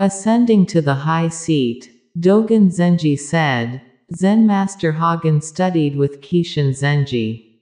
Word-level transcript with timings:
Ascending 0.00 0.66
to 0.66 0.80
the 0.80 0.94
high 0.94 1.26
seat, 1.26 1.90
Dogen 2.16 2.70
Zenji 2.70 3.18
said, 3.18 3.80
Zen 4.14 4.46
Master 4.46 4.92
Hogen 4.92 5.42
studied 5.42 5.96
with 5.96 6.20
Keishin 6.20 6.70
Zenji. 6.70 7.58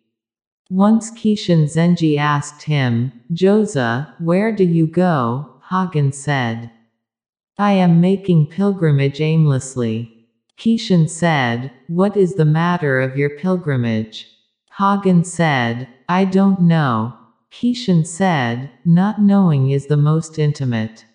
Once 0.68 1.10
Keishin 1.10 1.64
Zenji 1.64 2.18
asked 2.18 2.64
him, 2.64 3.10
Joza, 3.32 4.12
where 4.18 4.52
do 4.52 4.64
you 4.64 4.86
go? 4.86 5.60
Hogen 5.70 6.12
said, 6.12 6.70
I 7.56 7.72
am 7.72 8.02
making 8.02 8.48
pilgrimage 8.48 9.22
aimlessly. 9.22 10.28
Keishin 10.58 11.08
said, 11.08 11.72
What 11.88 12.18
is 12.18 12.34
the 12.34 12.44
matter 12.44 13.00
of 13.00 13.16
your 13.16 13.30
pilgrimage? 13.30 14.28
Hogen 14.78 15.24
said, 15.24 15.88
I 16.06 16.26
don't 16.26 16.60
know. 16.60 17.14
Keishin 17.50 18.06
said, 18.06 18.68
Not 18.84 19.22
knowing 19.22 19.70
is 19.70 19.86
the 19.86 19.96
most 19.96 20.38
intimate. 20.38 21.06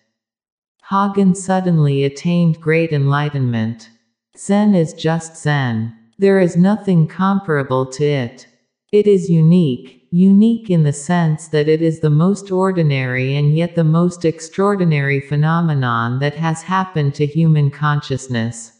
Hogen 0.92 1.34
suddenly 1.34 2.04
attained 2.04 2.60
great 2.60 2.92
enlightenment. 2.92 3.88
Zen 4.36 4.74
is 4.74 4.92
just 4.92 5.42
Zen. 5.42 5.96
There 6.18 6.38
is 6.38 6.54
nothing 6.54 7.08
comparable 7.08 7.86
to 7.92 8.04
it. 8.04 8.46
It 8.92 9.06
is 9.06 9.30
unique, 9.30 10.06
unique 10.10 10.68
in 10.68 10.82
the 10.82 10.92
sense 10.92 11.48
that 11.48 11.66
it 11.66 11.80
is 11.80 12.00
the 12.00 12.10
most 12.10 12.50
ordinary 12.50 13.34
and 13.34 13.56
yet 13.56 13.74
the 13.74 13.84
most 13.84 14.26
extraordinary 14.26 15.18
phenomenon 15.18 16.18
that 16.18 16.34
has 16.34 16.64
happened 16.64 17.14
to 17.14 17.24
human 17.24 17.70
consciousness. 17.70 18.72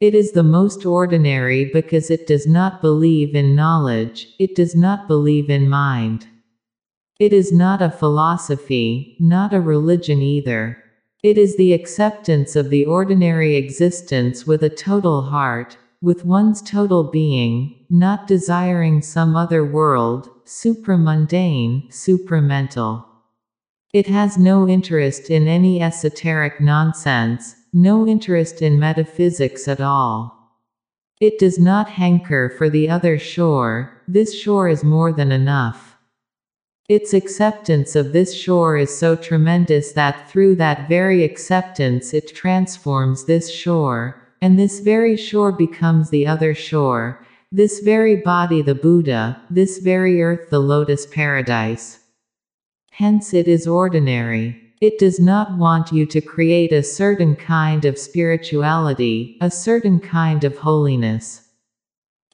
It 0.00 0.14
is 0.14 0.32
the 0.32 0.42
most 0.42 0.86
ordinary 0.86 1.66
because 1.66 2.10
it 2.10 2.26
does 2.26 2.46
not 2.46 2.80
believe 2.80 3.34
in 3.34 3.54
knowledge, 3.54 4.28
it 4.38 4.56
does 4.56 4.74
not 4.74 5.06
believe 5.06 5.50
in 5.50 5.68
mind. 5.68 6.26
It 7.20 7.34
is 7.34 7.52
not 7.52 7.82
a 7.82 7.90
philosophy, 7.90 9.14
not 9.20 9.52
a 9.52 9.60
religion 9.60 10.22
either. 10.22 10.84
It 11.22 11.36
is 11.36 11.56
the 11.56 11.72
acceptance 11.72 12.54
of 12.54 12.70
the 12.70 12.84
ordinary 12.84 13.56
existence 13.56 14.46
with 14.46 14.62
a 14.62 14.70
total 14.70 15.22
heart, 15.22 15.76
with 16.00 16.24
one's 16.24 16.62
total 16.62 17.10
being, 17.10 17.74
not 17.90 18.28
desiring 18.28 19.02
some 19.02 19.34
other 19.34 19.64
world, 19.64 20.30
supramundane, 20.44 21.90
supramental. 21.90 23.04
It 23.92 24.06
has 24.06 24.38
no 24.38 24.68
interest 24.68 25.28
in 25.28 25.48
any 25.48 25.82
esoteric 25.82 26.60
nonsense, 26.60 27.56
no 27.72 28.06
interest 28.06 28.62
in 28.62 28.78
metaphysics 28.78 29.66
at 29.66 29.80
all. 29.80 30.38
It 31.20 31.40
does 31.40 31.58
not 31.58 31.88
hanker 31.88 32.48
for 32.48 32.70
the 32.70 32.88
other 32.88 33.18
shore, 33.18 34.04
this 34.06 34.38
shore 34.38 34.68
is 34.68 34.84
more 34.84 35.12
than 35.12 35.32
enough. 35.32 35.87
Its 36.88 37.12
acceptance 37.12 37.94
of 37.94 38.12
this 38.12 38.34
shore 38.34 38.78
is 38.78 38.96
so 38.96 39.14
tremendous 39.14 39.92
that 39.92 40.30
through 40.30 40.54
that 40.54 40.88
very 40.88 41.22
acceptance 41.22 42.14
it 42.14 42.34
transforms 42.34 43.26
this 43.26 43.52
shore, 43.52 44.22
and 44.40 44.58
this 44.58 44.80
very 44.80 45.14
shore 45.14 45.52
becomes 45.52 46.08
the 46.08 46.26
other 46.26 46.54
shore, 46.54 47.22
this 47.52 47.80
very 47.80 48.16
body 48.16 48.62
the 48.62 48.74
Buddha, 48.74 49.38
this 49.50 49.78
very 49.78 50.22
earth 50.22 50.48
the 50.48 50.60
lotus 50.60 51.04
paradise. 51.04 51.98
Hence 52.92 53.34
it 53.34 53.46
is 53.46 53.66
ordinary. 53.66 54.58
It 54.80 54.98
does 54.98 55.20
not 55.20 55.58
want 55.58 55.92
you 55.92 56.06
to 56.06 56.22
create 56.22 56.72
a 56.72 56.82
certain 56.82 57.36
kind 57.36 57.84
of 57.84 57.98
spirituality, 57.98 59.36
a 59.42 59.50
certain 59.50 60.00
kind 60.00 60.42
of 60.42 60.56
holiness. 60.56 61.47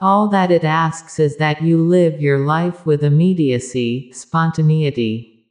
All 0.00 0.28
that 0.28 0.50
it 0.50 0.64
asks 0.64 1.20
is 1.20 1.36
that 1.36 1.62
you 1.62 1.78
live 1.78 2.20
your 2.20 2.38
life 2.38 2.84
with 2.84 3.04
immediacy, 3.04 4.10
spontaneity. 4.12 5.46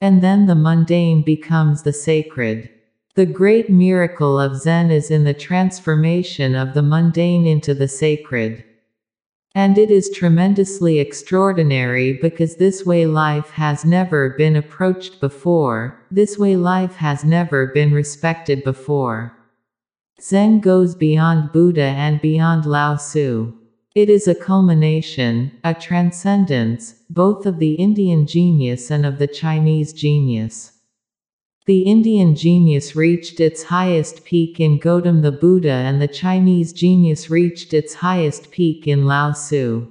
And 0.00 0.22
then 0.22 0.46
the 0.46 0.54
mundane 0.54 1.22
becomes 1.22 1.82
the 1.82 1.92
sacred. 1.92 2.68
The 3.14 3.26
great 3.26 3.70
miracle 3.70 4.38
of 4.38 4.56
Zen 4.56 4.90
is 4.90 5.10
in 5.10 5.24
the 5.24 5.34
transformation 5.34 6.54
of 6.54 6.74
the 6.74 6.82
mundane 6.82 7.46
into 7.46 7.74
the 7.74 7.88
sacred. 7.88 8.64
And 9.54 9.76
it 9.76 9.90
is 9.90 10.10
tremendously 10.14 11.00
extraordinary 11.00 12.12
because 12.12 12.56
this 12.56 12.86
way 12.86 13.06
life 13.06 13.50
has 13.50 13.84
never 13.84 14.30
been 14.30 14.56
approached 14.56 15.20
before, 15.20 16.00
this 16.10 16.38
way 16.38 16.54
life 16.54 16.96
has 16.96 17.24
never 17.24 17.66
been 17.66 17.92
respected 17.92 18.62
before. 18.62 19.36
Zen 20.20 20.60
goes 20.60 20.94
beyond 20.94 21.50
Buddha 21.50 21.82
and 21.82 22.20
beyond 22.20 22.64
Lao 22.64 22.96
Tzu. 22.96 23.59
It 23.92 24.08
is 24.08 24.28
a 24.28 24.36
culmination, 24.36 25.50
a 25.64 25.74
transcendence, 25.74 26.94
both 27.10 27.44
of 27.44 27.58
the 27.58 27.72
Indian 27.72 28.24
genius 28.24 28.88
and 28.88 29.04
of 29.04 29.18
the 29.18 29.26
Chinese 29.26 29.92
genius. 29.92 30.78
The 31.66 31.80
Indian 31.80 32.36
genius 32.36 32.94
reached 32.94 33.40
its 33.40 33.64
highest 33.64 34.24
peak 34.24 34.60
in 34.60 34.78
Gautam 34.78 35.22
the 35.22 35.32
Buddha 35.32 35.72
and 35.72 36.00
the 36.00 36.06
Chinese 36.06 36.72
genius 36.72 37.30
reached 37.30 37.74
its 37.74 37.94
highest 37.94 38.52
peak 38.52 38.86
in 38.86 39.06
Lao 39.06 39.32
Tzu. 39.32 39.88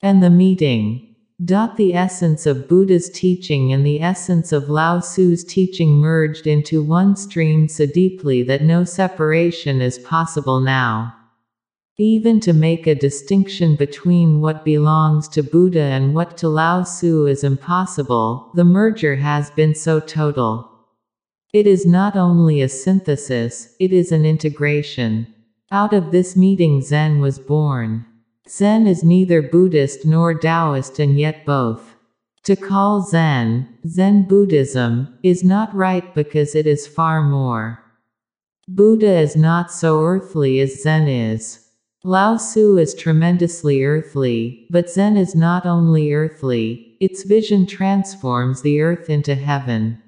And 0.00 0.22
the 0.22 0.30
meeting. 0.30 1.16
The 1.40 1.94
essence 1.94 2.46
of 2.46 2.68
Buddha's 2.68 3.10
teaching 3.10 3.72
and 3.72 3.84
the 3.84 4.00
essence 4.00 4.52
of 4.52 4.70
Lao 4.70 5.00
Tzu's 5.00 5.42
teaching 5.42 5.96
merged 5.96 6.46
into 6.46 6.84
one 6.84 7.16
stream 7.16 7.66
so 7.66 7.84
deeply 7.84 8.44
that 8.44 8.62
no 8.62 8.84
separation 8.84 9.80
is 9.80 9.98
possible 9.98 10.60
now. 10.60 11.17
Even 12.00 12.38
to 12.38 12.52
make 12.52 12.86
a 12.86 12.94
distinction 12.94 13.74
between 13.74 14.40
what 14.40 14.64
belongs 14.64 15.26
to 15.30 15.42
Buddha 15.42 15.82
and 15.82 16.14
what 16.14 16.36
to 16.36 16.48
Lao 16.48 16.84
Tzu 16.84 17.26
is 17.26 17.42
impossible, 17.42 18.52
the 18.54 18.64
merger 18.64 19.16
has 19.16 19.50
been 19.50 19.74
so 19.74 19.98
total. 19.98 20.70
It 21.52 21.66
is 21.66 21.84
not 21.84 22.14
only 22.14 22.62
a 22.62 22.68
synthesis, 22.68 23.74
it 23.80 23.92
is 23.92 24.12
an 24.12 24.24
integration. 24.24 25.26
Out 25.72 25.92
of 25.92 26.12
this 26.12 26.36
meeting 26.36 26.82
Zen 26.82 27.20
was 27.20 27.40
born. 27.40 28.06
Zen 28.48 28.86
is 28.86 29.02
neither 29.02 29.42
Buddhist 29.42 30.06
nor 30.06 30.38
Taoist 30.38 31.00
and 31.00 31.18
yet 31.18 31.44
both. 31.44 31.96
To 32.44 32.54
call 32.54 33.02
Zen, 33.02 33.76
Zen 33.88 34.22
Buddhism, 34.28 35.18
is 35.24 35.42
not 35.42 35.74
right 35.74 36.14
because 36.14 36.54
it 36.54 36.64
is 36.64 36.86
far 36.86 37.22
more. 37.22 37.82
Buddha 38.68 39.18
is 39.18 39.34
not 39.34 39.72
so 39.72 40.00
earthly 40.00 40.60
as 40.60 40.80
Zen 40.80 41.08
is. 41.08 41.64
Lao 42.04 42.36
Tzu 42.36 42.78
is 42.78 42.94
tremendously 42.94 43.82
earthly, 43.82 44.68
but 44.70 44.88
Zen 44.88 45.16
is 45.16 45.34
not 45.34 45.66
only 45.66 46.12
earthly, 46.12 46.96
its 47.00 47.24
vision 47.24 47.66
transforms 47.66 48.62
the 48.62 48.80
earth 48.80 49.10
into 49.10 49.34
heaven. 49.34 50.00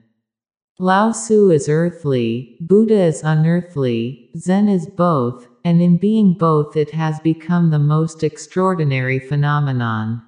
Lao 0.79 1.11
Tzu 1.11 1.51
is 1.51 1.69
earthly, 1.69 2.57
Buddha 2.61 2.95
is 2.95 3.25
unearthly, 3.25 4.31
Zen 4.37 4.69
is 4.69 4.87
both, 4.87 5.49
and 5.65 5.83
in 5.83 5.97
being 5.97 6.35
both 6.35 6.77
it 6.77 6.93
has 6.93 7.19
become 7.21 7.71
the 7.71 7.81
most 7.81 8.23
extraordinary 8.23 9.19
phenomenon. 9.19 10.23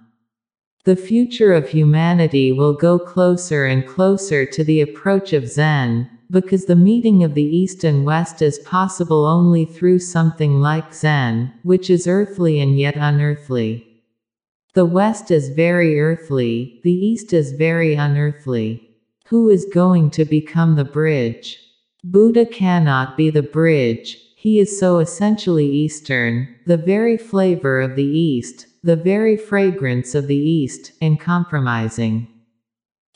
The 0.84 0.96
future 0.96 1.52
of 1.52 1.68
humanity 1.68 2.50
will 2.50 2.74
go 2.74 2.98
closer 2.98 3.66
and 3.66 3.86
closer 3.86 4.44
to 4.46 4.64
the 4.64 4.80
approach 4.80 5.32
of 5.32 5.46
Zen, 5.46 6.10
because 6.32 6.64
the 6.64 6.74
meeting 6.74 7.22
of 7.22 7.34
the 7.34 7.44
East 7.44 7.84
and 7.84 8.06
West 8.06 8.40
is 8.40 8.58
possible 8.60 9.26
only 9.26 9.66
through 9.66 9.98
something 9.98 10.60
like 10.60 10.94
Zen, 10.94 11.52
which 11.62 11.90
is 11.90 12.06
earthly 12.06 12.58
and 12.58 12.78
yet 12.78 12.96
unearthly. 12.96 13.86
The 14.72 14.86
West 14.86 15.30
is 15.30 15.50
very 15.50 16.00
earthly, 16.00 16.80
the 16.82 16.92
East 16.92 17.34
is 17.34 17.52
very 17.52 17.94
unearthly. 17.94 18.88
Who 19.26 19.50
is 19.50 19.66
going 19.66 20.10
to 20.12 20.24
become 20.24 20.74
the 20.76 20.84
bridge? 20.84 21.58
Buddha 22.02 22.46
cannot 22.46 23.16
be 23.18 23.28
the 23.28 23.42
bridge, 23.42 24.18
he 24.34 24.58
is 24.58 24.80
so 24.80 24.98
essentially 24.98 25.66
Eastern, 25.66 26.48
the 26.66 26.78
very 26.78 27.16
flavor 27.18 27.80
of 27.80 27.94
the 27.94 28.04
East, 28.04 28.66
the 28.82 28.96
very 28.96 29.36
fragrance 29.36 30.14
of 30.14 30.26
the 30.26 30.36
East, 30.36 30.92
and 31.00 31.20
compromising. 31.20 32.26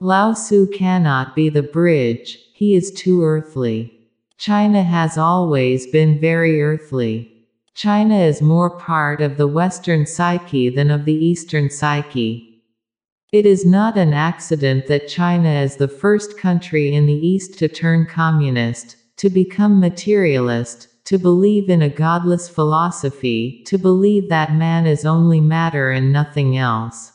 Lao 0.01 0.35
Tzu 0.35 0.69
cannot 0.69 1.35
be 1.35 1.49
the 1.49 1.63
bridge, 1.65 2.39
he 2.57 2.75
is 2.75 2.91
too 2.91 3.23
earthly. 3.23 3.93
China 4.39 4.83
has 4.83 5.19
always 5.19 5.87
been 5.89 6.19
very 6.19 6.63
earthly. 6.63 7.31
China 7.75 8.19
is 8.19 8.41
more 8.41 8.71
part 8.71 9.21
of 9.21 9.37
the 9.37 9.47
Western 9.47 10.07
psyche 10.07 10.71
than 10.71 10.91
of 10.91 11.05
the 11.05 11.13
Eastern 11.13 11.69
psyche. 11.69 12.63
It 13.31 13.45
is 13.45 13.67
not 13.67 13.99
an 13.99 14.15
accident 14.15 14.87
that 14.87 15.07
China 15.07 15.51
is 15.51 15.77
the 15.77 15.87
first 15.87 16.39
country 16.39 16.95
in 16.95 17.05
the 17.05 17.27
East 17.29 17.59
to 17.59 17.69
turn 17.69 18.07
communist, 18.07 18.97
to 19.19 19.29
become 19.29 19.79
materialist, 19.79 20.89
to 21.05 21.19
believe 21.19 21.69
in 21.69 21.83
a 21.83 21.91
godless 21.91 22.49
philosophy, 22.49 23.65
to 23.67 23.77
believe 23.77 24.31
that 24.31 24.55
man 24.55 24.87
is 24.87 25.05
only 25.05 25.43
matter 25.43 25.91
and 25.91 26.11
nothing 26.11 26.57
else. 26.57 27.13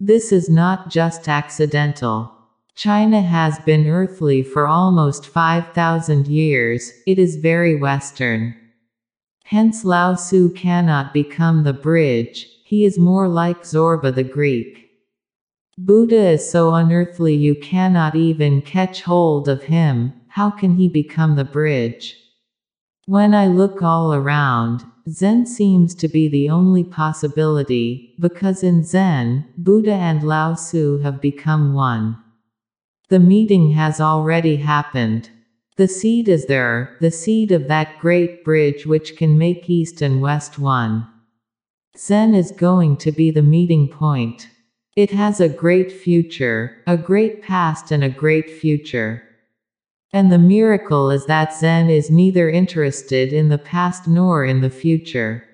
This 0.00 0.32
is 0.32 0.50
not 0.50 0.90
just 0.90 1.28
accidental. 1.28 2.39
China 2.80 3.20
has 3.20 3.58
been 3.58 3.86
earthly 3.86 4.42
for 4.42 4.66
almost 4.66 5.26
5,000 5.26 6.26
years, 6.26 6.90
it 7.06 7.18
is 7.18 7.36
very 7.36 7.76
Western. 7.76 8.54
Hence 9.44 9.84
Lao 9.84 10.14
Tzu 10.14 10.54
cannot 10.54 11.12
become 11.12 11.62
the 11.62 11.74
bridge, 11.74 12.46
he 12.64 12.86
is 12.86 12.98
more 12.98 13.28
like 13.28 13.64
Zorba 13.64 14.14
the 14.14 14.24
Greek. 14.24 14.88
Buddha 15.76 16.30
is 16.30 16.50
so 16.50 16.72
unearthly 16.72 17.34
you 17.34 17.54
cannot 17.54 18.16
even 18.16 18.62
catch 18.62 19.02
hold 19.02 19.46
of 19.46 19.64
him, 19.64 20.14
how 20.28 20.48
can 20.48 20.76
he 20.76 20.88
become 20.88 21.36
the 21.36 21.44
bridge? 21.44 22.16
When 23.04 23.34
I 23.34 23.46
look 23.46 23.82
all 23.82 24.14
around, 24.14 24.86
Zen 25.06 25.44
seems 25.44 25.94
to 25.96 26.08
be 26.08 26.28
the 26.28 26.48
only 26.48 26.84
possibility, 26.84 28.14
because 28.18 28.62
in 28.62 28.84
Zen, 28.84 29.44
Buddha 29.58 29.92
and 29.92 30.22
Lao 30.22 30.54
Tzu 30.54 31.00
have 31.00 31.20
become 31.20 31.74
one. 31.74 32.16
The 33.10 33.18
meeting 33.18 33.72
has 33.72 34.00
already 34.00 34.54
happened. 34.54 35.30
The 35.76 35.88
seed 35.88 36.28
is 36.28 36.46
there, 36.46 36.96
the 37.00 37.10
seed 37.10 37.50
of 37.50 37.66
that 37.66 37.98
great 37.98 38.44
bridge 38.44 38.86
which 38.86 39.16
can 39.16 39.36
make 39.36 39.68
East 39.68 40.00
and 40.00 40.20
West 40.20 40.60
one. 40.60 41.08
Zen 41.98 42.36
is 42.36 42.52
going 42.52 42.96
to 42.98 43.10
be 43.10 43.32
the 43.32 43.42
meeting 43.42 43.88
point. 43.88 44.48
It 44.94 45.10
has 45.10 45.40
a 45.40 45.48
great 45.48 45.90
future, 45.90 46.76
a 46.86 46.96
great 46.96 47.42
past, 47.42 47.90
and 47.90 48.04
a 48.04 48.08
great 48.08 48.48
future. 48.48 49.24
And 50.12 50.30
the 50.30 50.38
miracle 50.38 51.10
is 51.10 51.26
that 51.26 51.52
Zen 51.52 51.90
is 51.90 52.12
neither 52.12 52.48
interested 52.48 53.32
in 53.32 53.48
the 53.48 53.58
past 53.58 54.06
nor 54.06 54.44
in 54.44 54.60
the 54.60 54.70
future. 54.70 55.44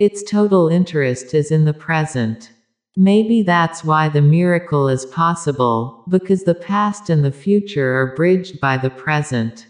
Its 0.00 0.24
total 0.28 0.66
interest 0.66 1.34
is 1.34 1.52
in 1.52 1.66
the 1.66 1.74
present. 1.74 2.50
Maybe 2.96 3.42
that's 3.42 3.84
why 3.84 4.08
the 4.08 4.22
miracle 4.22 4.88
is 4.88 5.04
possible, 5.06 6.04
because 6.08 6.44
the 6.44 6.54
past 6.54 7.10
and 7.10 7.24
the 7.24 7.32
future 7.32 7.96
are 7.96 8.14
bridged 8.14 8.60
by 8.60 8.76
the 8.76 8.90
present. 8.90 9.66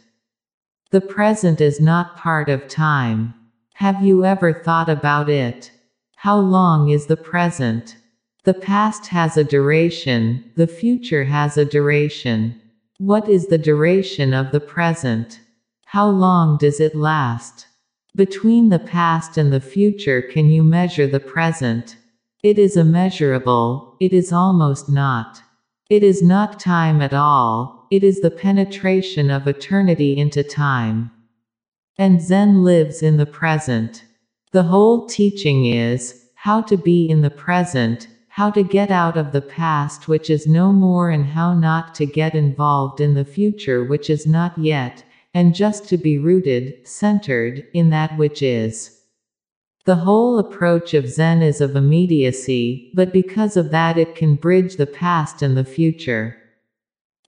The 0.90 1.00
present 1.00 1.60
is 1.60 1.80
not 1.80 2.18
part 2.18 2.50
of 2.50 2.68
time. 2.68 3.32
Have 3.74 4.04
you 4.04 4.26
ever 4.26 4.52
thought 4.52 4.90
about 4.90 5.30
it? 5.30 5.72
How 6.16 6.36
long 6.38 6.90
is 6.90 7.06
the 7.06 7.16
present? 7.16 7.96
The 8.44 8.54
past 8.54 9.06
has 9.06 9.38
a 9.38 9.44
duration, 9.44 10.44
the 10.54 10.66
future 10.66 11.24
has 11.24 11.56
a 11.56 11.64
duration. 11.64 12.60
What 12.98 13.26
is 13.28 13.46
the 13.46 13.58
duration 13.58 14.34
of 14.34 14.52
the 14.52 14.60
present? 14.60 15.40
How 15.86 16.08
long 16.08 16.58
does 16.58 16.78
it 16.78 16.94
last? 16.94 17.66
Between 18.14 18.68
the 18.68 18.78
past 18.78 19.38
and 19.38 19.50
the 19.50 19.60
future, 19.60 20.20
can 20.20 20.50
you 20.50 20.62
measure 20.62 21.06
the 21.06 21.20
present? 21.20 21.96
It 22.44 22.58
is 22.58 22.76
immeasurable, 22.76 23.96
it 24.00 24.12
is 24.12 24.30
almost 24.30 24.90
not. 24.90 25.40
It 25.88 26.02
is 26.02 26.22
not 26.22 26.60
time 26.60 27.00
at 27.00 27.14
all, 27.14 27.86
it 27.90 28.04
is 28.04 28.20
the 28.20 28.30
penetration 28.30 29.30
of 29.30 29.48
eternity 29.48 30.18
into 30.18 30.42
time. 30.42 31.10
And 31.96 32.20
Zen 32.20 32.62
lives 32.62 33.02
in 33.02 33.16
the 33.16 33.24
present. 33.24 34.04
The 34.52 34.64
whole 34.64 35.06
teaching 35.06 35.64
is 35.64 36.22
how 36.34 36.60
to 36.60 36.76
be 36.76 37.08
in 37.08 37.22
the 37.22 37.30
present, 37.30 38.08
how 38.28 38.50
to 38.50 38.62
get 38.62 38.90
out 38.90 39.16
of 39.16 39.32
the 39.32 39.40
past 39.40 40.06
which 40.06 40.28
is 40.28 40.46
no 40.46 40.70
more, 40.70 41.08
and 41.08 41.24
how 41.24 41.54
not 41.54 41.94
to 41.94 42.04
get 42.04 42.34
involved 42.34 43.00
in 43.00 43.14
the 43.14 43.24
future 43.24 43.82
which 43.82 44.10
is 44.10 44.26
not 44.26 44.58
yet, 44.58 45.02
and 45.32 45.54
just 45.54 45.88
to 45.88 45.96
be 45.96 46.18
rooted, 46.18 46.86
centered, 46.86 47.66
in 47.72 47.88
that 47.88 48.18
which 48.18 48.42
is. 48.42 48.93
The 49.84 49.96
whole 49.96 50.38
approach 50.38 50.94
of 50.94 51.10
Zen 51.10 51.42
is 51.42 51.60
of 51.60 51.76
immediacy, 51.76 52.90
but 52.94 53.12
because 53.12 53.54
of 53.54 53.70
that 53.70 53.98
it 53.98 54.14
can 54.14 54.34
bridge 54.34 54.76
the 54.76 54.86
past 54.86 55.42
and 55.42 55.58
the 55.58 55.64
future. 55.64 56.38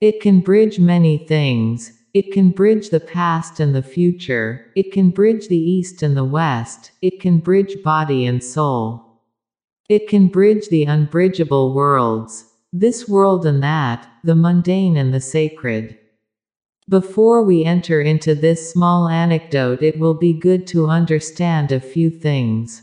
It 0.01 0.21
can 0.21 0.39
bridge 0.39 0.79
many 0.79 1.19
things. 1.19 1.91
It 2.15 2.31
can 2.31 2.49
bridge 2.49 2.89
the 2.89 2.99
past 2.99 3.59
and 3.59 3.75
the 3.75 3.83
future. 3.83 4.65
It 4.75 4.91
can 4.91 5.11
bridge 5.11 5.49
the 5.49 5.57
East 5.57 6.01
and 6.01 6.17
the 6.17 6.25
West. 6.25 6.91
It 7.03 7.19
can 7.19 7.37
bridge 7.37 7.83
body 7.83 8.25
and 8.25 8.43
soul. 8.43 9.21
It 9.87 10.07
can 10.07 10.27
bridge 10.27 10.69
the 10.69 10.85
unbridgeable 10.85 11.75
worlds. 11.75 12.45
This 12.73 13.07
world 13.07 13.45
and 13.45 13.61
that, 13.61 14.09
the 14.23 14.35
mundane 14.35 14.97
and 14.97 15.13
the 15.13 15.21
sacred. 15.21 15.95
Before 16.89 17.43
we 17.43 17.65
enter 17.65 17.99
into 17.99 18.33
this 18.33 18.71
small 18.71 19.09
anecdote, 19.09 19.83
it 19.83 19.99
will 19.99 20.13
be 20.13 20.31
good 20.31 20.65
to 20.67 20.87
understand 20.87 21.69
a 21.69 21.81
few 21.81 22.09
things. 22.09 22.81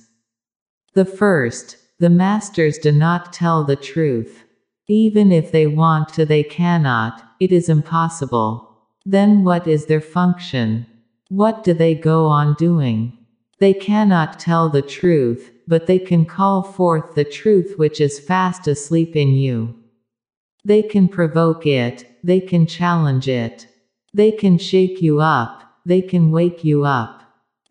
The 0.93 1.07
first, 1.07 1.79
the 1.99 2.11
masters 2.11 2.77
do 2.77 2.93
not 2.93 3.33
tell 3.33 3.65
the 3.65 3.77
truth. 3.77 4.45
Even 4.89 5.33
if 5.33 5.51
they 5.51 5.67
want 5.67 6.11
to, 6.11 6.27
they 6.27 6.43
cannot, 6.43 7.23
it 7.41 7.51
is 7.51 7.71
impossible. 7.71 8.77
Then 9.07 9.43
what 9.43 9.67
is 9.67 9.87
their 9.87 10.03
function? 10.03 10.85
What 11.31 11.65
do 11.65 11.73
they 11.73 11.95
go 11.95 12.27
on 12.27 12.55
doing? 12.59 13.17
They 13.59 13.73
cannot 13.73 14.39
tell 14.39 14.69
the 14.69 14.83
truth, 14.83 15.51
but 15.67 15.87
they 15.87 15.99
can 15.99 16.27
call 16.27 16.63
forth 16.63 17.15
the 17.15 17.25
truth 17.25 17.79
which 17.79 18.03
is 18.03 18.21
fast 18.21 18.69
asleep 18.69 19.17
in 19.17 19.31
you. 19.31 19.75
They 20.63 20.83
can 20.83 21.09
provoke 21.09 21.67
it, 21.67 22.05
they 22.23 22.41
can 22.41 22.67
challenge 22.67 23.29
it. 23.29 23.67
They 24.15 24.31
can 24.31 24.59
shake 24.59 25.03
you 25.03 25.21
up, 25.21 25.65
they 25.85 26.01
can 26.01 26.31
wake 26.31 26.65
you 26.65 26.85
up. 26.85 27.23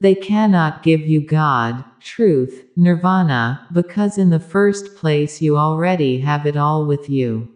They 0.01 0.13
cannot 0.13 0.83
give 0.83 0.99
you 0.99 1.25
God, 1.25 1.85
truth, 2.01 2.65
nirvana, 2.75 3.65
because 3.71 4.17
in 4.17 4.29
the 4.29 4.39
first 4.41 4.97
place 4.97 5.41
you 5.41 5.57
already 5.57 6.19
have 6.19 6.45
it 6.45 6.57
all 6.57 6.85
with 6.85 7.09
you. 7.09 7.47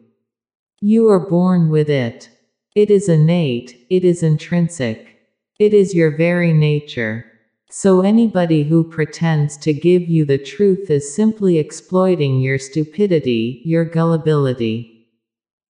You 0.79 1.09
are 1.09 1.29
born 1.29 1.69
with 1.69 1.89
it. 1.89 2.29
It 2.73 2.89
is 2.89 3.09
innate, 3.09 3.85
it 3.89 4.05
is 4.05 4.23
intrinsic. 4.23 5.17
It 5.59 5.73
is 5.73 5.93
your 5.93 6.15
very 6.15 6.53
nature. 6.53 7.25
So 7.69 7.99
anybody 8.01 8.63
who 8.63 8.85
pretends 8.85 9.57
to 9.57 9.73
give 9.73 10.07
you 10.07 10.23
the 10.23 10.37
truth 10.37 10.89
is 10.89 11.13
simply 11.13 11.57
exploiting 11.57 12.39
your 12.39 12.59
stupidity, 12.59 13.61
your 13.65 13.83
gullibility. 13.83 15.09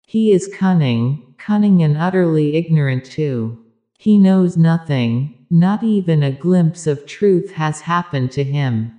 He 0.06 0.32
is 0.32 0.54
cunning, 0.54 1.27
cunning 1.48 1.82
and 1.82 1.96
utterly 1.96 2.58
ignorant 2.58 3.06
too. 3.06 3.58
He 3.98 4.18
knows 4.18 4.58
nothing, 4.58 5.46
not 5.50 5.82
even 5.82 6.22
a 6.22 6.30
glimpse 6.30 6.86
of 6.86 7.06
truth 7.06 7.52
has 7.54 7.80
happened 7.80 8.34
to 8.34 8.44
him. 8.44 8.92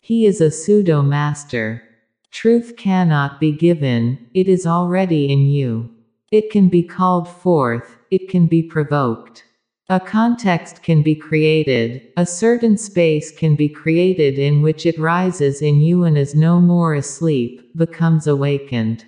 He 0.00 0.24
is 0.24 0.40
a 0.40 0.50
pseudo 0.50 1.02
master. 1.02 1.82
Truth 2.30 2.76
cannot 2.78 3.38
be 3.38 3.52
given, 3.52 4.30
it 4.32 4.48
is 4.48 4.66
already 4.66 5.30
in 5.30 5.40
you. 5.40 5.90
It 6.32 6.50
can 6.50 6.70
be 6.70 6.82
called 6.82 7.28
forth, 7.28 7.98
it 8.10 8.30
can 8.30 8.46
be 8.46 8.62
provoked. 8.62 9.44
A 9.90 10.00
context 10.00 10.82
can 10.82 11.02
be 11.02 11.14
created, 11.14 12.00
a 12.16 12.24
certain 12.24 12.78
space 12.78 13.30
can 13.30 13.56
be 13.56 13.68
created 13.68 14.38
in 14.38 14.62
which 14.62 14.86
it 14.86 14.98
rises 14.98 15.60
in 15.60 15.82
you 15.82 16.04
and 16.04 16.16
is 16.16 16.34
no 16.34 16.62
more 16.62 16.94
asleep, 16.94 17.76
becomes 17.76 18.26
awakened. 18.26 19.04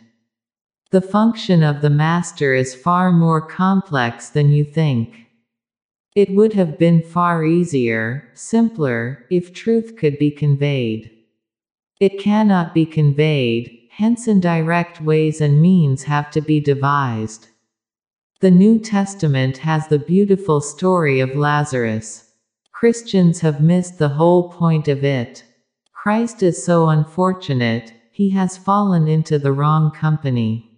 The 0.93 1.01
function 1.01 1.63
of 1.63 1.83
the 1.83 1.91
master 1.91 2.53
is 2.53 2.75
far 2.75 3.13
more 3.13 3.41
complex 3.41 4.29
than 4.29 4.51
you 4.51 4.65
think. 4.65 5.27
It 6.17 6.35
would 6.35 6.55
have 6.55 6.81
been 6.81 7.01
far 7.01 7.45
easier, 7.45 8.29
simpler, 8.35 9.25
if 9.31 9.53
truth 9.53 9.97
could 9.97 10.19
be 10.19 10.33
conveyed. 10.33 11.09
It 12.01 12.19
cannot 12.19 12.75
be 12.75 12.87
conveyed, 12.87 13.71
hence 13.93 14.27
indirect 14.27 15.01
ways 15.01 15.41
and 15.41 15.63
means 15.63 16.03
have 16.05 16.29
to 16.33 16.41
be 16.41 16.59
devised. 16.59 17.47
The 18.41 18.51
New 18.51 18.81
Testament 18.81 19.59
has 19.59 19.87
the 19.87 19.99
beautiful 20.01 20.61
story 20.61 21.21
of 21.21 21.37
Lazarus. 21.37 22.33
Christians 22.73 23.41
have 23.43 23.61
missed 23.61 24.01
the 24.01 24.09
whole 24.09 24.49
point 24.51 24.89
of 24.89 25.05
it. 25.05 25.45
Christ 25.93 26.43
is 26.43 26.65
so 26.65 26.89
unfortunate, 26.89 27.93
he 28.11 28.31
has 28.31 28.59
fallen 28.59 29.07
into 29.07 29.39
the 29.39 29.53
wrong 29.53 29.93
company. 29.93 30.70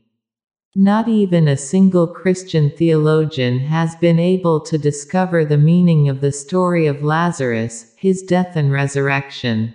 Not 0.74 1.06
even 1.06 1.48
a 1.48 1.56
single 1.56 2.06
Christian 2.06 2.70
theologian 2.70 3.58
has 3.58 3.94
been 3.96 4.18
able 4.18 4.58
to 4.60 4.78
discover 4.78 5.44
the 5.44 5.58
meaning 5.58 6.08
of 6.08 6.22
the 6.22 6.32
story 6.32 6.86
of 6.86 7.04
Lazarus, 7.04 7.92
his 7.98 8.22
death 8.22 8.56
and 8.56 8.72
resurrection. 8.72 9.74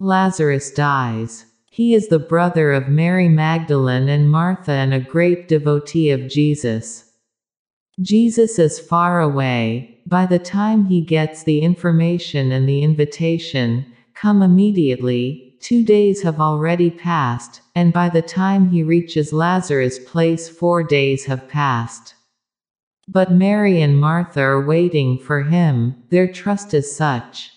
Lazarus 0.00 0.72
dies. 0.72 1.44
He 1.70 1.94
is 1.94 2.08
the 2.08 2.18
brother 2.18 2.72
of 2.72 2.88
Mary 2.88 3.28
Magdalene 3.28 4.08
and 4.08 4.28
Martha 4.28 4.72
and 4.72 4.92
a 4.92 4.98
great 4.98 5.46
devotee 5.46 6.10
of 6.10 6.28
Jesus. 6.28 7.12
Jesus 8.00 8.58
is 8.58 8.80
far 8.80 9.20
away. 9.20 10.00
By 10.06 10.26
the 10.26 10.40
time 10.40 10.86
he 10.86 11.02
gets 11.02 11.44
the 11.44 11.60
information 11.60 12.50
and 12.50 12.68
the 12.68 12.82
invitation, 12.82 13.86
come 14.14 14.42
immediately, 14.42 15.50
Two 15.60 15.84
days 15.84 16.22
have 16.22 16.40
already 16.40 16.90
passed, 16.90 17.60
and 17.80 17.94
by 17.94 18.10
the 18.10 18.20
time 18.20 18.68
he 18.68 18.82
reaches 18.82 19.32
Lazarus' 19.32 19.98
place, 19.98 20.50
four 20.50 20.82
days 20.82 21.24
have 21.24 21.48
passed. 21.48 22.14
But 23.08 23.32
Mary 23.32 23.80
and 23.80 23.98
Martha 23.98 24.42
are 24.42 24.66
waiting 24.66 25.18
for 25.18 25.44
him, 25.44 25.94
their 26.10 26.30
trust 26.30 26.74
is 26.74 26.94
such. 26.94 27.50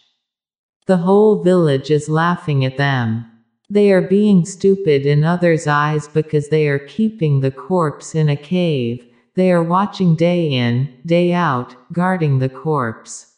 The 0.86 1.04
whole 1.06 1.44
village 1.44 1.92
is 1.92 2.08
laughing 2.08 2.64
at 2.64 2.78
them. 2.78 3.26
They 3.70 3.92
are 3.92 4.02
being 4.02 4.46
stupid 4.46 5.06
in 5.06 5.26
others' 5.26 5.68
eyes 5.68 6.08
because 6.08 6.48
they 6.48 6.70
are 6.70 6.80
keeping 6.80 7.42
the 7.42 7.52
corpse 7.52 8.16
in 8.16 8.30
a 8.30 8.38
cave, 8.38 9.06
they 9.36 9.52
are 9.52 9.62
watching 9.78 10.16
day 10.16 10.50
in, 10.54 11.02
day 11.06 11.34
out, 11.34 11.76
guarding 11.92 12.40
the 12.40 12.48
corpse. 12.48 13.34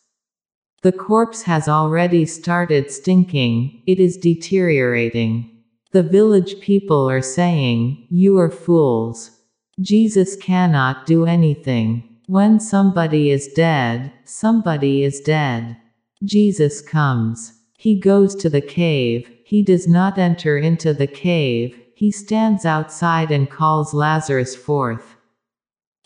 The 0.84 0.92
corpse 0.92 1.42
has 1.44 1.68
already 1.68 2.27
started 2.27 2.92
stinking, 2.92 3.82
it 3.88 4.00
is 4.00 4.18
deteriorating. 4.18 5.55
The 5.96 6.04
village 6.04 6.60
people 6.60 7.10
are 7.10 7.22
saying, 7.22 8.08
You 8.10 8.38
are 8.38 8.52
fools. 8.52 9.32
Jesus 9.80 10.36
cannot 10.36 11.06
do 11.06 11.25
anything. 11.25 12.18
When 12.28 12.60
somebody 12.60 13.32
is 13.32 13.48
dead, 13.48 14.12
somebody 14.25 15.06
is 15.06 15.22
dead. 15.22 15.78
Jesus 16.22 16.82
comes. 16.82 17.54
He 17.78 17.98
goes 17.98 18.36
to 18.36 18.50
the 18.50 18.60
cave, 18.60 19.32
he 19.46 19.64
does 19.64 19.88
not 19.88 20.18
enter 20.18 20.58
into 20.58 20.94
the 20.94 21.08
cave, 21.08 21.80
he 21.96 22.12
stands 22.12 22.66
outside 22.66 23.32
and 23.32 23.50
calls 23.50 23.94
Lazarus 23.94 24.54
forth. 24.54 25.16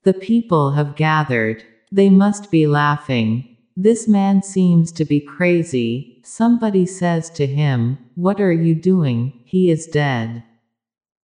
The 0.04 0.14
people 0.14 0.74
have 0.74 0.98
gathered. 0.98 1.64
They 1.92 2.12
must 2.12 2.52
be 2.52 2.68
laughing. 2.68 3.49
This 3.82 4.10
man 4.10 4.44
seems 4.44 4.92
to 4.92 5.06
be 5.06 5.22
crazy. 5.22 6.20
Somebody 6.26 6.86
says 6.86 7.30
to 7.30 7.48
him, 7.48 7.98
What 8.16 8.42
are 8.42 8.52
you 8.52 8.76
doing? 8.76 9.40
He 9.46 9.72
is 9.72 9.88
dead. 9.88 10.44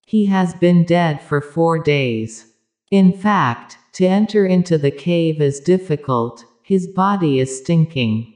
He 0.05 0.27
has 0.27 0.53
been 0.53 0.85
dead 0.85 1.19
for 1.19 1.41
four 1.41 1.79
days. 1.79 2.53
In 2.91 3.11
fact, 3.11 3.79
to 3.93 4.05
enter 4.05 4.45
into 4.45 4.77
the 4.77 4.91
cave 4.91 5.41
is 5.41 5.59
difficult, 5.59 6.45
his 6.61 6.85
body 6.85 7.39
is 7.39 7.57
stinking. 7.57 8.31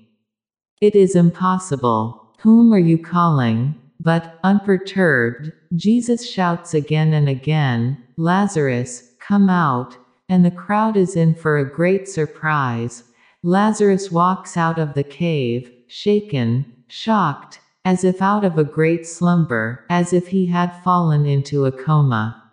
It 0.81 0.95
is 0.95 1.15
impossible. 1.15 2.33
Whom 2.39 2.73
are 2.73 2.79
you 2.79 2.97
calling? 2.97 3.75
But, 3.99 4.39
unperturbed, 4.43 5.51
Jesus 5.75 6.27
shouts 6.27 6.73
again 6.73 7.13
and 7.13 7.29
again, 7.29 8.03
Lazarus, 8.17 9.11
come 9.19 9.47
out, 9.47 9.95
and 10.27 10.43
the 10.43 10.49
crowd 10.49 10.97
is 10.97 11.15
in 11.15 11.35
for 11.35 11.59
a 11.59 11.71
great 11.71 12.07
surprise. 12.07 13.03
Lazarus 13.47 14.11
walks 14.11 14.57
out 14.57 14.77
of 14.77 14.93
the 14.93 15.05
cave, 15.05 15.71
shaken, 15.87 16.65
shocked, 16.89 17.61
as 17.85 18.03
if 18.03 18.21
out 18.21 18.43
of 18.43 18.57
a 18.57 18.65
great 18.65 19.07
slumber, 19.07 19.85
as 19.89 20.11
if 20.11 20.27
he 20.27 20.47
had 20.47 20.83
fallen 20.83 21.25
into 21.25 21.63
a 21.63 21.71
coma. 21.71 22.43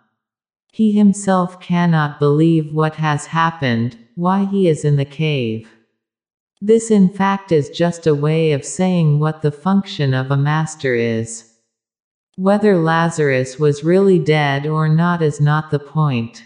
He 0.71 0.93
himself 0.93 1.59
cannot 1.59 2.17
believe 2.17 2.73
what 2.73 2.95
has 2.95 3.25
happened, 3.25 3.97
why 4.15 4.45
he 4.45 4.69
is 4.69 4.85
in 4.85 4.95
the 4.95 5.03
cave. 5.03 5.69
This 6.61 6.89
in 6.89 7.09
fact 7.09 7.51
is 7.51 7.69
just 7.69 8.07
a 8.07 8.15
way 8.15 8.53
of 8.53 8.63
saying 8.63 9.19
what 9.19 9.41
the 9.41 9.51
function 9.51 10.13
of 10.13 10.31
a 10.31 10.37
master 10.37 10.95
is. 10.95 11.55
Whether 12.37 12.77
Lazarus 12.77 13.59
was 13.59 13.83
really 13.83 14.17
dead 14.17 14.65
or 14.65 14.87
not 14.87 15.21
is 15.21 15.41
not 15.41 15.71
the 15.71 15.79
point. 15.79 16.45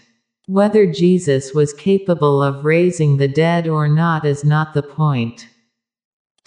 Whether 0.52 0.84
Jesus 0.84 1.54
was 1.54 1.72
capable 1.72 2.42
of 2.42 2.64
raising 2.64 3.18
the 3.18 3.28
dead 3.28 3.68
or 3.68 3.86
not 3.86 4.24
is 4.24 4.44
not 4.44 4.74
the 4.74 4.82
point. 4.82 5.46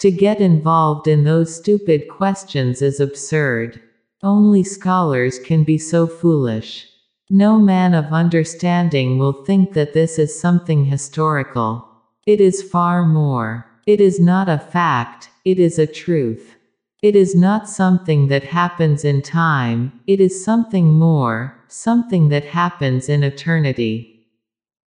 To 0.00 0.10
get 0.10 0.42
involved 0.42 1.08
in 1.08 1.24
those 1.24 1.56
stupid 1.56 2.06
questions 2.10 2.82
is 2.82 3.00
absurd. 3.00 3.80
Only 4.22 4.62
scholars 4.62 5.38
can 5.38 5.64
be 5.64 5.78
so 5.78 6.06
foolish. 6.06 6.86
No 7.30 7.58
man 7.58 7.94
of 7.94 8.12
understanding 8.12 9.16
will 9.16 9.42
think 9.44 9.72
that 9.72 9.94
this 9.94 10.18
is 10.18 10.38
something 10.38 10.84
historical. 10.84 11.88
It 12.26 12.42
is 12.42 12.62
far 12.62 13.06
more. 13.06 13.64
It 13.86 14.02
is 14.02 14.20
not 14.20 14.50
a 14.50 14.58
fact, 14.58 15.30
it 15.46 15.58
is 15.58 15.78
a 15.78 15.86
truth. 15.86 16.56
It 17.02 17.16
is 17.16 17.34
not 17.34 17.70
something 17.70 18.28
that 18.28 18.44
happens 18.44 19.02
in 19.02 19.22
time, 19.22 19.98
it 20.06 20.20
is 20.20 20.44
something 20.44 20.92
more, 20.92 21.63
something 21.74 22.28
that 22.28 22.44
happens 22.44 23.08
in 23.08 23.22
eternity. 23.22 24.28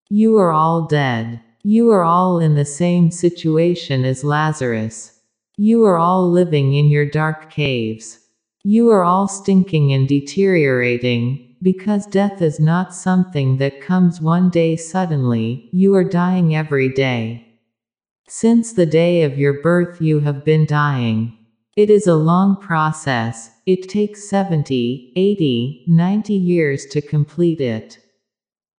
You 0.10 0.38
are 0.38 0.52
all 0.52 0.88
dead. 0.88 1.42
You 1.64 1.90
are 1.92 2.04
all 2.04 2.40
in 2.40 2.56
the 2.56 2.66
same 2.66 3.12
situation 3.12 4.06
as 4.06 4.24
Lazarus. 4.24 5.20
You 5.58 5.84
are 5.86 5.98
all 5.98 6.30
living 6.30 6.74
in 6.74 6.88
your 6.88 7.06
dark 7.06 7.52
caves. 7.52 8.20
You 8.64 8.90
are 8.90 9.04
all 9.04 9.28
stinking 9.28 9.92
and 9.92 10.08
deteriorating, 10.08 11.56
because 11.62 12.06
death 12.06 12.42
is 12.42 12.60
not 12.60 12.94
something 12.94 13.58
that 13.58 13.82
comes 13.82 14.22
one 14.22 14.50
day 14.50 14.76
suddenly, 14.76 15.70
you 15.74 15.96
are 15.96 16.04
dying 16.04 16.56
every 16.56 16.90
day. 16.90 17.46
Since 18.30 18.74
the 18.74 18.86
day 18.86 19.24
of 19.24 19.38
your 19.38 19.62
birth, 19.62 20.02
you 20.02 20.20
have 20.22 20.46
been 20.46 20.66
dying. 20.66 21.38
It 21.78 21.92
is 21.92 22.08
a 22.08 22.16
long 22.16 22.56
process, 22.56 23.52
it 23.68 23.88
takes 23.88 24.28
70, 24.28 25.14
80, 25.16 25.84
90 25.86 26.34
years 26.34 26.88
to 26.88 27.04
complete 27.04 27.62
it. 27.62 28.00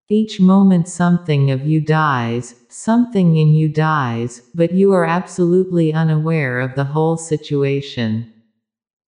Each 0.09 0.41
moment 0.41 0.89
something 0.89 1.53
of 1.53 1.65
you 1.65 1.81
dies, 1.81 2.57
something 2.69 3.37
in 3.37 3.55
you 3.55 3.69
dies, 3.69 4.43
but 4.53 4.73
you 4.73 4.93
are 4.95 5.05
absolutely 5.05 5.93
unaware 5.93 6.59
of 6.59 6.75
the 6.75 6.87
whole 6.87 7.17
situation. 7.17 8.33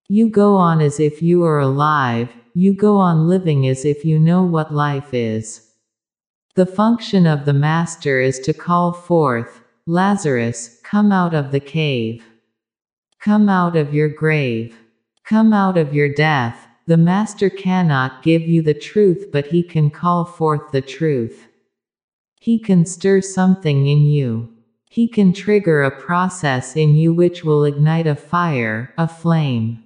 You 0.09 0.31
go 0.31 0.55
on 0.55 0.81
as 0.81 1.01
if 1.01 1.21
you 1.21 1.43
are 1.43 1.59
alive, 1.59 2.29
you 2.55 2.73
go 2.73 2.97
on 2.97 3.27
living 3.27 3.67
as 3.67 3.85
if 3.85 4.05
you 4.05 4.21
know 4.21 4.45
what 4.45 4.73
life 4.73 5.13
is. 5.13 5.69
The 6.55 6.65
function 6.65 7.27
of 7.27 7.45
the 7.45 7.55
Master 7.55 8.21
is 8.21 8.39
to 8.41 8.53
call 8.53 8.93
forth, 8.93 9.63
Lazarus, 9.85 10.79
come 10.85 11.11
out 11.11 11.35
of 11.35 11.51
the 11.51 11.59
cave. 11.59 12.25
Come 13.21 13.51
out 13.51 13.77
of 13.77 13.93
your 13.93 14.09
grave. 14.09 14.79
Come 15.25 15.53
out 15.53 15.77
of 15.77 15.93
your 15.93 16.09
death. 16.09 16.67
The 16.87 16.97
Master 16.97 17.51
cannot 17.51 18.23
give 18.23 18.41
you 18.41 18.63
the 18.63 18.73
truth, 18.73 19.27
but 19.31 19.49
he 19.49 19.63
can 19.63 19.91
call 19.91 20.25
forth 20.25 20.73
the 20.73 20.81
truth. 20.81 21.47
He 22.41 22.59
can 22.59 22.87
stir 22.87 23.21
something 23.21 23.87
in 23.87 24.07
you. 24.07 24.49
He 24.89 25.07
can 25.07 25.35
trigger 25.35 25.83
a 25.83 25.91
process 25.91 26.75
in 26.77 26.97
you 26.97 27.13
which 27.13 27.45
will 27.45 27.65
ignite 27.65 28.07
a 28.07 28.17
fire, 28.17 28.95
a 28.97 29.07
flame. 29.07 29.85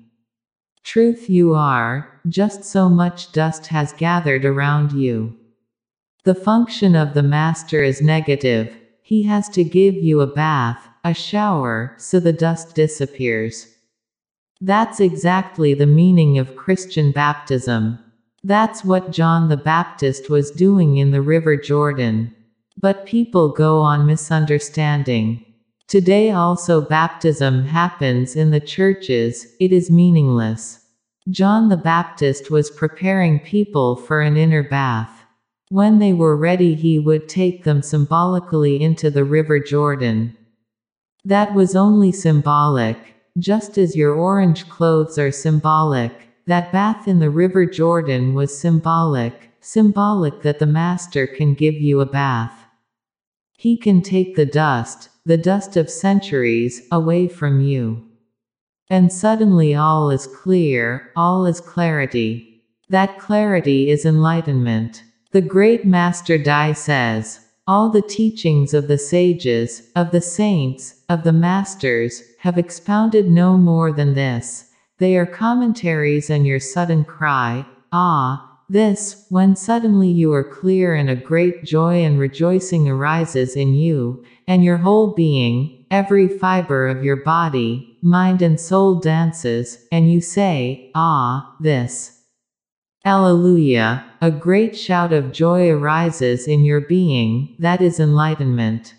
Truth 0.85 1.29
you 1.29 1.55
are, 1.55 2.21
just 2.29 2.63
so 2.63 2.89
much 2.89 3.33
dust 3.33 3.67
has 3.67 3.93
gathered 3.95 4.45
around 4.45 4.93
you. 4.93 5.37
The 6.23 6.37
function 6.37 6.95
of 6.95 7.15
the 7.15 7.23
master 7.25 7.83
is 7.83 8.01
negative. 8.01 8.77
He 9.03 9.25
has 9.25 9.49
to 9.51 9.65
give 9.65 9.95
you 9.95 10.21
a 10.21 10.27
bath, 10.27 10.89
a 11.05 11.13
shower, 11.13 11.95
so 11.99 12.19
the 12.19 12.33
dust 12.33 12.75
disappears. 12.75 13.69
That's 14.61 15.01
exactly 15.01 15.75
the 15.75 15.87
meaning 15.87 16.39
of 16.39 16.57
Christian 16.57 17.13
baptism. 17.13 17.99
That's 18.43 18.85
what 18.85 19.11
John 19.11 19.49
the 19.51 19.59
Baptist 19.59 20.31
was 20.31 20.51
doing 20.51 20.97
in 20.97 21.11
the 21.11 21.21
River 21.21 21.57
Jordan. 21.57 22.35
But 22.81 23.05
people 23.05 23.51
go 23.51 23.81
on 23.81 24.07
misunderstanding. 24.07 25.45
Today 25.89 26.31
also 26.31 26.81
baptism 26.81 27.67
happens 27.67 28.35
in 28.35 28.51
the 28.51 28.61
churches, 28.61 29.47
it 29.61 29.71
is 29.73 29.91
meaningless. 29.91 30.81
John 31.29 31.69
the 31.69 31.77
Baptist 31.77 32.51
was 32.51 32.71
preparing 32.71 33.39
people 33.41 33.97
for 33.97 34.23
an 34.23 34.39
inner 34.39 34.63
bath. 34.63 35.25
When 35.69 35.99
they 35.99 36.15
were 36.15 36.37
ready, 36.37 36.75
he 36.75 36.99
would 36.99 37.29
take 37.29 37.65
them 37.65 37.83
symbolically 37.83 38.83
into 38.83 39.11
the 39.11 39.25
river 39.25 39.59
Jordan. 39.59 40.37
That 41.25 41.55
was 41.55 41.75
only 41.75 42.13
symbolic, 42.13 42.99
just 43.39 43.79
as 43.79 43.97
your 43.97 44.13
orange 44.13 44.69
clothes 44.69 45.19
are 45.19 45.31
symbolic. 45.31 46.13
That 46.47 46.71
bath 46.71 47.09
in 47.09 47.21
the 47.21 47.31
river 47.31 47.65
Jordan 47.65 48.35
was 48.35 48.59
symbolic, 48.59 49.51
symbolic 49.61 50.43
that 50.43 50.59
the 50.59 50.67
Master 50.67 51.27
can 51.27 51.55
give 51.55 51.75
you 51.75 52.01
a 52.01 52.07
bath. 52.07 52.67
He 53.57 53.79
can 53.79 54.03
take 54.03 54.37
the 54.37 54.45
dust, 54.45 55.09
the 55.25 55.39
dust 55.39 55.79
of 55.79 55.89
centuries, 55.89 56.83
away 56.93 57.29
from 57.29 57.61
you. 57.61 58.05
And 58.91 59.11
suddenly 59.11 59.75
all 59.75 60.11
is 60.11 60.27
clear, 60.27 61.11
all 61.17 61.47
is 61.47 61.61
clarity. 61.61 62.63
That 62.91 63.19
clarity 63.19 63.89
is 63.89 64.05
enlightenment. 64.05 65.03
The 65.33 65.41
great 65.41 65.87
Master 65.87 66.37
Dai 66.37 66.75
says, 66.75 67.41
all 67.67 67.89
the 67.89 68.03
teachings 68.03 68.75
of 68.75 68.89
the 68.89 68.99
sages, 68.99 69.91
of 69.97 70.11
the 70.11 70.21
saints, 70.21 71.03
of 71.09 71.25
the 71.25 71.33
masters, 71.33 72.23
have 72.41 72.59
expounded 72.59 73.31
no 73.31 73.57
more 73.57 73.93
than 73.93 74.15
this. 74.15 74.71
They 74.99 75.17
are 75.17 75.27
commentaries 75.27 76.29
and 76.31 76.47
your 76.47 76.61
sudden 76.61 77.05
cry, 77.05 77.67
ah, 77.91 78.51
this, 78.69 79.27
when 79.29 79.57
suddenly 79.57 80.09
you 80.09 80.33
are 80.33 80.45
clear 80.45 80.95
and 80.95 81.11
a 81.11 81.17
great 81.17 81.65
joy 81.65 82.03
and 82.05 82.19
rejoicing 82.19 82.89
arises 82.89 83.57
in 83.57 83.75
you, 83.75 84.25
and 84.47 84.65
your 84.65 84.79
whole 84.79 85.15
being, 85.15 85.85
every 85.91 86.29
fiber 86.29 86.89
of 86.89 87.05
your 87.05 87.17
body, 87.17 87.99
mind 88.03 88.43
and 88.43 88.59
soul 88.59 88.97
dances, 88.97 89.87
and 89.93 90.11
you 90.11 90.21
say, 90.21 90.91
Ah, 90.95 91.55
this. 91.61 92.14
Alleluia, 93.07 94.03
a 94.23 94.31
great 94.31 94.75
shout 94.75 95.13
of 95.13 95.31
joy 95.31 95.69
arises 95.69 96.49
in 96.49 96.65
your 96.65 96.81
being, 96.81 97.55
that 97.59 97.83
is 97.83 98.01
enlightenment. 98.01 98.95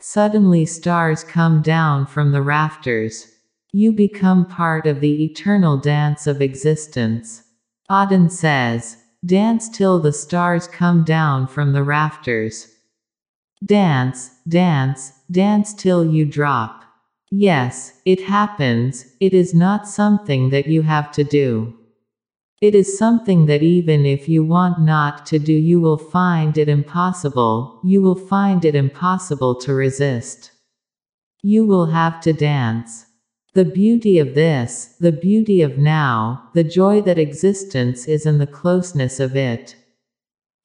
Suddenly 0.00 0.64
stars 0.66 1.24
come 1.24 1.60
down 1.60 2.06
from 2.06 2.30
the 2.30 2.42
rafters. 2.42 3.26
You 3.72 3.90
become 3.90 4.46
part 4.46 4.86
of 4.86 5.00
the 5.00 5.24
eternal 5.24 5.76
dance 5.76 6.28
of 6.28 6.40
existence. 6.40 7.42
Auden 7.90 8.30
says, 8.30 8.98
Dance 9.26 9.68
till 9.68 9.98
the 9.98 10.12
stars 10.12 10.68
come 10.68 11.02
down 11.02 11.48
from 11.48 11.72
the 11.72 11.82
rafters. 11.82 12.72
Dance, 13.66 14.30
dance, 14.46 15.10
dance 15.28 15.74
till 15.74 16.04
you 16.04 16.24
drop. 16.24 16.84
Yes, 17.32 18.00
it 18.04 18.22
happens, 18.22 19.06
it 19.18 19.34
is 19.34 19.52
not 19.52 19.88
something 19.88 20.50
that 20.50 20.68
you 20.68 20.82
have 20.82 21.10
to 21.12 21.24
do. 21.24 21.77
It 22.60 22.74
is 22.74 22.98
something 22.98 23.46
that 23.46 23.62
even 23.62 24.04
if 24.04 24.28
you 24.28 24.44
want 24.44 24.80
not 24.80 25.24
to 25.26 25.38
do, 25.38 25.52
you 25.52 25.80
will 25.80 25.96
find 25.96 26.58
it 26.58 26.68
impossible, 26.68 27.80
you 27.84 28.02
will 28.02 28.16
find 28.16 28.64
it 28.64 28.74
impossible 28.74 29.54
to 29.60 29.74
resist. 29.74 30.50
You 31.40 31.64
will 31.64 31.86
have 31.86 32.20
to 32.22 32.32
dance. 32.32 33.06
The 33.54 33.64
beauty 33.64 34.18
of 34.18 34.34
this, 34.34 34.96
the 34.98 35.12
beauty 35.12 35.62
of 35.62 35.78
now, 35.78 36.50
the 36.52 36.64
joy 36.64 37.00
that 37.02 37.18
existence 37.18 38.08
is 38.08 38.26
in 38.26 38.38
the 38.38 38.46
closeness 38.46 39.20
of 39.20 39.36
it. 39.36 39.76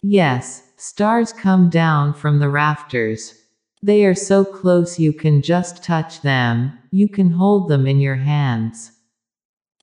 Yes, 0.02 0.64
stars 0.78 1.32
come 1.32 1.70
down 1.70 2.16
from 2.16 2.40
the 2.40 2.50
rafters. 2.50 3.36
They 3.84 4.04
are 4.04 4.16
so 4.16 4.44
close 4.44 5.00
you 5.00 5.14
can 5.14 5.44
just 5.44 5.84
touch 5.84 6.22
them, 6.22 6.78
you 6.90 7.08
can 7.08 7.32
hold 7.32 7.70
them 7.70 7.86
in 7.86 8.00
your 8.00 8.16
hands. 8.16 8.92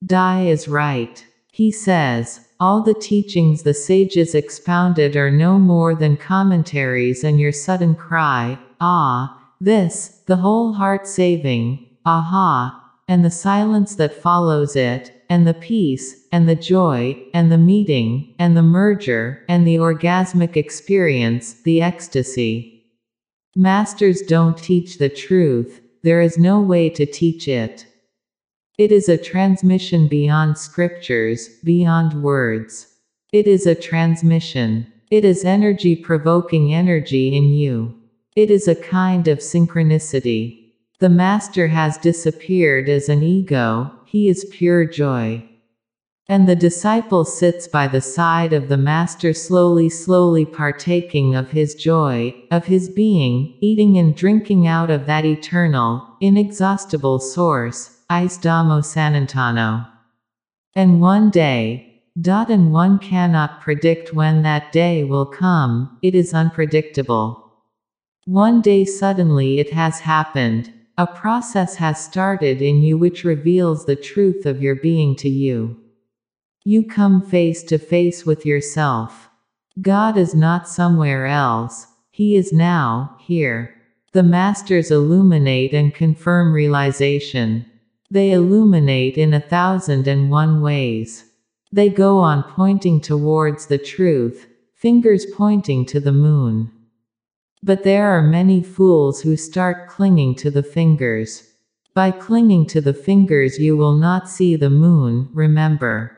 Dai 0.04 0.46
is 0.46 0.66
right. 0.66 1.24
He 1.60 1.70
says, 1.70 2.48
all 2.58 2.82
the 2.82 2.94
teachings 2.94 3.64
the 3.64 3.74
sages 3.74 4.34
expounded 4.34 5.14
are 5.14 5.30
no 5.30 5.58
more 5.58 5.94
than 5.94 6.16
commentaries 6.16 7.22
and 7.22 7.38
your 7.38 7.52
sudden 7.52 7.94
cry, 7.94 8.58
ah, 8.80 9.38
this, 9.60 10.22
the 10.26 10.36
whole 10.36 10.72
heart 10.72 11.06
saving, 11.06 11.86
aha, 12.06 12.82
and 13.06 13.22
the 13.22 13.30
silence 13.30 13.94
that 13.96 14.22
follows 14.22 14.74
it, 14.74 15.12
and 15.28 15.46
the 15.46 15.52
peace, 15.52 16.26
and 16.32 16.48
the 16.48 16.54
joy, 16.54 17.22
and 17.34 17.52
the 17.52 17.58
meeting, 17.58 18.34
and 18.38 18.56
the 18.56 18.62
merger, 18.62 19.44
and 19.46 19.66
the 19.66 19.76
orgasmic 19.76 20.56
experience, 20.56 21.52
the 21.52 21.82
ecstasy. 21.82 22.86
Masters 23.54 24.22
don't 24.22 24.56
teach 24.56 24.96
the 24.96 25.10
truth, 25.10 25.82
there 26.02 26.22
is 26.22 26.38
no 26.38 26.58
way 26.58 26.88
to 26.88 27.04
teach 27.04 27.46
it. 27.46 27.84
It 28.80 28.92
is 28.92 29.10
a 29.10 29.18
transmission 29.18 30.08
beyond 30.08 30.56
scriptures, 30.56 31.50
beyond 31.62 32.22
words. 32.22 32.87
It 33.30 33.46
is 33.46 33.66
a 33.66 33.75
transmission. 33.75 34.90
It 35.10 35.22
is 35.22 35.44
energy 35.44 35.94
provoking 35.94 36.72
energy 36.72 37.37
in 37.37 37.50
you. 37.50 37.94
It 38.37 38.50
is 38.50 38.66
a 38.66 38.75
kind 38.75 39.28
of 39.28 39.40
synchronicity. 39.40 40.72
The 40.99 41.10
Master 41.10 41.68
has 41.68 41.99
disappeared 41.99 42.88
as 42.88 43.10
an 43.10 43.22
ego, 43.22 43.90
he 44.06 44.30
is 44.30 44.46
pure 44.50 44.87
joy. 44.87 45.46
And 46.26 46.49
the 46.49 46.56
disciple 46.56 47.26
sits 47.26 47.68
by 47.68 47.87
the 47.87 48.00
side 48.00 48.54
of 48.54 48.70
the 48.70 48.78
Master 48.78 49.34
slowly, 49.34 49.90
slowly 49.90 50.46
partaking 50.46 51.34
of 51.34 51.50
his 51.50 51.75
joy, 51.75 52.34
of 52.50 52.64
his 52.64 52.88
being, 52.88 53.58
eating 53.60 53.99
and 53.99 54.16
drinking 54.16 54.66
out 54.66 54.88
of 54.88 55.04
that 55.04 55.26
eternal, 55.26 56.16
inexhaustible 56.22 57.18
source, 57.18 57.99
Ais 58.10 58.36
Dhammo 58.38 58.82
Sanantano. 58.82 59.86
And 60.74 61.00
one 61.00 61.30
day, 61.30 62.02
dot 62.20 62.50
and 62.50 62.72
one 62.72 62.98
cannot 62.98 63.60
predict 63.60 64.12
when 64.12 64.42
that 64.42 64.72
day 64.72 65.04
will 65.04 65.26
come, 65.26 65.96
it 66.02 66.16
is 66.16 66.34
unpredictable. 66.34 67.52
One 68.24 68.62
day 68.62 68.84
suddenly 68.84 69.60
it 69.60 69.72
has 69.72 70.00
happened, 70.00 70.72
a 70.98 71.06
process 71.06 71.76
has 71.76 72.04
started 72.04 72.60
in 72.60 72.82
you 72.82 72.98
which 72.98 73.22
reveals 73.22 73.86
the 73.86 73.94
truth 73.94 74.44
of 74.44 74.60
your 74.60 74.74
being 74.74 75.14
to 75.16 75.28
you. 75.28 75.78
You 76.64 76.84
come 76.84 77.22
face 77.22 77.62
to 77.62 77.78
face 77.78 78.26
with 78.26 78.44
yourself. 78.44 79.28
God 79.80 80.16
is 80.16 80.34
not 80.34 80.68
somewhere 80.68 81.26
else, 81.26 81.86
He 82.10 82.34
is 82.34 82.52
now, 82.52 83.16
here. 83.20 83.72
The 84.12 84.24
Masters 84.24 84.90
illuminate 84.90 85.72
and 85.72 85.94
confirm 85.94 86.52
realization. 86.52 87.66
They 88.10 88.32
illuminate 88.32 89.16
in 89.16 89.32
a 89.32 89.40
thousand 89.40 90.08
and 90.08 90.30
one 90.30 90.60
ways. 90.60 91.26
They 91.70 91.88
go 91.88 92.18
on 92.18 92.42
pointing 92.42 93.00
towards 93.00 93.66
the 93.66 93.78
truth, 93.78 94.48
fingers 94.74 95.26
pointing 95.26 95.86
to 95.86 96.00
the 96.00 96.12
moon. 96.12 96.72
But 97.62 97.84
there 97.84 98.10
are 98.10 98.22
many 98.22 98.62
fools 98.62 99.20
who 99.20 99.36
start 99.36 99.88
clinging 99.88 100.34
to 100.36 100.50
the 100.50 100.64
fingers. 100.64 101.46
By 101.94 102.10
clinging 102.10 102.66
to 102.66 102.80
the 102.80 102.94
fingers, 102.94 103.60
you 103.60 103.76
will 103.76 103.96
not 103.96 104.28
see 104.28 104.56
the 104.56 104.70
moon, 104.70 105.28
remember. 105.32 106.16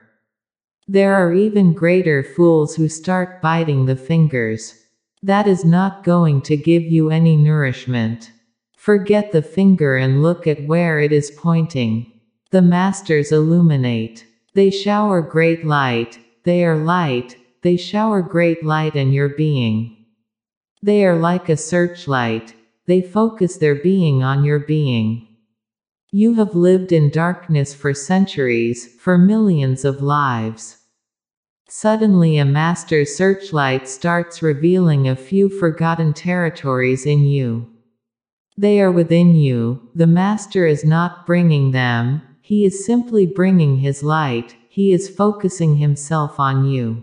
There 0.88 1.14
are 1.14 1.34
even 1.34 1.74
greater 1.74 2.22
fools 2.22 2.76
who 2.76 2.88
start 2.88 3.42
biting 3.42 3.84
the 3.84 3.96
fingers. 3.96 4.82
That 5.22 5.46
is 5.46 5.64
not 5.64 6.04
going 6.04 6.40
to 6.42 6.56
give 6.56 6.84
you 6.84 7.10
any 7.10 7.36
nourishment. 7.36 8.32
Forget 8.82 9.30
the 9.30 9.42
finger 9.42 9.94
and 9.94 10.24
look 10.24 10.44
at 10.48 10.66
where 10.66 10.98
it 10.98 11.12
is 11.12 11.30
pointing. 11.30 12.10
The 12.50 12.62
masters 12.62 13.30
illuminate. 13.30 14.26
They 14.54 14.70
shower 14.70 15.22
great 15.22 15.64
light, 15.64 16.18
they 16.42 16.64
are 16.64 16.76
light, 16.76 17.36
they 17.62 17.76
shower 17.76 18.22
great 18.22 18.64
light 18.64 18.96
in 18.96 19.12
your 19.12 19.28
being. 19.28 20.04
They 20.82 21.06
are 21.06 21.14
like 21.14 21.48
a 21.48 21.56
searchlight, 21.56 22.56
they 22.86 23.00
focus 23.00 23.56
their 23.56 23.76
being 23.76 24.24
on 24.24 24.42
your 24.42 24.58
being. 24.58 25.28
You 26.10 26.34
have 26.34 26.56
lived 26.56 26.90
in 26.90 27.10
darkness 27.10 27.72
for 27.72 27.94
centuries, 27.94 28.96
for 28.98 29.16
millions 29.16 29.84
of 29.84 30.02
lives. 30.02 30.78
Suddenly, 31.68 32.36
a 32.36 32.44
master 32.44 33.04
searchlight 33.04 33.86
starts 33.86 34.42
revealing 34.42 35.08
a 35.08 35.14
few 35.14 35.48
forgotten 35.48 36.12
territories 36.12 37.06
in 37.06 37.20
you. 37.20 37.71
They 38.56 38.80
are 38.80 38.92
within 38.92 39.34
you, 39.34 39.88
the 39.94 40.06
master 40.06 40.66
is 40.66 40.84
not 40.84 41.26
bringing 41.26 41.70
them, 41.70 42.22
he 42.42 42.64
is 42.64 42.84
simply 42.84 43.24
bringing 43.24 43.78
his 43.78 44.02
light, 44.02 44.56
he 44.68 44.92
is 44.92 45.08
focusing 45.08 45.76
himself 45.76 46.38
on 46.38 46.66
you. 46.66 47.02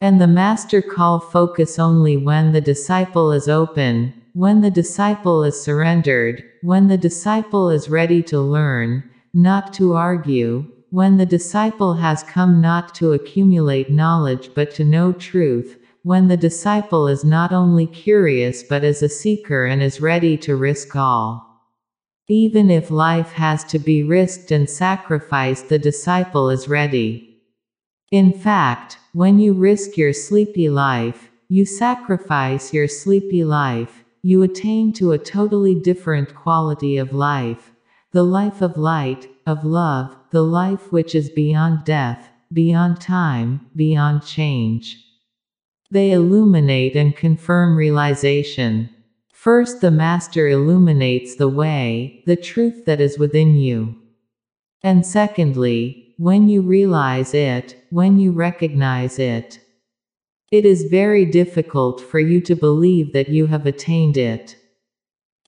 And 0.00 0.20
the 0.20 0.26
master 0.28 0.80
call 0.80 1.18
focus 1.18 1.78
only 1.78 2.16
when 2.16 2.52
the 2.52 2.60
disciple 2.60 3.32
is 3.32 3.48
open, 3.48 4.14
when 4.34 4.60
the 4.60 4.70
disciple 4.70 5.44
is 5.44 5.60
surrendered, 5.60 6.42
when 6.62 6.88
the 6.88 6.96
disciple 6.96 7.68
is 7.68 7.88
ready 7.88 8.22
to 8.24 8.40
learn, 8.40 9.04
not 9.34 9.72
to 9.74 9.94
argue, 9.94 10.66
when 10.90 11.16
the 11.16 11.26
disciple 11.26 11.94
has 11.94 12.22
come 12.22 12.60
not 12.60 12.94
to 12.94 13.12
accumulate 13.12 13.90
knowledge 13.90 14.50
but 14.54 14.70
to 14.74 14.84
know 14.84 15.12
truth, 15.12 15.78
when 16.04 16.26
the 16.26 16.36
disciple 16.36 17.06
is 17.06 17.24
not 17.24 17.52
only 17.52 17.86
curious 17.86 18.62
but 18.62 18.82
is 18.82 19.02
a 19.02 19.08
seeker 19.08 19.66
and 19.66 19.80
is 19.82 20.00
ready 20.00 20.36
to 20.36 20.56
risk 20.56 20.96
all. 20.96 21.60
Even 22.28 22.70
if 22.70 22.90
life 22.90 23.32
has 23.32 23.62
to 23.64 23.78
be 23.78 24.02
risked 24.02 24.50
and 24.50 24.68
sacrificed, 24.68 25.68
the 25.68 25.78
disciple 25.78 26.50
is 26.50 26.68
ready. 26.68 27.40
In 28.10 28.32
fact, 28.32 28.98
when 29.12 29.38
you 29.38 29.52
risk 29.52 29.96
your 29.96 30.12
sleepy 30.12 30.68
life, 30.68 31.30
you 31.48 31.64
sacrifice 31.64 32.72
your 32.72 32.88
sleepy 32.88 33.44
life, 33.44 34.04
you 34.22 34.42
attain 34.42 34.92
to 34.94 35.12
a 35.12 35.18
totally 35.18 35.74
different 35.74 36.34
quality 36.34 36.96
of 36.96 37.12
life. 37.12 37.72
The 38.12 38.22
life 38.22 38.62
of 38.62 38.76
light, 38.76 39.28
of 39.46 39.64
love, 39.64 40.16
the 40.30 40.42
life 40.42 40.92
which 40.92 41.14
is 41.14 41.30
beyond 41.30 41.84
death, 41.84 42.28
beyond 42.52 43.00
time, 43.00 43.68
beyond 43.76 44.24
change. 44.24 45.11
They 45.92 46.12
illuminate 46.12 46.96
and 46.96 47.14
confirm 47.14 47.76
realization. 47.76 48.88
First, 49.30 49.82
the 49.82 49.90
Master 49.90 50.48
illuminates 50.48 51.36
the 51.36 51.50
way, 51.50 52.22
the 52.24 52.34
truth 52.34 52.86
that 52.86 52.98
is 52.98 53.18
within 53.18 53.56
you. 53.56 53.94
And 54.82 55.04
secondly, 55.04 56.14
when 56.16 56.48
you 56.48 56.62
realize 56.62 57.34
it, 57.34 57.76
when 57.90 58.18
you 58.18 58.32
recognize 58.32 59.18
it. 59.18 59.60
It 60.50 60.64
is 60.64 60.84
very 60.84 61.26
difficult 61.26 62.00
for 62.00 62.18
you 62.18 62.40
to 62.40 62.56
believe 62.56 63.12
that 63.12 63.28
you 63.28 63.48
have 63.48 63.66
attained 63.66 64.16
it. 64.16 64.56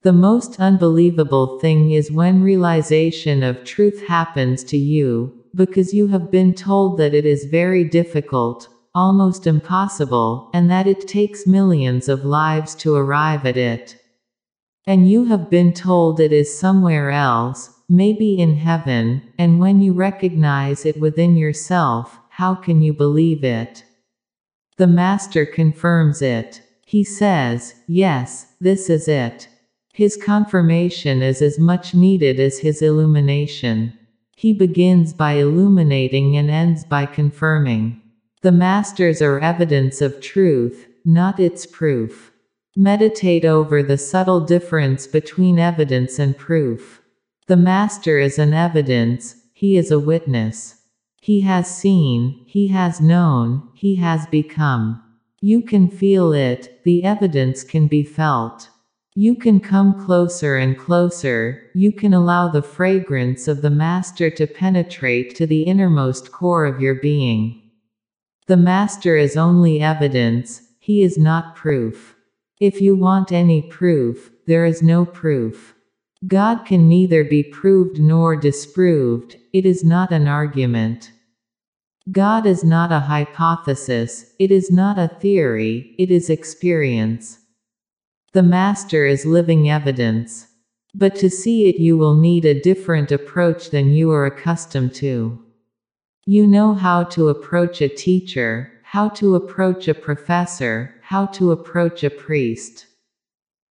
The 0.03 0.13
most 0.13 0.61
unbelievable 0.61 1.59
thing 1.59 1.93
is 1.93 2.13
when 2.13 2.43
realization 2.43 3.43
of 3.43 3.65
truth 3.65 4.07
happens 4.09 4.63
to 4.65 4.77
you, 4.77 5.33
because 5.55 5.95
you 5.95 6.09
have 6.09 6.31
been 6.31 6.53
told 6.53 6.99
that 6.99 7.15
it 7.15 7.25
is 7.25 7.47
very 7.47 7.85
difficult, 7.85 8.69
almost 8.95 9.47
impossible, 9.47 10.51
and 10.55 10.71
that 10.71 10.87
it 10.87 11.09
takes 11.09 11.47
millions 11.47 12.09
of 12.09 12.25
lives 12.25 12.75
to 12.77 12.95
arrive 12.95 13.45
at 13.45 13.57
it. 13.57 13.97
And 14.87 15.11
you 15.11 15.25
have 15.27 15.51
been 15.51 15.73
told 15.73 16.21
it 16.21 16.33
is 16.33 16.59
somewhere 16.59 17.11
else, 17.11 17.71
maybe 17.89 18.39
in 18.39 18.57
heaven, 18.57 19.23
and 19.39 19.59
when 19.59 19.81
you 19.81 19.93
recognize 19.93 20.85
it 20.85 21.01
within 21.01 21.37
yourself, 21.37 22.19
how 22.31 22.55
can 22.55 22.83
you 22.83 22.93
believe 22.93 23.45
it? 23.45 23.85
The 24.77 24.87
Master 24.87 25.47
confirms 25.47 26.21
it. 26.21 26.61
He 26.85 27.05
says, 27.05 27.75
Yes, 27.87 28.55
this 28.61 28.91
is 28.91 29.09
it. 29.09 29.49
His 29.93 30.17
confirmation 30.17 31.23
is 31.23 31.41
as 31.41 31.59
much 31.59 31.95
needed 31.95 32.41
as 32.41 32.59
his 32.59 32.83
illumination. 32.83 33.97
He 34.37 34.53
begins 34.53 35.13
by 35.13 35.35
illuminating 35.35 36.37
and 36.37 36.51
ends 36.51 36.85
by 36.85 37.07
confirming. 37.07 38.03
The 38.45 38.53
Masters 38.53 39.23
are 39.23 39.41
evidence 39.41 40.03
of 40.03 40.21
truth, 40.21 40.87
not 41.03 41.41
its 41.41 41.65
proof. 41.65 42.31
Meditate 42.77 43.47
over 43.47 43.83
the 43.83 43.97
subtle 43.97 44.43
difference 44.43 45.07
between 45.07 45.59
evidence 45.59 46.19
and 46.19 46.37
proof. 46.37 47.01
The 47.47 47.57
Master 47.57 48.19
is 48.19 48.39
an 48.39 48.53
evidence, 48.53 49.37
he 49.55 49.79
is 49.79 49.91
a 49.91 49.99
witness. 49.99 50.83
He 51.23 51.41
has 51.41 51.75
seen, 51.75 52.45
he 52.47 52.69
has 52.69 53.01
known, 53.01 53.67
he 53.73 53.95
has 53.95 54.27
become. 54.27 55.03
You 55.41 55.63
can 55.63 55.89
feel 55.89 56.35
it, 56.35 56.83
the 56.85 57.03
evidence 57.03 57.65
can 57.65 57.87
be 57.87 58.03
felt. 58.03 58.69
You 59.15 59.37
can 59.37 59.59
come 59.59 60.05
closer 60.05 60.59
and 60.59 60.77
closer, 60.77 61.71
you 61.75 61.93
can 61.93 62.13
allow 62.13 62.49
the 62.49 62.61
fragrance 62.61 63.49
of 63.49 63.63
the 63.63 63.71
Master 63.71 64.29
to 64.29 64.47
penetrate 64.47 65.35
to 65.37 65.47
the 65.47 65.63
innermost 65.63 66.31
core 66.31 66.67
of 66.67 66.83
your 66.83 66.97
being. 66.97 67.63
The 68.47 68.57
Master 68.59 69.17
is 69.17 69.39
only 69.39 69.81
evidence, 69.81 70.61
he 70.79 71.03
is 71.03 71.17
not 71.17 71.57
proof. 71.57 72.15
If 72.61 72.81
you 72.81 72.95
want 72.95 73.33
any 73.33 73.63
proof, 73.63 74.31
there 74.47 74.67
is 74.67 74.83
no 74.83 75.07
proof. 75.07 75.75
God 76.27 76.67
can 76.67 76.87
neither 76.87 77.25
be 77.25 77.43
proved 77.43 77.99
nor 77.99 78.37
disproved, 78.37 79.37
it 79.55 79.65
is 79.65 79.83
not 79.83 80.13
an 80.13 80.29
argument. 80.29 81.11
God 82.13 82.45
is 82.45 82.63
not 82.63 82.93
a 82.93 83.01
hypothesis, 83.01 84.35
it 84.39 84.51
is 84.51 84.71
not 84.71 84.99
a 84.99 85.09
theory, 85.21 85.95
it 85.99 86.11
is 86.11 86.29
experience. 86.29 87.39
The 88.35 88.43
Master 88.43 89.07
is 89.07 89.25
living 89.25 89.71
evidence. 89.71 90.49
But 90.95 91.17
to 91.17 91.31
see 91.31 91.69
it, 91.69 91.81
you 91.81 91.97
will 91.97 92.15
need 92.15 92.45
a 92.45 92.61
different 92.61 93.11
approach 93.11 93.71
than 93.71 93.91
you 93.91 94.11
are 94.11 94.27
accustomed 94.27 94.95
to. 94.97 95.44
You 96.27 96.47
know 96.47 96.73
how 96.73 97.05
to 97.05 97.29
approach 97.29 97.83
a 97.83 97.89
teacher, 97.89 98.73
how 98.83 99.11
to 99.11 99.35
approach 99.35 99.89
a 99.89 99.95
professor, 99.95 100.95
how 101.03 101.27
to 101.27 101.53
approach 101.53 102.03
a 102.03 102.09
priest. 102.09 102.87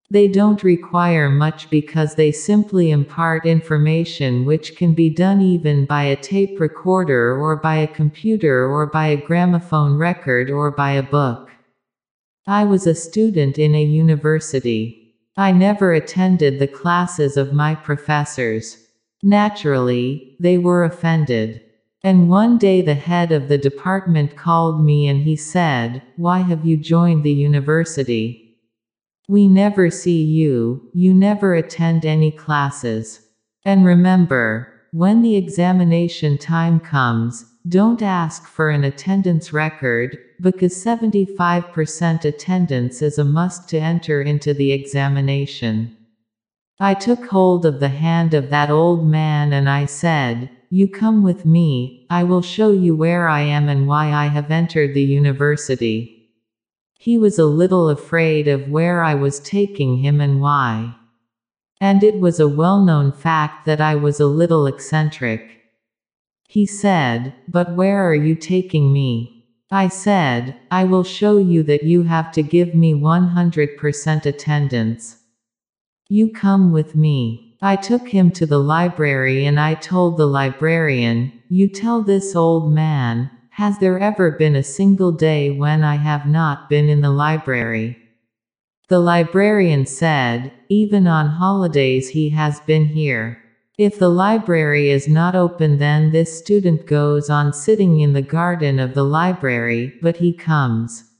They 0.08 0.28
don't 0.28 0.62
require 0.62 1.28
much 1.28 1.68
because 1.68 2.14
they 2.14 2.30
simply 2.30 2.92
impart 2.92 3.44
information 3.44 4.44
which 4.44 4.76
can 4.76 4.94
be 4.94 5.10
done 5.10 5.40
even 5.40 5.84
by 5.84 6.04
a 6.04 6.14
tape 6.14 6.60
recorder 6.60 7.36
or 7.36 7.56
by 7.56 7.74
a 7.74 7.88
computer 7.88 8.68
or 8.68 8.86
by 8.86 9.08
a 9.08 9.16
gramophone 9.16 9.98
record 9.98 10.48
or 10.48 10.70
by 10.70 10.92
a 10.92 11.02
book. 11.02 11.50
I 12.46 12.64
was 12.64 12.86
a 12.86 12.94
student 12.94 13.58
in 13.58 13.74
a 13.74 13.82
university. 13.82 15.16
I 15.36 15.50
never 15.50 15.92
attended 15.92 16.60
the 16.60 16.68
classes 16.68 17.36
of 17.36 17.52
my 17.52 17.74
professors. 17.74 18.76
Naturally, 19.24 20.36
they 20.38 20.56
were 20.56 20.84
offended. 20.84 21.60
And 22.04 22.28
one 22.28 22.58
day 22.58 22.82
the 22.82 22.94
head 22.94 23.32
of 23.32 23.48
the 23.48 23.56
department 23.56 24.36
called 24.36 24.84
me 24.84 25.08
and 25.08 25.22
he 25.22 25.36
said, 25.36 26.02
Why 26.16 26.40
have 26.40 26.66
you 26.66 26.76
joined 26.76 27.24
the 27.24 27.32
university? 27.32 28.58
We 29.26 29.48
never 29.48 29.88
see 29.88 30.22
you, 30.22 30.90
you 30.92 31.14
never 31.14 31.54
attend 31.54 32.04
any 32.04 32.30
classes. 32.30 33.26
And 33.64 33.86
remember, 33.86 34.70
when 34.92 35.22
the 35.22 35.36
examination 35.36 36.36
time 36.36 36.78
comes, 36.78 37.46
don't 37.66 38.02
ask 38.02 38.46
for 38.46 38.68
an 38.68 38.84
attendance 38.84 39.50
record, 39.54 40.18
because 40.42 40.74
75% 40.84 42.24
attendance 42.26 43.00
is 43.00 43.16
a 43.16 43.24
must 43.24 43.66
to 43.70 43.78
enter 43.78 44.20
into 44.20 44.52
the 44.52 44.72
examination. 44.72 45.96
I 46.78 46.92
took 46.92 47.24
hold 47.28 47.64
of 47.64 47.80
the 47.80 47.88
hand 47.88 48.34
of 48.34 48.50
that 48.50 48.68
old 48.68 49.06
man 49.06 49.54
and 49.54 49.70
I 49.70 49.86
said, 49.86 50.50
You 50.74 50.88
come 50.88 51.22
with 51.22 51.46
me, 51.46 52.04
I 52.10 52.24
will 52.24 52.42
show 52.42 52.72
you 52.72 52.96
where 52.96 53.28
I 53.28 53.42
am 53.42 53.68
and 53.68 53.86
why 53.86 54.12
I 54.12 54.26
have 54.26 54.50
entered 54.50 54.92
the 54.92 55.04
university. 55.04 56.32
He 56.98 57.16
was 57.16 57.38
a 57.38 57.46
little 57.46 57.88
afraid 57.88 58.48
of 58.48 58.68
where 58.68 59.00
I 59.00 59.14
was 59.14 59.38
taking 59.38 59.98
him 59.98 60.20
and 60.20 60.40
why. 60.40 60.96
And 61.80 62.02
it 62.02 62.18
was 62.18 62.40
a 62.40 62.48
well 62.48 62.84
known 62.84 63.12
fact 63.12 63.66
that 63.66 63.80
I 63.80 63.94
was 63.94 64.18
a 64.18 64.26
little 64.26 64.66
eccentric. 64.66 65.60
He 66.48 66.66
said, 66.66 67.34
But 67.46 67.76
where 67.76 68.04
are 68.04 68.12
you 68.16 68.34
taking 68.34 68.92
me? 68.92 69.46
I 69.70 69.86
said, 69.86 70.56
I 70.72 70.82
will 70.82 71.04
show 71.04 71.38
you 71.38 71.62
that 71.62 71.84
you 71.84 72.02
have 72.02 72.32
to 72.32 72.42
give 72.42 72.74
me 72.74 72.94
100% 72.94 74.26
attendance. 74.26 75.18
You 76.08 76.32
come 76.32 76.72
with 76.72 76.96
me. 76.96 77.43
I 77.64 77.76
took 77.76 78.08
him 78.08 78.30
to 78.32 78.44
the 78.44 78.58
library 78.58 79.46
and 79.46 79.58
I 79.58 79.72
told 79.72 80.18
the 80.18 80.26
librarian, 80.26 81.32
You 81.48 81.66
tell 81.66 82.02
this 82.02 82.36
old 82.36 82.70
man, 82.70 83.30
has 83.52 83.78
there 83.78 83.98
ever 83.98 84.32
been 84.32 84.54
a 84.54 84.62
single 84.62 85.12
day 85.12 85.50
when 85.50 85.82
I 85.82 85.96
have 85.96 86.26
not 86.26 86.68
been 86.68 86.90
in 86.90 87.00
the 87.00 87.10
library? 87.10 87.96
The 88.88 88.98
librarian 88.98 89.86
said, 89.86 90.52
Even 90.68 91.06
on 91.06 91.26
holidays 91.26 92.10
he 92.10 92.28
has 92.28 92.60
been 92.60 92.88
here. 92.88 93.38
If 93.78 93.98
the 93.98 94.10
library 94.10 94.90
is 94.90 95.08
not 95.08 95.34
open, 95.34 95.78
then 95.78 96.12
this 96.12 96.38
student 96.38 96.84
goes 96.84 97.30
on 97.30 97.54
sitting 97.54 97.98
in 97.98 98.12
the 98.12 98.20
garden 98.20 98.78
of 98.78 98.92
the 98.92 99.04
library, 99.04 99.94
but 100.02 100.18
he 100.18 100.34
comes. 100.34 101.13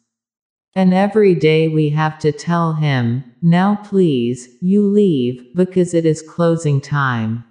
And 0.77 0.93
every 0.93 1.37
day 1.37 1.69
we 1.69 1.91
have 1.91 2.19
to 2.19 2.33
tell 2.33 2.73
him, 2.73 3.25
now 3.41 3.77
please, 3.77 4.49
you 4.61 4.85
leave, 4.85 5.55
because 5.55 5.95
it 5.95 6.05
is 6.05 6.21
closing 6.21 6.81
time. 6.81 7.45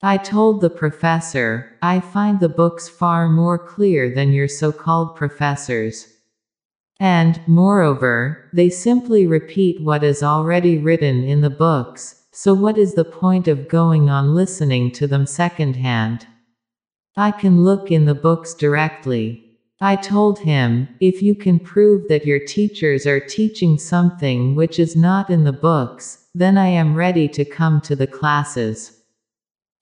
I 0.00 0.16
told 0.16 0.60
the 0.60 0.70
professor, 0.70 1.76
I 1.82 1.98
find 1.98 2.38
the 2.38 2.48
books 2.48 2.88
far 2.88 3.28
more 3.28 3.58
clear 3.58 4.14
than 4.14 4.32
your 4.32 4.46
so 4.46 4.70
called 4.70 5.16
professors. 5.16 6.06
And, 7.00 7.40
moreover, 7.48 8.48
they 8.52 8.70
simply 8.70 9.26
repeat 9.26 9.82
what 9.82 10.04
is 10.04 10.22
already 10.22 10.78
written 10.78 11.24
in 11.24 11.40
the 11.40 11.50
books, 11.50 12.22
so 12.30 12.54
what 12.54 12.78
is 12.78 12.94
the 12.94 13.04
point 13.04 13.48
of 13.48 13.68
going 13.68 14.08
on 14.08 14.34
listening 14.34 14.92
to 14.92 15.06
them 15.06 15.26
secondhand? 15.26 16.26
I 17.16 17.32
can 17.32 17.64
look 17.64 17.90
in 17.90 18.04
the 18.04 18.14
books 18.14 18.54
directly. 18.54 19.45
I 19.80 19.96
told 19.96 20.38
him, 20.38 20.88
if 21.00 21.22
you 21.22 21.34
can 21.34 21.58
prove 21.58 22.08
that 22.08 22.24
your 22.24 22.38
teachers 22.38 23.06
are 23.06 23.20
teaching 23.20 23.76
something 23.76 24.54
which 24.54 24.78
is 24.78 24.96
not 24.96 25.28
in 25.28 25.44
the 25.44 25.52
books, 25.52 26.28
then 26.34 26.56
I 26.56 26.68
am 26.68 26.94
ready 26.94 27.28
to 27.28 27.44
come 27.44 27.82
to 27.82 27.94
the 27.94 28.06
classes. 28.06 29.02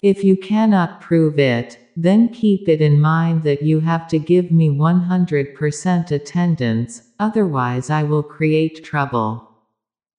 If 0.03 0.25
you 0.25 0.37
cannot 0.37 1.01
prove 1.01 1.39
it, 1.39 1.79
then 1.97 2.29
keep 2.29 2.69
it 2.69 2.81
in 2.81 3.01
mind 3.01 3.45
that 3.45 3.63
you 3.63 3.81
have 3.81 4.09
to 4.09 4.19
give 4.19 4.51
me 4.51 4.69
100% 4.69 6.11
attendance, 6.11 7.03
otherwise 7.21 7.89
I 7.89 8.03
will 8.03 8.25
create 8.25 8.85
trouble. 8.85 9.49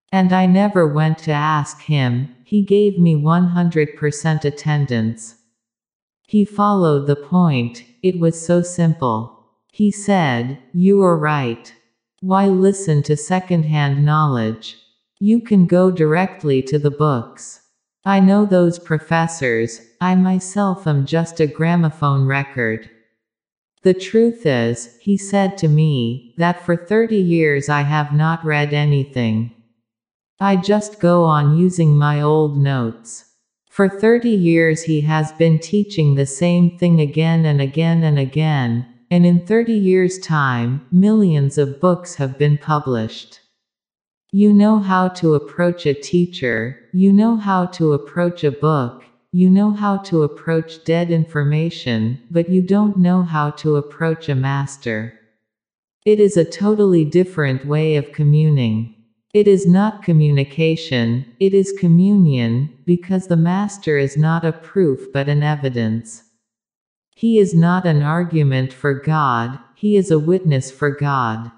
And 0.10 0.32
I 0.32 0.46
never 0.46 0.88
went 0.88 1.18
to 1.20 1.32
ask 1.32 1.82
him, 1.82 2.34
he 2.46 2.64
gave 2.64 2.98
me 2.98 3.16
100% 3.16 4.46
attendance. 4.46 5.36
He 6.26 6.46
followed 6.46 7.08
the 7.08 7.18
point, 7.18 7.84
it 8.02 8.20
was 8.20 8.44
so 8.44 8.62
simple. 8.62 9.35
He 9.76 9.92
said, 9.92 10.60
You 10.72 11.04
are 11.04 11.18
right. 11.18 11.74
Why 12.22 12.48
listen 12.48 13.04
to 13.04 13.18
second-hand 13.18 14.06
knowledge? 14.06 14.78
You 15.20 15.42
can 15.42 15.66
go 15.66 15.92
directly 15.92 16.62
to 16.62 16.80
the 16.80 16.90
books. 16.90 17.60
I 18.06 18.22
know 18.22 18.46
those 18.46 18.80
professors, 18.80 19.82
I 20.00 20.16
myself 20.16 20.88
am 20.88 21.06
just 21.06 21.42
a 21.42 21.46
gramophone 21.46 22.26
record. 22.26 22.90
The 23.82 23.94
truth 23.94 24.46
is, 24.46 24.96
he 25.02 25.18
said 25.18 25.58
to 25.58 25.68
me, 25.68 26.34
that 26.38 26.66
for 26.66 26.78
30 26.78 27.18
years 27.18 27.68
I 27.68 27.82
have 27.82 28.14
not 28.14 28.46
read 28.46 28.74
anything. 28.74 29.52
I 30.40 30.56
just 30.56 31.02
go 31.02 31.26
on 31.26 31.58
using 31.58 31.98
my 31.98 32.22
old 32.22 32.58
notes. 32.58 33.26
For 33.70 33.90
30 33.90 34.30
years 34.30 34.84
he 34.84 35.02
has 35.02 35.34
been 35.34 35.60
teaching 35.60 36.16
the 36.16 36.26
same 36.26 36.78
thing 36.78 37.02
again 37.02 37.44
and 37.44 37.60
again 37.60 38.04
and 38.04 38.18
again, 38.18 38.95
and 39.12 39.26
in 39.26 39.46
30 39.46 39.74
years' 39.74 40.20
time, 40.20 40.86
millions 40.92 41.58
of 41.58 41.80
books 41.80 42.16
have 42.16 42.38
been 42.38 42.58
published. 42.58 43.40
You 44.32 44.52
know 44.54 44.80
how 44.80 45.08
to 45.10 45.36
approach 45.36 45.86
a 45.86 45.94
teacher, 45.94 46.78
you 46.94 47.14
know 47.14 47.38
how 47.38 47.68
to 47.68 47.94
approach 47.94 48.44
a 48.44 48.52
book, 48.52 49.04
you 49.32 49.50
know 49.50 49.72
how 49.72 49.98
to 49.98 50.24
approach 50.24 50.84
dead 50.84 51.12
information, 51.12 52.20
but 52.30 52.50
you 52.50 52.62
don't 52.62 52.98
know 52.98 53.24
how 53.24 53.52
to 53.52 53.78
approach 53.78 54.30
a 54.30 54.36
master. 54.36 55.20
It 56.06 56.20
is 56.20 56.38
a 56.38 56.46
totally 56.46 57.06
different 57.06 57.66
way 57.66 57.96
of 57.96 58.12
communing. 58.12 58.96
It 59.34 59.48
is 59.48 59.66
not 59.66 60.04
communication, 60.04 61.26
it 61.40 61.54
is 61.54 61.74
communion, 61.78 62.70
because 62.86 63.28
the 63.28 63.36
Master 63.36 63.98
is 63.98 64.16
not 64.16 64.46
a 64.46 64.54
proof 64.54 65.12
but 65.12 65.28
an 65.28 65.44
evidence. 65.44 66.25
He 67.16 67.40
is 67.40 67.56
not 67.56 67.86
an 67.86 68.02
argument 68.02 68.74
for 68.74 68.94
God, 68.94 69.58
he 69.74 69.96
is 69.96 70.12
a 70.12 70.20
witness 70.20 70.70
for 70.70 70.92
God. 70.92 71.50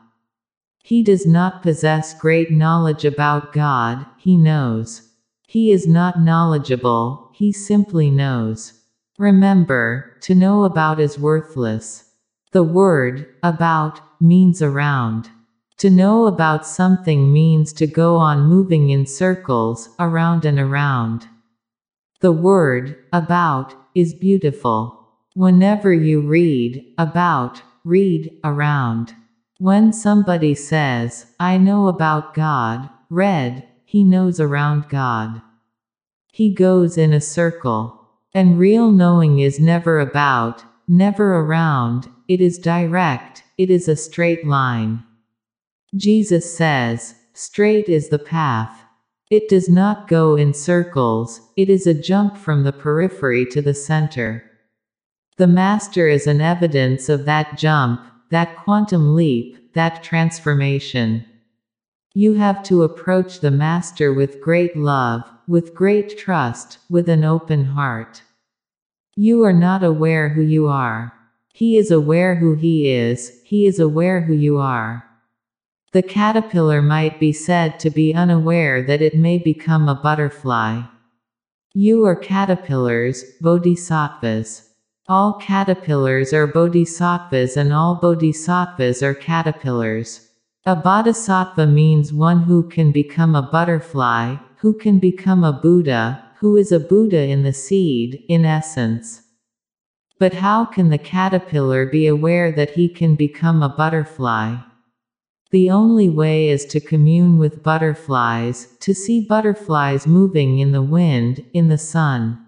He 0.84 1.02
does 1.02 1.26
not 1.26 1.64
possess 1.64 2.14
great 2.14 2.52
knowledge 2.52 3.04
about 3.04 3.54
God, 3.54 4.06
he 4.18 4.38
knows. 4.38 5.10
He 5.48 5.72
is 5.72 5.88
not 5.88 6.22
knowledgeable, 6.22 7.32
he 7.34 7.52
simply 7.52 8.12
knows. 8.12 8.74
Remember, 9.18 10.16
to 10.22 10.36
know 10.36 10.64
about 10.64 11.00
is 11.00 11.18
worthless. 11.18 12.12
The 12.52 12.64
word, 12.64 13.28
about, 13.42 14.00
means 14.22 14.62
around. 14.62 15.32
To 15.78 15.90
know 15.90 16.28
about 16.28 16.68
something 16.68 17.34
means 17.34 17.74
to 17.74 17.88
go 17.88 18.18
on 18.18 18.48
moving 18.48 18.92
in 18.92 19.08
circles, 19.08 19.90
around 20.00 20.46
and 20.46 20.60
around. 20.60 21.28
The 22.20 22.32
word, 22.32 22.96
about, 23.12 23.74
is 23.96 24.14
beautiful. 24.14 24.97
Whenever 25.38 25.94
you 25.94 26.20
read, 26.20 26.84
about, 26.98 27.62
read, 27.84 28.28
around. 28.44 29.14
When 29.60 29.94
somebody 29.94 30.56
says, 30.56 31.28
I 31.40 31.58
know 31.58 31.90
about 31.90 32.34
God, 32.34 32.90
read, 33.12 33.68
he 33.86 34.04
knows 34.04 34.40
around 34.40 34.90
God. 34.90 35.44
He 36.34 36.52
goes 36.52 36.98
in 36.98 37.14
a 37.14 37.22
circle. 37.22 38.02
And 38.34 38.58
real 38.58 38.92
knowing 38.92 39.38
is 39.38 39.60
never 39.60 40.00
about, 40.00 40.64
never 40.88 41.36
around, 41.36 42.10
it 42.28 42.42
is 42.42 42.58
direct, 42.58 43.44
it 43.60 43.70
is 43.70 43.88
a 43.88 43.96
straight 43.96 44.44
line. 44.44 45.04
Jesus 45.96 46.52
says, 46.52 47.14
Straight 47.34 47.90
is 47.90 48.10
the 48.10 48.18
path. 48.18 48.82
It 49.30 49.50
does 49.50 49.70
not 49.70 50.08
go 50.08 50.36
in 50.36 50.56
circles, 50.56 51.42
it 51.56 51.70
is 51.70 51.86
a 51.86 51.94
jump 51.94 52.38
from 52.38 52.64
the 52.64 52.74
periphery 52.74 53.46
to 53.52 53.62
the 53.62 53.76
center. 53.76 54.47
The 55.38 55.46
Master 55.46 56.08
is 56.08 56.26
an 56.26 56.42
evidence 56.42 57.10
of 57.10 57.26
that 57.26 57.60
jump, 57.60 58.02
that 58.32 58.58
quantum 58.58 59.14
leap, 59.14 59.72
that 59.74 60.02
transformation. 60.02 61.26
You 62.16 62.34
have 62.34 62.64
to 62.64 62.82
approach 62.82 63.40
the 63.40 63.52
Master 63.52 64.12
with 64.12 64.42
great 64.42 64.76
love, 64.76 65.22
with 65.48 65.76
great 65.76 66.18
trust, 66.18 66.80
with 66.90 67.08
an 67.08 67.24
open 67.24 67.66
heart. 67.66 68.24
You 69.16 69.44
are 69.44 69.54
not 69.54 69.84
aware 69.84 70.30
who 70.30 70.42
you 70.42 70.68
are. 70.68 71.14
He 71.54 71.78
is 71.78 71.92
aware 71.92 72.34
who 72.34 72.56
he 72.56 72.90
is, 72.90 73.40
he 73.46 73.68
is 73.68 73.80
aware 73.80 74.22
who 74.22 74.34
you 74.34 74.58
are. 74.58 75.04
The 75.92 76.02
caterpillar 76.02 76.82
might 76.82 77.20
be 77.20 77.32
said 77.32 77.80
to 77.82 77.92
be 77.92 78.12
unaware 78.12 78.82
that 78.82 79.04
it 79.04 79.16
may 79.16 79.38
become 79.38 79.88
a 79.88 79.94
butterfly. 79.94 80.82
You 81.76 82.06
are 82.06 82.16
caterpillars, 82.16 83.24
bodhisattvas. 83.40 84.67
All 85.10 85.36
caterpillars 85.36 86.34
are 86.34 86.48
bodhisattvas 86.48 87.56
and 87.56 87.72
all 87.72 87.96
bodhisattvas 87.96 89.02
are 89.02 89.14
caterpillars. 89.14 90.28
A 90.66 90.76
bodhisattva 90.76 91.66
means 91.66 92.12
one 92.12 92.42
who 92.42 92.68
can 92.68 92.92
become 92.92 93.34
a 93.34 93.42
butterfly, 93.42 94.36
who 94.58 94.74
can 94.74 95.00
become 95.00 95.46
a 95.46 95.54
Buddha, 95.54 96.26
who 96.40 96.58
is 96.58 96.74
a 96.74 96.80
Buddha 96.80 97.22
in 97.22 97.44
the 97.44 97.54
seed, 97.54 98.22
in 98.28 98.44
essence. 98.44 99.22
But 100.20 100.34
how 100.34 100.66
can 100.66 100.90
the 100.90 100.98
caterpillar 100.98 101.86
be 101.86 102.06
aware 102.06 102.52
that 102.52 102.72
he 102.72 102.90
can 102.90 103.16
become 103.16 103.64
a 103.64 103.70
butterfly? 103.70 104.58
The 105.52 105.70
only 105.70 106.10
way 106.10 106.50
is 106.50 106.66
to 106.66 106.82
commune 106.82 107.38
with 107.38 107.64
butterflies, 107.64 108.76
to 108.82 108.94
see 108.94 109.26
butterflies 109.26 110.06
moving 110.06 110.60
in 110.60 110.74
the 110.74 110.82
wind, 110.82 111.46
in 111.54 111.70
the 111.70 111.78
sun. 111.78 112.44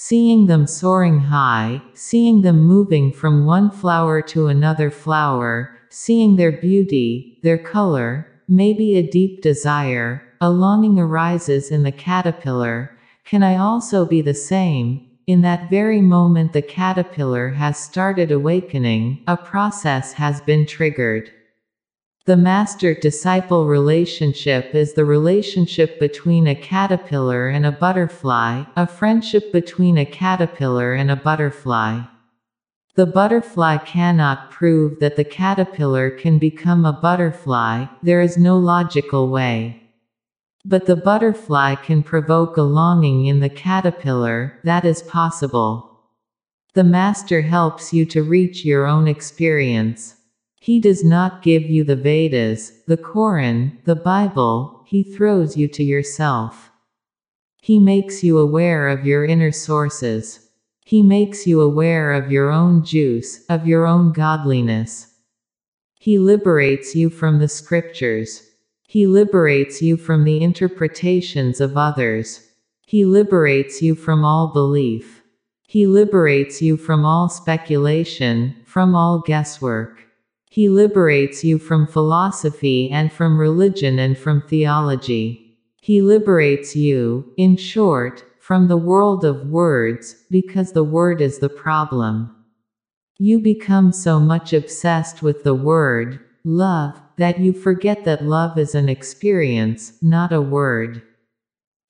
Seeing 0.00 0.46
them 0.46 0.68
soaring 0.68 1.18
high, 1.18 1.82
seeing 1.92 2.42
them 2.42 2.60
moving 2.60 3.10
from 3.10 3.46
one 3.46 3.68
flower 3.68 4.22
to 4.22 4.46
another 4.46 4.92
flower, 4.92 5.76
seeing 5.90 6.36
their 6.36 6.52
beauty, 6.52 7.40
their 7.42 7.58
color, 7.58 8.28
maybe 8.46 8.94
a 8.94 9.02
deep 9.02 9.42
desire, 9.42 10.22
a 10.40 10.50
longing 10.50 11.00
arises 11.00 11.72
in 11.72 11.82
the 11.82 11.90
caterpillar. 11.90 12.96
Can 13.24 13.42
I 13.42 13.56
also 13.56 14.06
be 14.06 14.20
the 14.22 14.34
same? 14.34 15.04
In 15.26 15.42
that 15.42 15.68
very 15.68 16.00
moment 16.00 16.52
the 16.52 16.62
caterpillar 16.62 17.48
has 17.48 17.76
started 17.76 18.30
awakening, 18.30 19.24
a 19.26 19.36
process 19.36 20.12
has 20.12 20.40
been 20.42 20.64
triggered. 20.64 21.32
The 22.28 22.36
master 22.36 22.92
disciple 22.92 23.66
relationship 23.66 24.74
is 24.74 24.92
the 24.92 25.06
relationship 25.06 25.98
between 25.98 26.46
a 26.46 26.54
caterpillar 26.54 27.48
and 27.48 27.64
a 27.64 27.72
butterfly, 27.72 28.64
a 28.76 28.86
friendship 28.86 29.50
between 29.50 29.96
a 29.96 30.04
caterpillar 30.04 30.92
and 30.92 31.10
a 31.10 31.16
butterfly. 31.16 32.02
The 32.96 33.06
butterfly 33.06 33.78
cannot 33.78 34.50
prove 34.50 35.00
that 35.00 35.16
the 35.16 35.24
caterpillar 35.24 36.10
can 36.10 36.38
become 36.38 36.84
a 36.84 36.92
butterfly, 36.92 37.86
there 38.02 38.20
is 38.20 38.36
no 38.36 38.58
logical 38.58 39.30
way. 39.30 39.84
But 40.66 40.84
the 40.84 40.96
butterfly 40.96 41.76
can 41.76 42.02
provoke 42.02 42.58
a 42.58 42.62
longing 42.62 43.24
in 43.24 43.40
the 43.40 43.48
caterpillar, 43.48 44.60
that 44.64 44.84
is 44.84 45.00
possible. 45.00 46.02
The 46.74 46.84
master 46.84 47.40
helps 47.40 47.94
you 47.94 48.04
to 48.04 48.22
reach 48.22 48.66
your 48.66 48.84
own 48.84 49.08
experience. 49.08 50.17
He 50.60 50.80
does 50.80 51.04
not 51.04 51.42
give 51.42 51.62
you 51.62 51.84
the 51.84 51.96
Vedas, 51.96 52.72
the 52.86 52.96
Koran, 52.96 53.78
the 53.84 53.96
Bible, 53.96 54.82
he 54.86 55.02
throws 55.02 55.56
you 55.56 55.68
to 55.68 55.84
yourself. 55.84 56.70
He 57.60 57.78
makes 57.78 58.24
you 58.24 58.38
aware 58.38 58.88
of 58.88 59.04
your 59.04 59.24
inner 59.24 59.52
sources. 59.52 60.48
He 60.84 61.02
makes 61.02 61.46
you 61.46 61.60
aware 61.60 62.12
of 62.12 62.32
your 62.32 62.50
own 62.50 62.82
juice, 62.82 63.44
of 63.50 63.66
your 63.66 63.86
own 63.86 64.12
godliness. 64.12 65.14
He 66.00 66.18
liberates 66.18 66.94
you 66.94 67.10
from 67.10 67.38
the 67.38 67.48
scriptures. 67.48 68.42
He 68.86 69.06
liberates 69.06 69.82
you 69.82 69.98
from 69.98 70.24
the 70.24 70.42
interpretations 70.42 71.60
of 71.60 71.76
others. 71.76 72.48
He 72.86 73.04
liberates 73.04 73.82
you 73.82 73.94
from 73.94 74.24
all 74.24 74.48
belief. 74.48 75.22
He 75.66 75.86
liberates 75.86 76.62
you 76.62 76.78
from 76.78 77.04
all 77.04 77.28
speculation, 77.28 78.56
from 78.64 78.94
all 78.94 79.18
guesswork. 79.18 80.07
He 80.50 80.68
liberates 80.68 81.44
you 81.44 81.58
from 81.58 81.86
philosophy 81.86 82.90
and 82.90 83.12
from 83.12 83.38
religion 83.38 83.98
and 83.98 84.16
from 84.16 84.42
theology. 84.42 85.56
He 85.82 86.00
liberates 86.00 86.74
you, 86.74 87.32
in 87.36 87.56
short, 87.56 88.24
from 88.38 88.68
the 88.68 88.76
world 88.76 89.24
of 89.24 89.48
words, 89.48 90.24
because 90.30 90.72
the 90.72 90.84
word 90.84 91.20
is 91.20 91.38
the 91.38 91.50
problem. 91.50 92.34
You 93.18 93.40
become 93.40 93.92
so 93.92 94.18
much 94.20 94.52
obsessed 94.52 95.22
with 95.22 95.44
the 95.44 95.54
word, 95.54 96.20
love, 96.44 97.00
that 97.16 97.40
you 97.40 97.52
forget 97.52 98.04
that 98.04 98.24
love 98.24 98.58
is 98.58 98.74
an 98.74 98.88
experience, 98.88 99.92
not 100.00 100.32
a 100.32 100.40
word. 100.40 101.02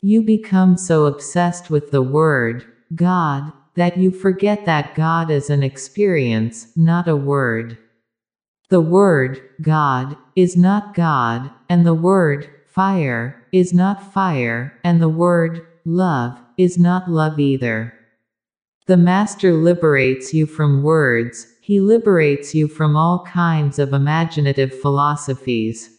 You 0.00 0.22
become 0.22 0.76
so 0.76 1.06
obsessed 1.06 1.70
with 1.70 1.90
the 1.90 2.02
word, 2.02 2.64
God, 2.94 3.52
that 3.74 3.96
you 3.96 4.10
forget 4.10 4.64
that 4.64 4.94
God 4.94 5.30
is 5.30 5.50
an 5.50 5.62
experience, 5.62 6.68
not 6.76 7.08
a 7.08 7.16
word. 7.16 7.78
The 8.70 8.80
word, 8.82 9.40
God, 9.62 10.16
is 10.36 10.54
not 10.54 10.94
God, 10.94 11.50
and 11.70 11.86
the 11.86 11.94
word, 11.94 12.50
fire, 12.66 13.46
is 13.50 13.72
not 13.72 14.12
fire, 14.12 14.78
and 14.84 15.00
the 15.00 15.08
word, 15.08 15.66
love, 15.86 16.38
is 16.58 16.76
not 16.78 17.10
love 17.10 17.40
either. 17.40 17.94
The 18.86 18.98
Master 18.98 19.54
liberates 19.54 20.34
you 20.34 20.44
from 20.44 20.82
words, 20.82 21.46
he 21.62 21.80
liberates 21.80 22.54
you 22.54 22.68
from 22.68 22.96
all 22.96 23.24
kinds 23.24 23.78
of 23.78 23.92
imaginative 23.92 24.78
philosophies. 24.80 25.90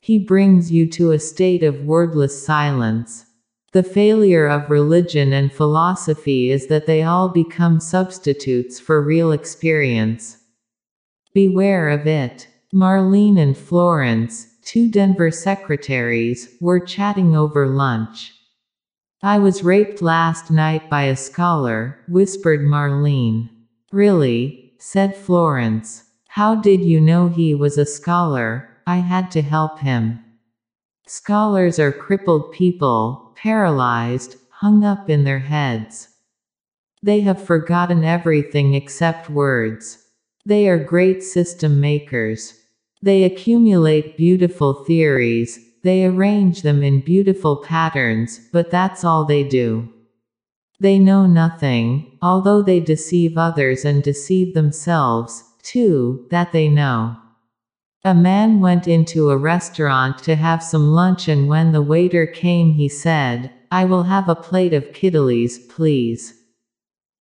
He 0.00 0.18
brings 0.18 0.70
you 0.70 0.88
to 0.90 1.12
a 1.12 1.18
state 1.18 1.62
of 1.62 1.84
wordless 1.84 2.44
silence. 2.44 3.26
The 3.72 3.82
failure 3.82 4.46
of 4.46 4.70
religion 4.70 5.32
and 5.32 5.52
philosophy 5.52 6.50
is 6.50 6.68
that 6.68 6.86
they 6.86 7.02
all 7.02 7.28
become 7.28 7.80
substitutes 7.80 8.80
for 8.80 9.02
real 9.02 9.32
experience. 9.32 10.37
Beware 11.34 11.88
of 11.90 12.06
it. 12.06 12.48
Marlene 12.72 13.38
and 13.38 13.56
Florence, 13.56 14.46
two 14.62 14.90
Denver 14.90 15.30
secretaries, 15.30 16.56
were 16.60 16.80
chatting 16.80 17.36
over 17.36 17.66
lunch. 17.66 18.34
I 19.22 19.38
was 19.38 19.64
raped 19.64 20.02
last 20.02 20.50
night 20.50 20.88
by 20.88 21.04
a 21.04 21.16
scholar, 21.16 21.98
whispered 22.08 22.60
Marlene. 22.60 23.48
Really? 23.90 24.74
said 24.78 25.16
Florence. 25.16 26.04
How 26.28 26.54
did 26.54 26.82
you 26.82 27.00
know 27.00 27.28
he 27.28 27.54
was 27.54 27.78
a 27.78 27.86
scholar? 27.86 28.68
I 28.86 28.96
had 28.96 29.30
to 29.32 29.42
help 29.42 29.80
him. 29.80 30.22
Scholars 31.06 31.78
are 31.78 31.90
crippled 31.90 32.52
people, 32.52 33.32
paralyzed, 33.34 34.36
hung 34.50 34.84
up 34.84 35.08
in 35.10 35.24
their 35.24 35.38
heads. 35.40 36.08
They 37.02 37.20
have 37.20 37.42
forgotten 37.42 38.04
everything 38.04 38.74
except 38.74 39.30
words. 39.30 40.04
They 40.48 40.66
are 40.66 40.82
great 40.82 41.22
system 41.22 41.78
makers. 41.78 42.54
They 43.02 43.24
accumulate 43.24 44.16
beautiful 44.16 44.72
theories, 44.72 45.58
they 45.84 46.06
arrange 46.06 46.62
them 46.62 46.82
in 46.82 47.02
beautiful 47.02 47.58
patterns, 47.58 48.40
but 48.50 48.70
that's 48.70 49.04
all 49.04 49.26
they 49.26 49.44
do. 49.44 49.92
They 50.80 50.98
know 50.98 51.26
nothing, 51.26 52.16
although 52.22 52.62
they 52.62 52.80
deceive 52.80 53.36
others 53.36 53.84
and 53.84 54.02
deceive 54.02 54.54
themselves, 54.54 55.44
too, 55.62 56.26
that 56.30 56.52
they 56.52 56.70
know. 56.70 57.18
A 58.02 58.14
man 58.14 58.60
went 58.60 58.88
into 58.88 59.28
a 59.28 59.36
restaurant 59.36 60.16
to 60.22 60.34
have 60.34 60.62
some 60.62 60.92
lunch, 60.92 61.28
and 61.28 61.46
when 61.46 61.72
the 61.72 61.82
waiter 61.82 62.26
came, 62.26 62.72
he 62.72 62.88
said, 62.88 63.52
I 63.70 63.84
will 63.84 64.04
have 64.04 64.30
a 64.30 64.34
plate 64.34 64.72
of 64.72 64.94
kiddies, 64.94 65.58
please. 65.58 66.32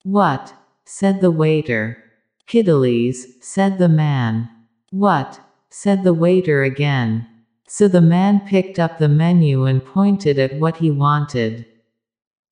What? 0.04 0.54
said 0.84 1.20
the 1.20 1.32
waiter. 1.32 2.04
Kiddies, 2.46 3.26
said 3.40 3.78
the 3.78 3.88
man. 3.88 4.48
What? 4.90 5.40
said 5.68 6.04
the 6.04 6.14
waiter 6.14 6.62
again. 6.62 7.26
So 7.66 7.88
the 7.88 8.00
man 8.00 8.40
picked 8.46 8.78
up 8.78 8.98
the 8.98 9.08
menu 9.08 9.64
and 9.64 9.84
pointed 9.84 10.38
at 10.38 10.58
what 10.60 10.76
he 10.76 10.90
wanted. 10.90 11.66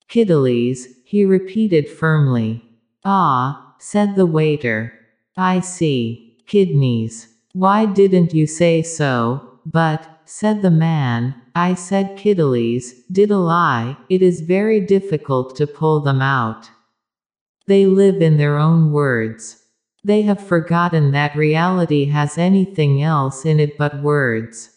Kiddies, 0.09 0.87
he 1.05 1.23
repeated 1.23 1.89
firmly. 1.89 2.63
Ah, 3.03 3.75
said 3.79 4.15
the 4.15 4.25
waiter. 4.25 4.93
I 5.37 5.61
see. 5.61 6.37
Kidneys. 6.45 7.29
Why 7.53 7.85
didn't 7.85 8.33
you 8.33 8.45
say 8.47 8.81
so? 8.81 9.59
But, 9.65 10.19
said 10.25 10.61
the 10.61 10.71
man, 10.71 11.35
I 11.55 11.73
said 11.73 12.17
kiddies, 12.17 13.05
diddle 13.11 13.49
I, 13.49 13.97
it 14.09 14.21
is 14.21 14.41
very 14.41 14.79
difficult 14.79 15.55
to 15.55 15.65
pull 15.65 16.01
them 16.01 16.21
out. 16.21 16.69
They 17.65 17.85
live 17.85 18.21
in 18.21 18.37
their 18.37 18.57
own 18.57 18.91
words. 18.91 19.64
They 20.05 20.21
have 20.21 20.39
forgotten 20.39 21.13
that 21.13 21.35
reality 21.35 22.05
has 22.05 22.37
anything 22.37 23.01
else 23.01 23.43
in 23.43 23.59
it 23.59 23.75
but 23.75 24.03
words. 24.03 24.69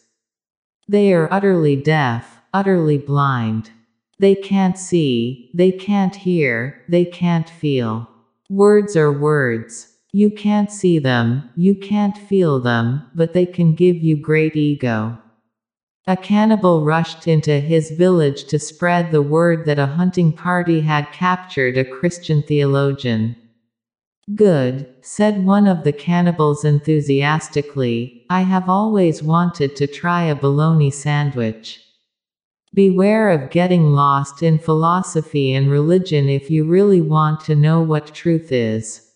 They 0.87 1.13
are 1.13 1.31
utterly 1.31 1.75
deaf, 1.75 2.39
utterly 2.51 2.97
blind. 2.97 3.69
They 4.17 4.33
can't 4.33 4.75
see, 4.75 5.51
they 5.53 5.71
can't 5.71 6.15
hear, 6.15 6.81
they 6.89 7.05
can't 7.05 7.47
feel. 7.47 8.09
Words 8.49 8.95
are 8.95 9.11
words. 9.11 9.93
You 10.11 10.31
can't 10.31 10.71
see 10.71 10.97
them, 10.97 11.47
you 11.55 11.75
can't 11.75 12.17
feel 12.17 12.59
them, 12.59 13.03
but 13.13 13.33
they 13.33 13.45
can 13.45 13.75
give 13.75 13.97
you 13.97 14.17
great 14.17 14.55
ego. 14.55 15.15
A 16.07 16.17
cannibal 16.17 16.83
rushed 16.83 17.27
into 17.27 17.59
his 17.59 17.91
village 17.91 18.45
to 18.45 18.57
spread 18.57 19.11
the 19.11 19.21
word 19.21 19.67
that 19.67 19.77
a 19.77 19.85
hunting 19.85 20.33
party 20.33 20.81
had 20.81 21.11
captured 21.11 21.77
a 21.77 21.85
Christian 21.85 22.41
theologian. 22.41 23.35
Good, 24.35 24.87
said 25.01 25.43
one 25.43 25.65
of 25.65 25.83
the 25.83 25.91
cannibals 25.91 26.63
enthusiastically, 26.63 28.25
I 28.29 28.41
have 28.41 28.69
always 28.69 29.23
wanted 29.23 29.75
to 29.77 29.87
try 29.87 30.23
a 30.23 30.35
bologna 30.35 30.91
sandwich. 30.91 31.81
Beware 32.73 33.31
of 33.31 33.49
getting 33.49 33.93
lost 33.93 34.43
in 34.43 34.59
philosophy 34.59 35.53
and 35.53 35.71
religion 35.71 36.29
if 36.29 36.51
you 36.51 36.63
really 36.65 37.01
want 37.01 37.39
to 37.45 37.55
know 37.55 37.81
what 37.81 38.13
truth 38.13 38.51
is. 38.51 39.09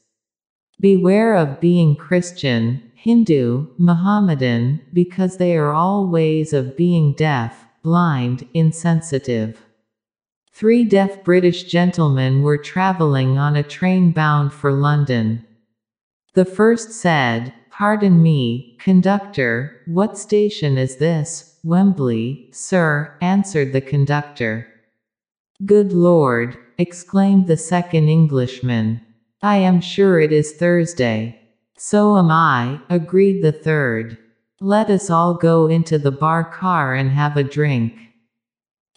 Beware 0.80 1.36
of 1.36 1.62
being 1.62 1.96
Christian, 1.96 2.82
Hindu, 2.96 3.68
Mohammedan, 3.78 4.82
because 4.94 5.38
they 5.38 5.56
are 5.56 5.74
all 5.74 6.08
ways 6.08 6.54
of 6.54 6.76
being 6.76 7.14
deaf, 7.14 7.66
blind, 7.84 8.48
insensitive. 8.56 9.62
Three 10.56 10.84
deaf 10.84 11.24
British 11.24 11.64
gentlemen 11.64 12.44
were 12.44 12.60
travelling 12.60 13.40
on 13.40 13.56
a 13.56 13.64
train 13.64 14.12
bound 14.12 14.54
for 14.54 14.72
London. 14.72 15.44
The 16.36 16.46
first 16.46 16.92
said, 16.92 17.52
Pardon 17.72 18.22
me, 18.22 18.78
conductor, 18.80 19.82
what 19.88 20.16
station 20.16 20.78
is 20.78 20.98
this? 20.98 21.58
Wembley, 21.64 22.50
sir, 22.52 23.18
answered 23.20 23.74
the 23.74 23.82
conductor. 23.82 24.68
Good 25.66 25.92
Lord, 25.92 26.56
exclaimed 26.78 27.48
the 27.48 27.58
second 27.58 28.08
Englishman. 28.08 29.02
I 29.42 29.58
am 29.58 29.82
sure 29.82 30.20
it 30.20 30.32
is 30.32 30.54
Thursday. 30.54 31.42
So 31.78 32.16
am 32.16 32.30
I, 32.30 32.80
agreed 32.92 33.42
the 33.42 33.52
third. 33.52 34.20
Let 34.62 34.92
us 34.92 35.10
all 35.10 35.34
go 35.34 35.66
into 35.66 35.98
the 35.98 36.12
bar 36.12 36.44
car 36.44 36.94
and 36.94 37.10
have 37.10 37.38
a 37.38 37.44
drink. 37.44 37.94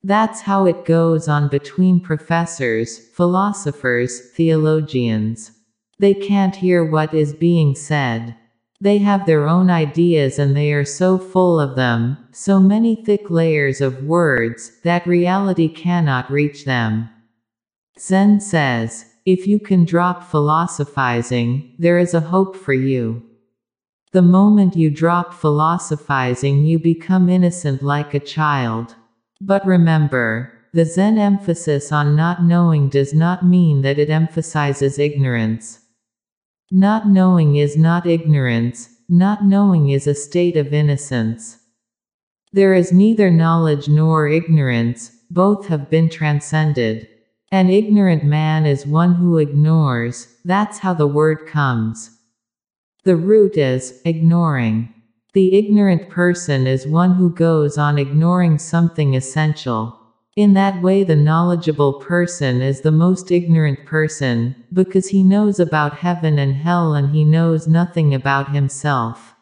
That's 0.07 0.43
how 0.43 0.67
it 0.67 0.85
goes 0.85 1.27
on 1.27 1.49
between 1.49 1.99
professors, 1.99 2.97
philosophers, 2.97 4.21
theologians. 4.21 5.51
They 5.99 6.15
can't 6.15 6.55
hear 6.55 6.85
what 6.85 7.13
is 7.13 7.35
being 7.35 7.75
said. 7.75 8.37
They 8.81 8.99
have 8.99 9.27
their 9.27 9.49
own 9.49 9.69
ideas 9.69 10.39
and 10.39 10.57
they 10.57 10.73
are 10.73 10.85
so 10.85 11.19
full 11.19 11.59
of 11.59 11.75
them, 11.75 12.19
so 12.31 12.61
many 12.61 12.95
thick 12.95 13.31
layers 13.31 13.81
of 13.81 14.05
words, 14.05 14.71
that 14.85 15.09
reality 15.09 15.67
cannot 15.67 16.31
reach 16.31 16.67
them. 16.67 17.09
Zen 17.99 18.39
says, 18.39 19.07
if 19.25 19.49
you 19.49 19.59
can 19.59 19.85
drop 19.85 20.23
philosophizing, 20.23 21.75
there 21.81 21.99
is 21.99 22.15
a 22.15 22.21
hope 22.21 22.55
for 22.55 22.75
you. 22.75 23.25
The 24.13 24.23
moment 24.23 24.77
you 24.77 24.89
drop 24.89 25.35
philosophizing, 25.35 26.65
you 26.65 26.79
become 26.79 27.29
innocent 27.29 27.83
like 27.83 28.15
a 28.15 28.21
child. 28.21 28.95
But 29.41 29.67
remember, 29.67 30.53
the 30.73 30.85
Zen 30.85 31.19
emphasis 31.19 31.93
on 31.93 32.17
not 32.17 32.43
knowing 32.43 32.89
does 32.89 33.15
not 33.15 33.45
mean 33.45 33.83
that 33.83 33.99
it 33.99 34.11
emphasizes 34.11 34.99
ignorance. 34.99 35.81
Not 36.71 37.09
knowing 37.09 37.57
is 37.57 37.77
not 37.77 38.07
ignorance, 38.07 38.89
not 39.09 39.45
knowing 39.45 39.91
is 39.91 40.07
a 40.07 40.15
state 40.15 40.57
of 40.57 40.73
innocence. 40.73 41.59
There 42.53 42.75
is 42.75 42.93
neither 42.93 43.31
knowledge 43.31 43.89
nor 43.89 44.27
ignorance, 44.27 45.13
both 45.31 45.67
have 45.67 45.91
been 45.91 46.09
transcended. 46.09 47.07
An 47.53 47.71
ignorant 47.71 48.25
man 48.25 48.67
is 48.67 48.87
one 48.87 49.15
who 49.15 49.39
ignores, 49.39 50.29
that's 50.45 50.79
how 50.79 50.95
the 50.95 51.07
word 51.07 51.47
comes. 51.47 52.11
The 53.05 53.17
root 53.17 53.57
is 53.57 54.01
ignoring. 54.05 54.93
The 55.37 55.55
ignorant 55.55 56.09
person 56.09 56.67
is 56.67 56.87
one 56.87 57.17
who 57.17 57.29
goes 57.29 57.77
on 57.77 57.99
ignoring 57.99 58.57
something 58.57 59.15
essential. 59.15 60.01
In 60.35 60.55
that 60.55 60.81
way, 60.81 61.05
the 61.05 61.15
knowledgeable 61.15 62.01
person 62.01 62.63
is 62.63 62.81
the 62.81 62.91
most 62.91 63.31
ignorant 63.31 63.85
person, 63.85 64.57
because 64.73 65.09
he 65.09 65.23
knows 65.23 65.61
about 65.61 65.99
heaven 65.99 66.39
and 66.39 66.55
hell 66.55 66.95
and 66.95 67.11
he 67.11 67.23
knows 67.23 67.69
nothing 67.69 68.15
about 68.15 68.55
himself. 68.55 69.35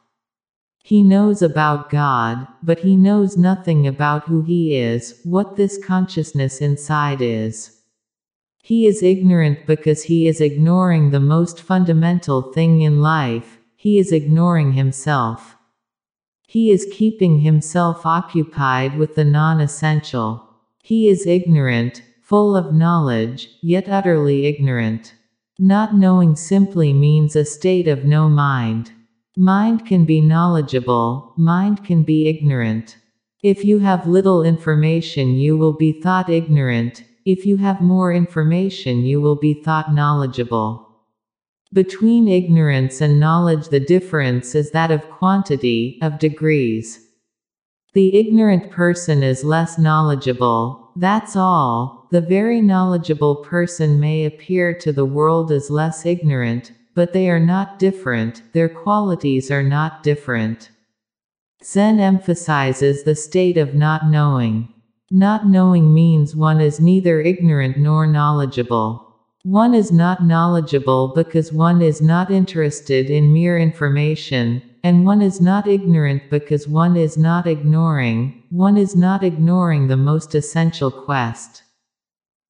He 0.83 1.05
knows 1.05 1.43
about 1.43 1.91
God, 1.91 2.49
but 2.61 2.81
he 2.81 2.97
knows 2.97 3.37
nothing 3.37 3.87
about 3.87 4.25
who 4.25 4.43
he 4.43 4.77
is, 4.77 5.21
what 5.23 5.55
this 5.55 5.79
consciousness 5.79 6.61
inside 6.61 7.23
is. 7.23 7.83
He 8.65 8.89
is 8.89 9.01
ignorant 9.01 9.65
because 9.65 10.03
he 10.03 10.27
is 10.27 10.41
ignoring 10.41 11.13
the 11.13 11.21
most 11.21 11.61
fundamental 11.61 12.43
thing 12.53 12.81
in 12.81 13.01
life, 13.01 13.59
he 13.77 14.01
is 14.01 14.11
ignoring 14.11 14.73
himself. 14.73 15.55
He 16.55 16.71
is 16.71 16.87
keeping 16.93 17.41
himself 17.41 18.07
occupied 18.07 18.97
with 18.97 19.17
the 19.17 19.25
non 19.25 19.61
essential. 19.61 20.41
He 20.85 21.09
is 21.09 21.27
ignorant, 21.27 22.03
full 22.23 22.57
of 22.57 22.73
knowledge, 22.73 23.49
yet 23.61 23.89
utterly 23.89 24.47
ignorant. 24.47 25.15
Not 25.59 25.97
knowing 25.97 26.37
simply 26.37 26.93
means 26.93 27.35
a 27.35 27.45
state 27.45 27.89
of 27.89 28.05
no 28.05 28.29
mind. 28.29 28.93
Mind 29.37 29.85
can 29.85 30.05
be 30.05 30.21
knowledgeable, 30.21 31.33
mind 31.37 31.83
can 31.83 32.05
be 32.05 32.29
ignorant. 32.29 32.99
If 33.43 33.65
you 33.65 33.81
have 33.81 34.07
little 34.07 34.45
information, 34.45 35.35
you 35.35 35.57
will 35.57 35.73
be 35.73 35.91
thought 35.91 36.29
ignorant, 36.29 37.03
if 37.25 37.45
you 37.45 37.57
have 37.57 37.81
more 37.81 38.13
information, 38.13 38.99
you 39.01 39.21
will 39.21 39.35
be 39.35 39.55
thought 39.55 39.93
knowledgeable. 39.93 40.84
Between 41.75 42.29
ignorance 42.29 43.01
and 43.01 43.19
knowledge, 43.19 43.69
the 43.69 43.81
difference 43.81 44.55
is 44.55 44.71
that 44.71 44.93
of 44.93 45.11
quantity, 45.11 45.99
of 46.01 46.21
degrees. 46.21 47.01
The 47.95 48.17
ignorant 48.17 48.71
person 48.71 49.25
is 49.25 49.43
less 49.43 49.77
knowledgeable, 49.77 50.93
that's 50.95 51.35
all. 51.35 52.07
The 52.13 52.21
very 52.21 52.61
knowledgeable 52.61 53.37
person 53.37 53.99
may 53.99 54.25
appear 54.25 54.73
to 54.75 54.93
the 54.93 55.05
world 55.05 55.51
as 55.51 55.69
less 55.69 56.07
ignorant, 56.07 56.71
but 56.95 57.13
they 57.13 57.29
are 57.29 57.41
not 57.41 57.81
different, 57.81 58.43
their 58.53 58.69
qualities 58.69 59.51
are 59.51 59.65
not 59.65 60.05
different. 60.05 60.71
Zen 61.65 61.99
emphasizes 61.99 63.03
the 63.03 63.17
state 63.17 63.59
of 63.59 63.75
not 63.75 64.07
knowing. 64.07 64.69
Not 65.11 65.49
knowing 65.49 65.93
means 65.93 66.37
one 66.37 66.61
is 66.61 66.79
neither 66.79 67.21
ignorant 67.21 67.79
nor 67.79 68.07
knowledgeable. 68.07 69.14
One 69.47 69.75
is 69.75 69.93
not 69.93 70.25
knowledgeable 70.25 71.09
because 71.09 71.53
one 71.53 71.83
is 71.83 72.01
not 72.01 72.31
interested 72.31 73.11
in 73.11 73.31
mere 73.31 73.59
information, 73.59 74.63
and 74.83 75.05
one 75.05 75.21
is 75.21 75.39
not 75.39 75.67
ignorant 75.67 76.23
because 76.31 76.67
one 76.67 76.97
is 76.97 77.19
not 77.19 77.47
ignoring, 77.47 78.43
one 78.49 78.79
is 78.79 78.97
not 78.97 79.23
ignoring 79.23 79.87
the 79.87 79.99
most 79.99 80.35
essential 80.35 80.91
quest. 80.91 81.63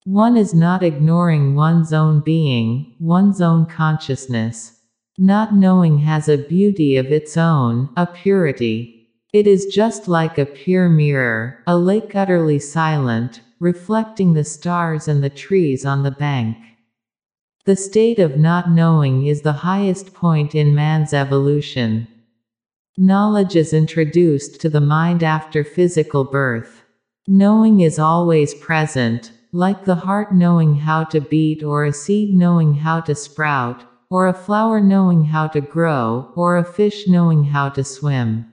One 0.04 0.36
is 0.36 0.54
not 0.54 0.84
ignoring 0.84 1.56
one's 1.56 1.92
own 1.92 2.20
being, 2.20 2.94
one's 3.00 3.40
own 3.40 3.66
consciousness. 3.66 4.80
Not 5.18 5.52
knowing 5.52 5.98
has 5.98 6.28
a 6.28 6.38
beauty 6.38 6.96
of 6.96 7.06
its 7.06 7.36
own, 7.36 7.88
a 7.96 8.06
purity. 8.06 9.10
It 9.32 9.48
is 9.48 9.66
just 9.66 10.06
like 10.06 10.38
a 10.38 10.46
pure 10.46 10.88
mirror, 10.88 11.58
a 11.66 11.76
lake 11.76 12.14
utterly 12.14 12.60
silent, 12.60 13.40
reflecting 13.58 14.34
the 14.34 14.44
stars 14.44 15.08
and 15.08 15.24
the 15.24 15.30
trees 15.30 15.84
on 15.84 16.04
the 16.04 16.12
bank. 16.12 16.56
The 17.66 17.76
state 17.76 18.18
of 18.18 18.36
not 18.36 18.70
knowing 18.70 19.26
is 19.26 19.40
the 19.40 19.64
highest 19.64 20.12
point 20.12 20.54
in 20.54 20.74
man's 20.74 21.14
evolution. 21.14 22.06
Knowledge 22.98 23.56
is 23.56 23.72
introduced 23.72 24.60
to 24.60 24.68
the 24.68 24.82
mind 24.82 25.22
after 25.22 25.64
physical 25.64 26.24
birth. 26.24 26.82
Knowing 27.26 27.80
is 27.80 27.98
always 27.98 28.52
present, 28.52 29.32
like 29.50 29.86
the 29.86 29.94
heart 29.94 30.34
knowing 30.34 30.74
how 30.74 31.04
to 31.04 31.22
beat, 31.22 31.62
or 31.62 31.86
a 31.86 31.92
seed 31.94 32.34
knowing 32.34 32.74
how 32.74 33.00
to 33.00 33.14
sprout, 33.14 33.82
or 34.10 34.26
a 34.26 34.34
flower 34.34 34.78
knowing 34.78 35.24
how 35.24 35.46
to 35.46 35.62
grow, 35.62 36.30
or 36.36 36.58
a 36.58 36.64
fish 36.64 37.08
knowing 37.08 37.44
how 37.44 37.70
to 37.70 37.82
swim. 37.82 38.44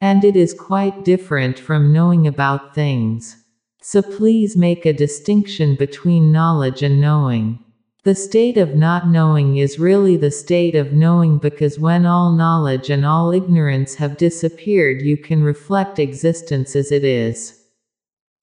And 0.00 0.22
it 0.24 0.36
is 0.36 0.54
quite 0.54 1.04
different 1.04 1.58
from 1.58 1.92
knowing 1.92 2.28
about 2.28 2.76
things. 2.76 3.42
So 3.82 4.02
please 4.02 4.56
make 4.56 4.86
a 4.86 4.92
distinction 4.92 5.74
between 5.74 6.30
knowledge 6.30 6.84
and 6.84 7.00
knowing. 7.00 7.64
The 8.02 8.14
state 8.14 8.56
of 8.56 8.74
not 8.74 9.08
knowing 9.08 9.58
is 9.58 9.78
really 9.78 10.16
the 10.16 10.30
state 10.30 10.74
of 10.74 10.94
knowing 10.94 11.36
because 11.36 11.78
when 11.78 12.06
all 12.06 12.32
knowledge 12.32 12.88
and 12.88 13.04
all 13.04 13.30
ignorance 13.30 13.96
have 13.96 14.16
disappeared, 14.16 15.02
you 15.02 15.18
can 15.18 15.42
reflect 15.42 15.98
existence 15.98 16.74
as 16.74 16.90
it 16.90 17.04
is. 17.04 17.62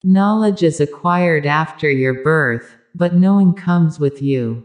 Knowledge 0.04 0.62
is 0.62 0.80
acquired 0.80 1.44
after 1.44 1.90
your 1.90 2.22
birth, 2.22 2.76
but 2.94 3.14
knowing 3.14 3.52
comes 3.52 3.98
with 3.98 4.22
you. 4.22 4.62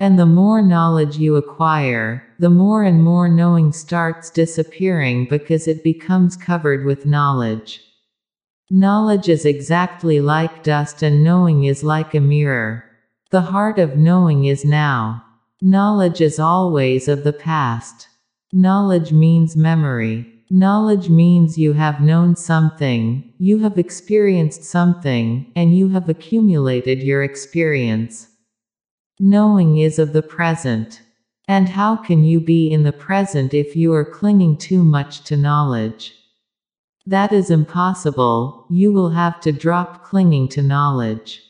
And 0.00 0.18
the 0.18 0.24
more 0.24 0.62
knowledge 0.62 1.18
you 1.18 1.36
acquire, 1.36 2.24
the 2.38 2.48
more 2.48 2.84
and 2.84 3.04
more 3.04 3.28
knowing 3.28 3.72
starts 3.72 4.30
disappearing 4.30 5.26
because 5.28 5.68
it 5.68 5.84
becomes 5.84 6.34
covered 6.34 6.86
with 6.86 7.04
knowledge. 7.04 7.82
Knowledge 8.70 9.28
is 9.28 9.44
exactly 9.44 10.18
like 10.18 10.62
dust, 10.62 11.02
and 11.02 11.22
knowing 11.22 11.64
is 11.64 11.84
like 11.84 12.14
a 12.14 12.20
mirror. 12.20 12.87
The 13.30 13.42
heart 13.42 13.78
of 13.78 13.98
knowing 13.98 14.46
is 14.46 14.64
now. 14.64 15.22
Knowledge 15.60 16.22
is 16.22 16.38
always 16.38 17.08
of 17.08 17.24
the 17.24 17.32
past. 17.32 18.08
Knowledge 18.54 19.12
means 19.12 19.54
memory. 19.54 20.26
Knowledge 20.48 21.10
means 21.10 21.58
you 21.58 21.74
have 21.74 22.00
known 22.00 22.36
something, 22.36 23.34
you 23.36 23.58
have 23.58 23.76
experienced 23.76 24.64
something, 24.64 25.52
and 25.54 25.76
you 25.76 25.90
have 25.90 26.08
accumulated 26.08 27.02
your 27.02 27.22
experience. 27.22 28.28
Knowing 29.20 29.76
is 29.76 29.98
of 29.98 30.14
the 30.14 30.22
present. 30.22 31.02
And 31.46 31.68
how 31.68 31.96
can 31.96 32.24
you 32.24 32.40
be 32.40 32.70
in 32.70 32.82
the 32.82 32.92
present 32.92 33.52
if 33.52 33.76
you 33.76 33.92
are 33.92 34.06
clinging 34.06 34.56
too 34.56 34.82
much 34.82 35.22
to 35.24 35.36
knowledge? 35.36 36.14
That 37.04 37.30
is 37.30 37.50
impossible, 37.50 38.64
you 38.70 38.90
will 38.90 39.10
have 39.10 39.38
to 39.42 39.52
drop 39.52 40.02
clinging 40.02 40.48
to 40.48 40.62
knowledge. 40.62 41.42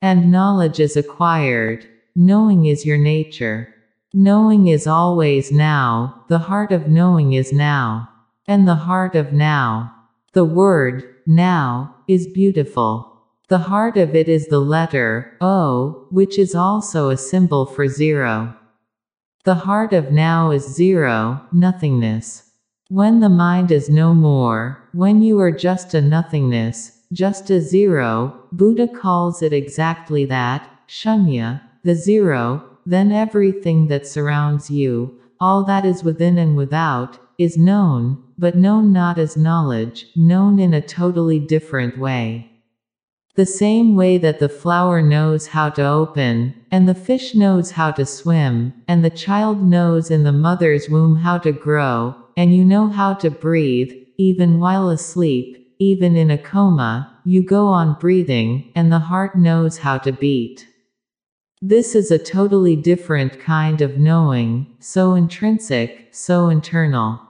And 0.00 0.30
knowledge 0.30 0.80
is 0.80 0.96
acquired. 0.96 1.86
Knowing 2.14 2.66
is 2.66 2.86
your 2.86 2.98
nature. 2.98 3.74
Knowing 4.12 4.68
is 4.68 4.86
always 4.86 5.52
now, 5.52 6.24
the 6.28 6.38
heart 6.38 6.72
of 6.72 6.88
knowing 6.88 7.32
is 7.32 7.52
now. 7.52 8.08
And 8.46 8.66
the 8.66 8.74
heart 8.74 9.14
of 9.14 9.32
now. 9.32 9.94
The 10.32 10.44
word, 10.44 11.04
now, 11.26 11.96
is 12.06 12.26
beautiful. 12.26 13.22
The 13.48 13.58
heart 13.58 13.96
of 13.96 14.14
it 14.14 14.28
is 14.28 14.48
the 14.48 14.60
letter, 14.60 15.36
O, 15.40 16.06
which 16.10 16.38
is 16.38 16.54
also 16.54 17.10
a 17.10 17.16
symbol 17.16 17.66
for 17.66 17.88
zero. 17.88 18.54
The 19.44 19.54
heart 19.54 19.92
of 19.92 20.12
now 20.12 20.50
is 20.50 20.74
zero, 20.74 21.40
nothingness. 21.52 22.50
When 22.90 23.20
the 23.20 23.28
mind 23.28 23.70
is 23.70 23.88
no 23.88 24.14
more, 24.14 24.88
when 24.92 25.22
you 25.22 25.40
are 25.40 25.52
just 25.52 25.94
a 25.94 26.00
nothingness, 26.00 26.97
just 27.12 27.50
a 27.50 27.60
zero, 27.60 28.44
Buddha 28.52 28.86
calls 28.86 29.42
it 29.42 29.52
exactly 29.52 30.24
that, 30.26 30.70
shunya, 30.86 31.62
the 31.82 31.94
zero, 31.94 32.78
then 32.84 33.12
everything 33.12 33.88
that 33.88 34.06
surrounds 34.06 34.70
you, 34.70 35.18
all 35.40 35.64
that 35.64 35.84
is 35.84 36.04
within 36.04 36.38
and 36.38 36.56
without, 36.56 37.18
is 37.38 37.56
known, 37.56 38.22
but 38.36 38.56
known 38.56 38.92
not 38.92 39.18
as 39.18 39.36
knowledge, 39.36 40.06
known 40.16 40.58
in 40.58 40.74
a 40.74 40.80
totally 40.80 41.38
different 41.38 41.98
way. 41.98 42.50
The 43.36 43.46
same 43.46 43.94
way 43.94 44.18
that 44.18 44.40
the 44.40 44.48
flower 44.48 45.00
knows 45.00 45.46
how 45.46 45.70
to 45.70 45.86
open, 45.86 46.54
and 46.72 46.88
the 46.88 46.94
fish 46.94 47.34
knows 47.36 47.70
how 47.70 47.92
to 47.92 48.04
swim, 48.04 48.72
and 48.88 49.04
the 49.04 49.10
child 49.10 49.62
knows 49.62 50.10
in 50.10 50.24
the 50.24 50.32
mother's 50.32 50.88
womb 50.88 51.16
how 51.16 51.38
to 51.38 51.52
grow, 51.52 52.16
and 52.36 52.54
you 52.54 52.64
know 52.64 52.88
how 52.88 53.14
to 53.14 53.30
breathe, 53.30 53.92
even 54.16 54.58
while 54.58 54.88
asleep, 54.88 55.67
even 55.78 56.16
in 56.16 56.30
a 56.30 56.38
coma, 56.38 57.20
you 57.24 57.42
go 57.42 57.66
on 57.66 57.98
breathing, 58.00 58.72
and 58.74 58.90
the 58.90 58.98
heart 58.98 59.36
knows 59.36 59.78
how 59.78 59.98
to 59.98 60.12
beat. 60.12 60.66
This 61.60 61.94
is 61.94 62.10
a 62.10 62.18
totally 62.18 62.76
different 62.76 63.40
kind 63.40 63.80
of 63.80 63.98
knowing, 63.98 64.76
so 64.80 65.14
intrinsic, 65.14 66.08
so 66.12 66.48
internal. 66.48 67.20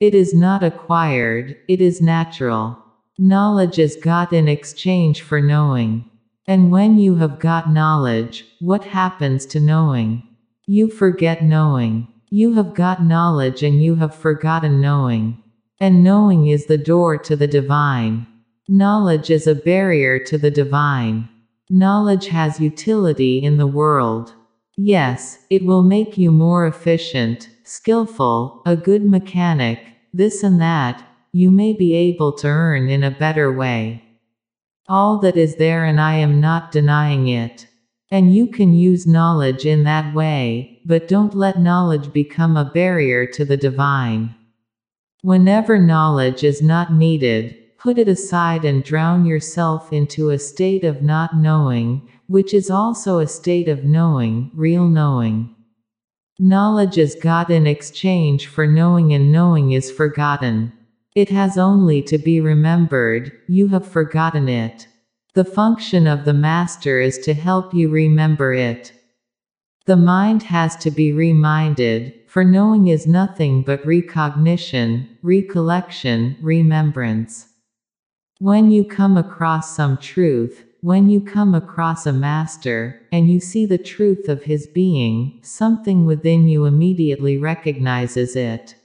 It 0.00 0.14
is 0.14 0.34
not 0.34 0.62
acquired, 0.62 1.56
it 1.66 1.80
is 1.80 2.00
natural. 2.00 2.78
Knowledge 3.18 3.78
is 3.78 3.96
got 3.96 4.32
in 4.32 4.48
exchange 4.48 5.22
for 5.22 5.40
knowing. 5.40 6.04
And 6.46 6.70
when 6.70 6.98
you 6.98 7.16
have 7.16 7.38
got 7.38 7.70
knowledge, 7.70 8.44
what 8.60 8.84
happens 8.84 9.44
to 9.46 9.60
knowing? 9.60 10.22
You 10.66 10.88
forget 10.88 11.42
knowing. 11.42 12.08
You 12.30 12.54
have 12.54 12.74
got 12.74 13.02
knowledge 13.02 13.62
and 13.62 13.82
you 13.82 13.96
have 13.96 14.14
forgotten 14.14 14.80
knowing. 14.80 15.42
And 15.80 16.02
knowing 16.02 16.48
is 16.48 16.66
the 16.66 16.78
door 16.78 17.16
to 17.18 17.36
the 17.36 17.46
divine. 17.46 18.26
Knowledge 18.66 19.30
is 19.30 19.46
a 19.46 19.54
barrier 19.54 20.18
to 20.24 20.36
the 20.36 20.50
divine. 20.50 21.28
Knowledge 21.70 22.26
has 22.28 22.58
utility 22.58 23.38
in 23.38 23.58
the 23.58 23.66
world. 23.66 24.34
Yes, 24.76 25.38
it 25.50 25.64
will 25.64 25.82
make 25.82 26.18
you 26.18 26.32
more 26.32 26.66
efficient, 26.66 27.48
skillful, 27.64 28.62
a 28.66 28.76
good 28.76 29.04
mechanic, 29.04 29.80
this 30.12 30.42
and 30.42 30.60
that, 30.60 31.04
you 31.32 31.50
may 31.50 31.72
be 31.72 31.94
able 31.94 32.32
to 32.32 32.46
earn 32.48 32.88
in 32.88 33.04
a 33.04 33.10
better 33.10 33.52
way. 33.52 34.02
All 34.88 35.18
that 35.18 35.36
is 35.36 35.56
there, 35.56 35.84
and 35.84 36.00
I 36.00 36.14
am 36.14 36.40
not 36.40 36.72
denying 36.72 37.28
it. 37.28 37.66
And 38.10 38.34
you 38.34 38.46
can 38.46 38.72
use 38.72 39.06
knowledge 39.06 39.66
in 39.66 39.84
that 39.84 40.14
way, 40.14 40.80
but 40.86 41.08
don't 41.08 41.34
let 41.34 41.60
knowledge 41.60 42.12
become 42.12 42.56
a 42.56 42.70
barrier 42.72 43.26
to 43.26 43.44
the 43.44 43.56
divine. 43.56 44.34
Whenever 45.22 45.80
knowledge 45.80 46.44
is 46.44 46.62
not 46.62 46.92
needed, 46.92 47.56
put 47.76 47.98
it 47.98 48.06
aside 48.06 48.64
and 48.64 48.84
drown 48.84 49.24
yourself 49.24 49.92
into 49.92 50.30
a 50.30 50.38
state 50.38 50.84
of 50.84 51.02
not 51.02 51.36
knowing, 51.36 52.08
which 52.28 52.54
is 52.54 52.70
also 52.70 53.18
a 53.18 53.26
state 53.26 53.68
of 53.68 53.84
knowing, 53.84 54.48
real 54.54 54.86
knowing. 54.86 55.52
Knowledge 56.38 56.98
is 56.98 57.16
got 57.16 57.50
in 57.50 57.66
exchange 57.66 58.46
for 58.46 58.64
knowing, 58.64 59.12
and 59.12 59.32
knowing 59.32 59.72
is 59.72 59.90
forgotten. 59.90 60.72
It 61.16 61.30
has 61.30 61.58
only 61.58 62.00
to 62.02 62.16
be 62.16 62.40
remembered, 62.40 63.32
you 63.48 63.66
have 63.68 63.88
forgotten 63.88 64.48
it. 64.48 64.86
The 65.34 65.44
function 65.44 66.06
of 66.06 66.24
the 66.24 66.32
Master 66.32 67.00
is 67.00 67.18
to 67.20 67.34
help 67.34 67.74
you 67.74 67.88
remember 67.88 68.52
it. 68.52 68.92
The 69.86 69.96
mind 69.96 70.44
has 70.44 70.76
to 70.76 70.92
be 70.92 71.12
reminded, 71.12 72.27
for 72.38 72.44
knowing 72.44 72.86
is 72.86 73.04
nothing 73.04 73.62
but 73.62 73.84
recognition, 73.84 75.18
recollection, 75.22 76.36
remembrance. 76.40 77.48
When 78.38 78.70
you 78.70 78.84
come 78.84 79.16
across 79.16 79.74
some 79.74 79.96
truth, 79.96 80.64
when 80.80 81.08
you 81.08 81.20
come 81.20 81.52
across 81.52 82.06
a 82.06 82.12
master, 82.12 83.02
and 83.10 83.28
you 83.28 83.40
see 83.40 83.66
the 83.66 83.76
truth 83.76 84.28
of 84.28 84.44
his 84.44 84.68
being, 84.68 85.40
something 85.42 86.04
within 86.04 86.46
you 86.46 86.64
immediately 86.64 87.36
recognizes 87.36 88.36
it. 88.36 88.76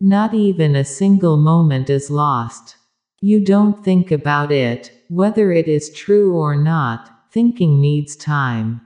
Not 0.00 0.32
even 0.32 0.74
a 0.74 0.82
single 0.82 1.36
moment 1.36 1.90
is 1.90 2.10
lost. 2.10 2.76
You 3.20 3.44
don't 3.44 3.84
think 3.84 4.10
about 4.10 4.50
it, 4.50 4.92
whether 5.10 5.52
it 5.52 5.68
is 5.68 5.92
true 5.92 6.34
or 6.38 6.56
not, 6.56 7.10
thinking 7.30 7.82
needs 7.82 8.16
time. 8.16 8.80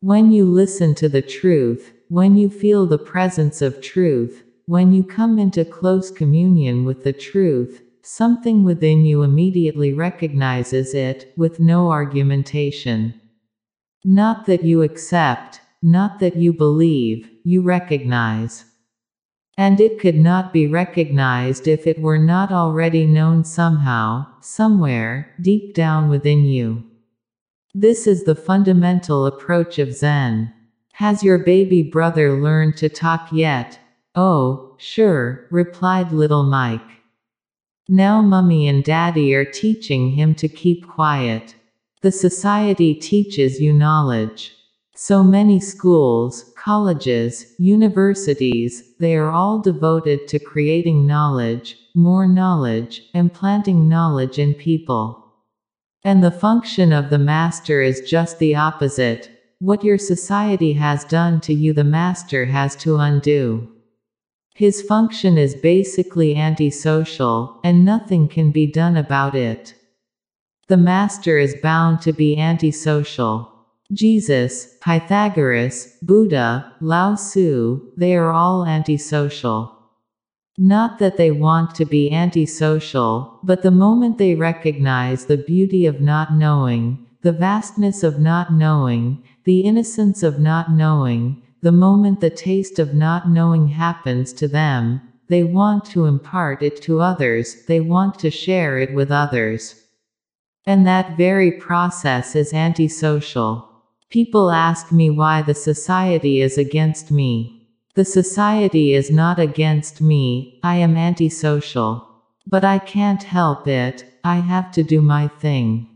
When 0.00 0.32
you 0.32 0.46
listen 0.46 0.94
to 0.94 1.10
the 1.10 1.20
truth, 1.20 1.93
when 2.08 2.36
you 2.36 2.48
feel 2.48 2.86
the 2.86 2.98
presence 2.98 3.60
of 3.60 3.80
truth, 3.80 4.42
when 4.66 4.92
you 4.92 5.04
come 5.04 5.38
into 5.38 5.64
close 5.64 6.10
communion 6.10 6.84
with 6.84 7.04
the 7.04 7.12
truth, 7.12 7.82
something 8.02 8.64
within 8.64 9.04
you 9.04 9.22
immediately 9.22 9.92
recognizes 9.92 10.94
it, 10.94 11.32
with 11.36 11.60
no 11.60 11.90
argumentation. 11.90 13.20
Not 14.04 14.46
that 14.46 14.64
you 14.64 14.82
accept, 14.82 15.60
not 15.82 16.18
that 16.20 16.36
you 16.36 16.52
believe, 16.52 17.30
you 17.44 17.60
recognize. 17.60 18.64
And 19.58 19.80
it 19.80 20.00
could 20.00 20.16
not 20.16 20.52
be 20.52 20.66
recognized 20.66 21.68
if 21.68 21.86
it 21.86 22.00
were 22.00 22.18
not 22.18 22.50
already 22.50 23.06
known 23.06 23.44
somehow, 23.44 24.26
somewhere, 24.40 25.34
deep 25.40 25.74
down 25.74 26.08
within 26.08 26.44
you. 26.46 26.84
This 27.74 28.06
is 28.06 28.24
the 28.24 28.34
fundamental 28.34 29.26
approach 29.26 29.78
of 29.78 29.92
Zen. 29.92 30.53
Has 30.98 31.24
your 31.24 31.38
baby 31.38 31.82
brother 31.82 32.40
learned 32.40 32.76
to 32.76 32.88
talk 32.88 33.32
yet? 33.32 33.80
Oh, 34.14 34.76
sure, 34.78 35.48
replied 35.50 36.12
little 36.12 36.44
Mike. 36.44 37.02
Now 37.88 38.22
mummy 38.22 38.68
and 38.68 38.84
daddy 38.84 39.34
are 39.34 39.44
teaching 39.44 40.12
him 40.12 40.36
to 40.36 40.46
keep 40.46 40.86
quiet. 40.86 41.56
The 42.02 42.12
society 42.12 42.94
teaches 42.94 43.60
you 43.60 43.72
knowledge. 43.72 44.54
So 44.94 45.24
many 45.24 45.58
schools, 45.58 46.52
colleges, 46.56 47.56
universities, 47.58 48.94
they 49.00 49.16
are 49.16 49.32
all 49.32 49.58
devoted 49.58 50.28
to 50.28 50.38
creating 50.38 51.08
knowledge, 51.08 51.76
more 51.96 52.28
knowledge, 52.28 53.02
and 53.12 53.34
planting 53.34 53.88
knowledge 53.88 54.38
in 54.38 54.54
people. 54.54 55.24
And 56.04 56.22
the 56.22 56.30
function 56.30 56.92
of 56.92 57.10
the 57.10 57.18
master 57.18 57.82
is 57.82 58.08
just 58.08 58.38
the 58.38 58.54
opposite 58.54 59.33
what 59.58 59.84
your 59.84 59.98
society 59.98 60.72
has 60.74 61.04
done 61.04 61.40
to 61.40 61.54
you, 61.54 61.72
the 61.72 61.84
master 61.84 62.46
has 62.46 62.76
to 62.76 62.96
undo. 62.96 63.68
His 64.54 64.82
function 64.82 65.36
is 65.36 65.54
basically 65.56 66.36
antisocial, 66.36 67.60
and 67.64 67.84
nothing 67.84 68.28
can 68.28 68.52
be 68.52 68.66
done 68.66 68.96
about 68.96 69.34
it. 69.34 69.74
The 70.68 70.76
master 70.76 71.38
is 71.38 71.56
bound 71.62 72.00
to 72.02 72.12
be 72.12 72.38
antisocial. 72.38 73.50
Jesus, 73.92 74.76
Pythagoras, 74.80 75.98
Buddha, 76.02 76.72
Lao 76.80 77.16
Tzu, 77.16 77.92
they 77.96 78.16
are 78.16 78.30
all 78.30 78.64
antisocial. 78.64 79.76
Not 80.56 81.00
that 81.00 81.16
they 81.16 81.32
want 81.32 81.74
to 81.74 81.84
be 81.84 82.12
antisocial, 82.12 83.40
but 83.42 83.62
the 83.62 83.70
moment 83.70 84.18
they 84.18 84.36
recognize 84.36 85.26
the 85.26 85.36
beauty 85.36 85.84
of 85.84 86.00
not 86.00 86.32
knowing, 86.32 87.04
the 87.22 87.32
vastness 87.32 88.02
of 88.02 88.20
not 88.20 88.52
knowing, 88.52 89.22
the 89.44 89.60
innocence 89.60 90.22
of 90.22 90.40
not 90.40 90.72
knowing, 90.72 91.42
the 91.62 91.72
moment 91.72 92.20
the 92.20 92.30
taste 92.30 92.78
of 92.78 92.94
not 92.94 93.28
knowing 93.28 93.68
happens 93.68 94.32
to 94.34 94.48
them, 94.48 95.00
they 95.28 95.42
want 95.42 95.84
to 95.84 96.04
impart 96.04 96.62
it 96.62 96.80
to 96.82 97.00
others, 97.00 97.64
they 97.66 97.80
want 97.80 98.18
to 98.18 98.30
share 98.30 98.78
it 98.78 98.94
with 98.94 99.10
others. 99.10 99.74
And 100.66 100.86
that 100.86 101.16
very 101.16 101.52
process 101.52 102.34
is 102.34 102.52
antisocial. 102.52 103.68
People 104.10 104.50
ask 104.50 104.92
me 104.92 105.10
why 105.10 105.42
the 105.42 105.54
society 105.54 106.40
is 106.40 106.58
against 106.58 107.10
me. 107.10 107.68
The 107.94 108.04
society 108.04 108.92
is 108.92 109.10
not 109.10 109.38
against 109.38 110.00
me, 110.00 110.60
I 110.62 110.76
am 110.76 110.96
antisocial. 110.96 112.08
But 112.46 112.64
I 112.64 112.78
can't 112.78 113.22
help 113.22 113.66
it, 113.66 114.04
I 114.22 114.36
have 114.36 114.70
to 114.72 114.82
do 114.82 115.00
my 115.00 115.28
thing. 115.28 115.93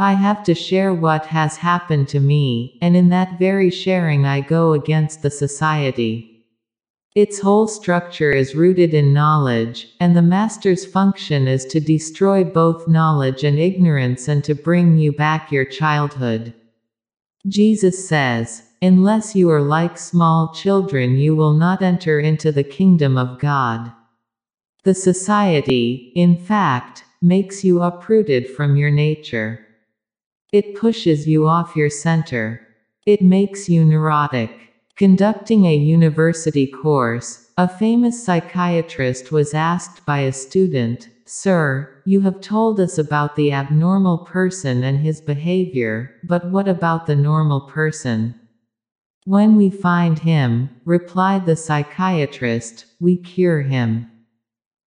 I 0.00 0.12
have 0.12 0.44
to 0.44 0.54
share 0.54 0.94
what 0.94 1.26
has 1.26 1.56
happened 1.56 2.06
to 2.10 2.20
me, 2.20 2.78
and 2.80 2.96
in 2.96 3.08
that 3.08 3.36
very 3.36 3.68
sharing 3.68 4.24
I 4.24 4.40
go 4.40 4.72
against 4.72 5.22
the 5.22 5.30
society. 5.30 6.44
Its 7.16 7.40
whole 7.40 7.66
structure 7.66 8.30
is 8.30 8.54
rooted 8.54 8.94
in 8.94 9.12
knowledge, 9.12 9.88
and 9.98 10.16
the 10.16 10.22
master's 10.22 10.86
function 10.86 11.48
is 11.48 11.64
to 11.64 11.80
destroy 11.80 12.44
both 12.44 12.86
knowledge 12.86 13.42
and 13.42 13.58
ignorance 13.58 14.28
and 14.28 14.44
to 14.44 14.54
bring 14.54 14.98
you 14.98 15.10
back 15.10 15.50
your 15.50 15.64
childhood. 15.64 16.54
Jesus 17.48 18.08
says, 18.08 18.62
Unless 18.80 19.34
you 19.34 19.50
are 19.50 19.62
like 19.62 19.98
small 19.98 20.54
children, 20.54 21.16
you 21.16 21.34
will 21.34 21.54
not 21.54 21.82
enter 21.82 22.20
into 22.20 22.52
the 22.52 22.62
kingdom 22.62 23.18
of 23.18 23.40
God. 23.40 23.90
The 24.84 24.94
society, 24.94 26.12
in 26.14 26.36
fact, 26.36 27.02
makes 27.20 27.64
you 27.64 27.82
uprooted 27.82 28.48
from 28.48 28.76
your 28.76 28.92
nature. 28.92 29.64
It 30.50 30.76
pushes 30.76 31.28
you 31.28 31.46
off 31.46 31.76
your 31.76 31.90
center. 31.90 32.66
It 33.04 33.20
makes 33.20 33.68
you 33.68 33.84
neurotic. 33.84 34.50
Conducting 34.96 35.66
a 35.66 35.76
university 35.76 36.66
course, 36.66 37.50
a 37.58 37.68
famous 37.68 38.24
psychiatrist 38.24 39.30
was 39.30 39.52
asked 39.52 40.06
by 40.06 40.20
a 40.20 40.32
student, 40.32 41.10
Sir, 41.26 42.02
you 42.06 42.22
have 42.22 42.40
told 42.40 42.80
us 42.80 42.96
about 42.96 43.36
the 43.36 43.52
abnormal 43.52 44.18
person 44.18 44.82
and 44.82 44.98
his 45.00 45.20
behavior, 45.20 46.14
but 46.24 46.50
what 46.50 46.66
about 46.66 47.06
the 47.06 47.16
normal 47.16 47.60
person? 47.60 48.34
When 49.26 49.54
we 49.54 49.68
find 49.68 50.18
him, 50.18 50.70
replied 50.86 51.44
the 51.44 51.56
psychiatrist, 51.56 52.86
we 53.00 53.18
cure 53.18 53.60
him. 53.60 54.10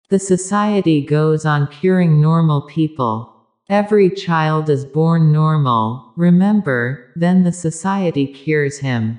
The 0.10 0.18
society 0.18 1.06
goes 1.06 1.46
on 1.46 1.68
curing 1.68 2.20
normal 2.20 2.64
people. 2.64 3.31
Every 3.72 4.10
child 4.10 4.70
is 4.70 4.84
born 4.84 5.32
normal, 5.32 6.12
remember, 6.18 7.10
then 7.16 7.46
the 7.46 7.54
society 7.54 8.28
cures 8.28 8.80
him. 8.80 9.18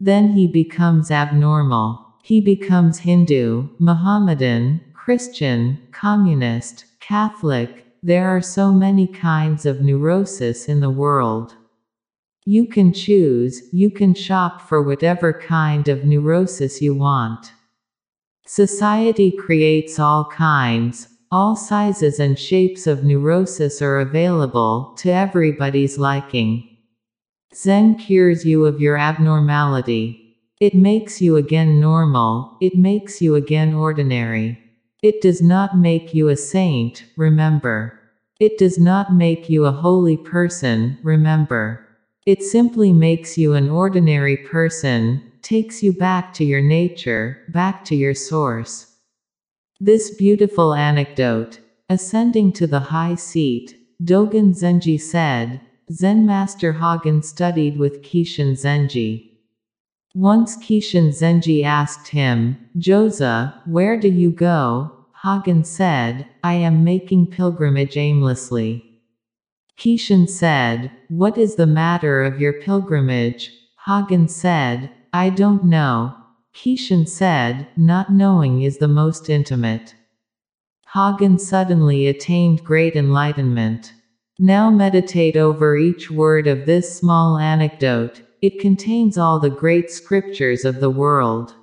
Then 0.00 0.32
he 0.32 0.48
becomes 0.48 1.12
abnormal. 1.12 2.04
He 2.24 2.40
becomes 2.40 2.98
Hindu, 2.98 3.68
Mohammedan, 3.78 4.80
Christian, 4.94 5.78
Communist, 5.92 6.86
Catholic. 6.98 7.86
There 8.02 8.28
are 8.28 8.42
so 8.42 8.72
many 8.72 9.06
kinds 9.06 9.64
of 9.64 9.80
neurosis 9.80 10.68
in 10.68 10.80
the 10.80 10.90
world. 10.90 11.54
You 12.44 12.66
can 12.66 12.92
choose, 12.92 13.62
you 13.72 13.92
can 13.92 14.12
shop 14.12 14.62
for 14.62 14.82
whatever 14.82 15.32
kind 15.32 15.86
of 15.86 16.04
neurosis 16.04 16.82
you 16.82 16.94
want. 16.94 17.52
Society 18.44 19.30
creates 19.30 20.00
all 20.00 20.24
kinds, 20.24 21.06
all 21.32 21.56
sizes 21.56 22.20
and 22.20 22.38
shapes 22.38 22.86
of 22.86 23.04
neurosis 23.04 23.80
are 23.80 24.00
available 24.00 24.92
to 24.98 25.10
everybody's 25.10 25.96
liking. 25.96 26.76
Zen 27.54 27.94
cures 27.94 28.44
you 28.44 28.66
of 28.66 28.82
your 28.82 28.98
abnormality. 28.98 30.36
It 30.60 30.74
makes 30.74 31.22
you 31.22 31.36
again 31.36 31.80
normal, 31.80 32.58
it 32.60 32.76
makes 32.76 33.22
you 33.22 33.34
again 33.34 33.72
ordinary. 33.72 34.58
It 35.02 35.22
does 35.22 35.40
not 35.40 35.78
make 35.78 36.12
you 36.12 36.28
a 36.28 36.36
saint, 36.36 37.06
remember. 37.16 37.98
It 38.38 38.58
does 38.58 38.78
not 38.78 39.14
make 39.14 39.48
you 39.48 39.64
a 39.64 39.72
holy 39.72 40.18
person, 40.18 40.98
remember. 41.02 41.88
It 42.26 42.42
simply 42.42 42.92
makes 42.92 43.38
you 43.38 43.54
an 43.54 43.70
ordinary 43.70 44.36
person, 44.36 45.32
takes 45.40 45.82
you 45.82 45.94
back 45.94 46.34
to 46.34 46.44
your 46.44 46.60
nature, 46.60 47.38
back 47.48 47.86
to 47.86 47.96
your 47.96 48.14
source. 48.14 48.91
This 49.84 50.14
beautiful 50.14 50.74
anecdote. 50.74 51.58
Ascending 51.88 52.52
to 52.52 52.68
the 52.68 52.94
high 52.94 53.16
seat, 53.16 53.74
Dogen 54.00 54.54
Zenji 54.54 55.00
said, 55.00 55.60
Zen 55.90 56.24
Master 56.24 56.74
Hogen 56.74 57.24
studied 57.24 57.80
with 57.80 58.00
Keishin 58.00 58.52
Zenji. 58.52 59.30
Once 60.14 60.56
Keishin 60.56 61.08
Zenji 61.08 61.64
asked 61.64 62.06
him, 62.06 62.58
Joza, 62.78 63.54
where 63.66 63.98
do 63.98 64.06
you 64.06 64.30
go? 64.30 64.92
Hogen 65.24 65.66
said, 65.66 66.28
I 66.44 66.54
am 66.54 66.84
making 66.84 67.32
pilgrimage 67.32 67.96
aimlessly. 67.96 69.00
Keishin 69.76 70.30
said, 70.30 70.92
What 71.08 71.36
is 71.36 71.56
the 71.56 71.66
matter 71.66 72.22
of 72.22 72.40
your 72.40 72.52
pilgrimage? 72.52 73.50
Hogen 73.88 74.30
said, 74.30 74.92
I 75.12 75.30
don't 75.30 75.64
know. 75.64 76.14
Keishin 76.54 77.08
said, 77.08 77.66
Not 77.76 78.12
knowing 78.12 78.62
is 78.62 78.78
the 78.78 78.88
most 78.88 79.30
intimate. 79.30 79.94
Hogen 80.94 81.40
suddenly 81.40 82.06
attained 82.06 82.64
great 82.64 82.94
enlightenment. 82.94 83.94
Now 84.38 84.70
meditate 84.70 85.36
over 85.36 85.76
each 85.76 86.10
word 86.10 86.46
of 86.46 86.66
this 86.66 86.98
small 86.98 87.38
anecdote, 87.38 88.22
it 88.42 88.58
contains 88.58 89.16
all 89.16 89.38
the 89.38 89.50
great 89.50 89.90
scriptures 89.90 90.64
of 90.64 90.80
the 90.80 90.90
world. 90.90 91.54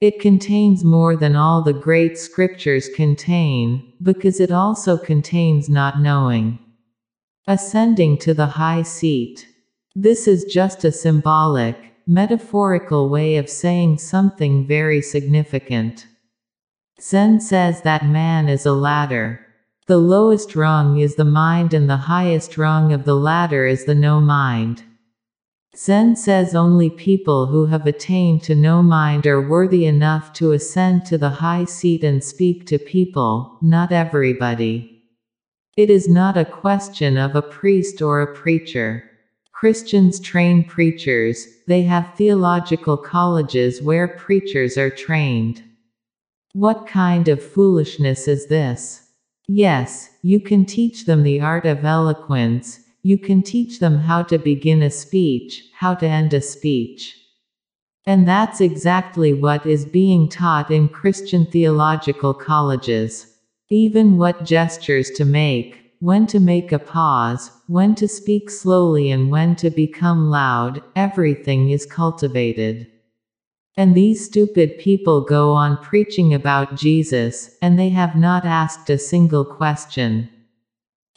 It 0.00 0.20
contains 0.20 0.84
more 0.84 1.16
than 1.16 1.34
all 1.34 1.60
the 1.60 1.72
great 1.72 2.16
scriptures 2.16 2.88
contain, 2.94 3.92
because 4.00 4.38
it 4.38 4.52
also 4.52 4.96
contains 4.96 5.68
not 5.68 6.00
knowing. 6.00 6.60
Ascending 7.48 8.18
to 8.18 8.32
the 8.32 8.46
high 8.46 8.82
seat. 8.82 9.48
This 9.96 10.28
is 10.28 10.44
just 10.44 10.84
a 10.84 10.92
symbolic, 10.92 11.76
metaphorical 12.08 13.10
way 13.10 13.36
of 13.36 13.50
saying 13.50 13.98
something 13.98 14.66
very 14.66 15.02
significant. 15.02 16.06
Zen 16.98 17.38
says 17.38 17.82
that 17.82 18.06
man 18.06 18.48
is 18.48 18.64
a 18.64 18.72
ladder. 18.72 19.44
The 19.86 19.98
lowest 19.98 20.56
rung 20.56 20.98
is 20.98 21.16
the 21.16 21.26
mind 21.26 21.74
and 21.74 21.88
the 21.88 22.08
highest 22.08 22.56
rung 22.56 22.94
of 22.94 23.04
the 23.04 23.14
ladder 23.14 23.66
is 23.66 23.84
the 23.84 23.94
no 23.94 24.22
mind. 24.22 24.84
Zen 25.76 26.16
says 26.16 26.54
only 26.54 26.88
people 26.88 27.46
who 27.46 27.66
have 27.66 27.86
attained 27.86 28.42
to 28.44 28.54
no 28.54 28.82
mind 28.82 29.26
are 29.26 29.46
worthy 29.46 29.84
enough 29.84 30.32
to 30.32 30.52
ascend 30.52 31.04
to 31.06 31.18
the 31.18 31.28
high 31.28 31.66
seat 31.66 32.02
and 32.02 32.24
speak 32.24 32.66
to 32.66 32.78
people, 32.78 33.58
not 33.60 33.92
everybody. 33.92 35.04
It 35.76 35.90
is 35.90 36.08
not 36.08 36.36
a 36.36 36.44
question 36.44 37.18
of 37.18 37.36
a 37.36 37.42
priest 37.42 38.00
or 38.00 38.22
a 38.22 38.34
preacher. 38.34 39.07
Christians 39.58 40.20
train 40.20 40.62
preachers, 40.62 41.48
they 41.66 41.82
have 41.82 42.14
theological 42.14 42.96
colleges 42.96 43.82
where 43.82 44.06
preachers 44.06 44.78
are 44.78 44.88
trained. 44.88 45.64
What 46.52 46.86
kind 46.86 47.26
of 47.26 47.42
foolishness 47.42 48.28
is 48.28 48.46
this? 48.46 49.10
Yes, 49.48 50.10
you 50.22 50.38
can 50.38 50.64
teach 50.64 51.06
them 51.06 51.24
the 51.24 51.40
art 51.40 51.66
of 51.66 51.84
eloquence, 51.84 52.78
you 53.02 53.18
can 53.18 53.42
teach 53.42 53.80
them 53.80 53.98
how 53.98 54.22
to 54.22 54.38
begin 54.38 54.80
a 54.80 54.90
speech, 54.90 55.64
how 55.74 55.96
to 55.96 56.06
end 56.06 56.32
a 56.34 56.40
speech. 56.40 57.16
And 58.06 58.28
that's 58.28 58.60
exactly 58.60 59.34
what 59.34 59.66
is 59.66 59.84
being 59.84 60.28
taught 60.28 60.70
in 60.70 60.88
Christian 60.88 61.46
theological 61.46 62.32
colleges. 62.32 63.26
Even 63.70 64.18
what 64.18 64.44
gestures 64.44 65.10
to 65.16 65.24
make, 65.24 65.87
when 66.00 66.26
to 66.28 66.38
make 66.38 66.70
a 66.70 66.78
pause, 66.78 67.50
when 67.66 67.94
to 67.96 68.06
speak 68.06 68.50
slowly, 68.50 69.10
and 69.10 69.30
when 69.30 69.56
to 69.56 69.68
become 69.70 70.30
loud, 70.30 70.80
everything 70.94 71.70
is 71.70 71.84
cultivated. 71.84 72.86
And 73.76 73.94
these 73.94 74.24
stupid 74.24 74.78
people 74.78 75.22
go 75.22 75.52
on 75.52 75.76
preaching 75.78 76.34
about 76.34 76.76
Jesus, 76.76 77.56
and 77.60 77.78
they 77.78 77.88
have 77.88 78.14
not 78.14 78.44
asked 78.44 78.90
a 78.90 78.98
single 78.98 79.44
question. 79.44 80.28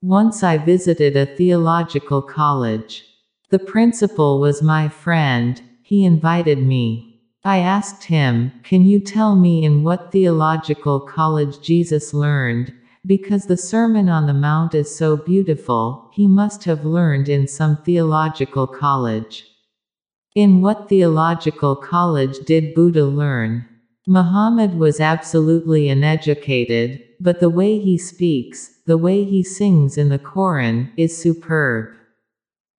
Once 0.01 0.41
I 0.41 0.57
visited 0.57 1.15
a 1.15 1.25
theological 1.25 2.21
college. 2.21 3.05
The 3.51 3.59
principal 3.59 4.39
was 4.39 4.63
my 4.63 4.89
friend, 4.89 5.61
he 5.84 6.05
invited 6.05 6.57
me. 6.57 7.21
I 7.43 7.57
asked 7.57 8.05
him, 8.05 8.51
Can 8.63 8.86
you 8.86 8.99
tell 8.99 9.36
me 9.36 9.63
in 9.63 9.84
what 9.84 10.11
theological 10.11 11.01
college 11.01 11.61
Jesus 11.61 12.13
learned 12.13 12.73
because 13.05 13.47
the 13.47 13.57
Sermon 13.57 14.09
on 14.09 14.27
the 14.27 14.33
Mount 14.33 14.75
is 14.75 14.95
so 14.95 15.17
beautiful, 15.17 16.09
he 16.13 16.27
must 16.27 16.65
have 16.65 16.85
learned 16.85 17.27
in 17.29 17.47
some 17.47 17.77
theological 17.77 18.67
college. 18.67 19.45
In 20.35 20.61
what 20.61 20.87
theological 20.87 21.75
college 21.75 22.39
did 22.45 22.75
Buddha 22.75 23.05
learn? 23.05 23.65
Muhammad 24.07 24.75
was 24.75 24.99
absolutely 24.99 25.89
uneducated, 25.89 27.03
but 27.19 27.39
the 27.39 27.49
way 27.49 27.79
he 27.79 27.97
speaks, 27.97 28.79
the 28.85 28.97
way 28.97 29.23
he 29.23 29.43
sings 29.43 29.97
in 29.97 30.09
the 30.09 30.19
Koran, 30.19 30.91
is 30.95 31.17
superb. 31.17 31.93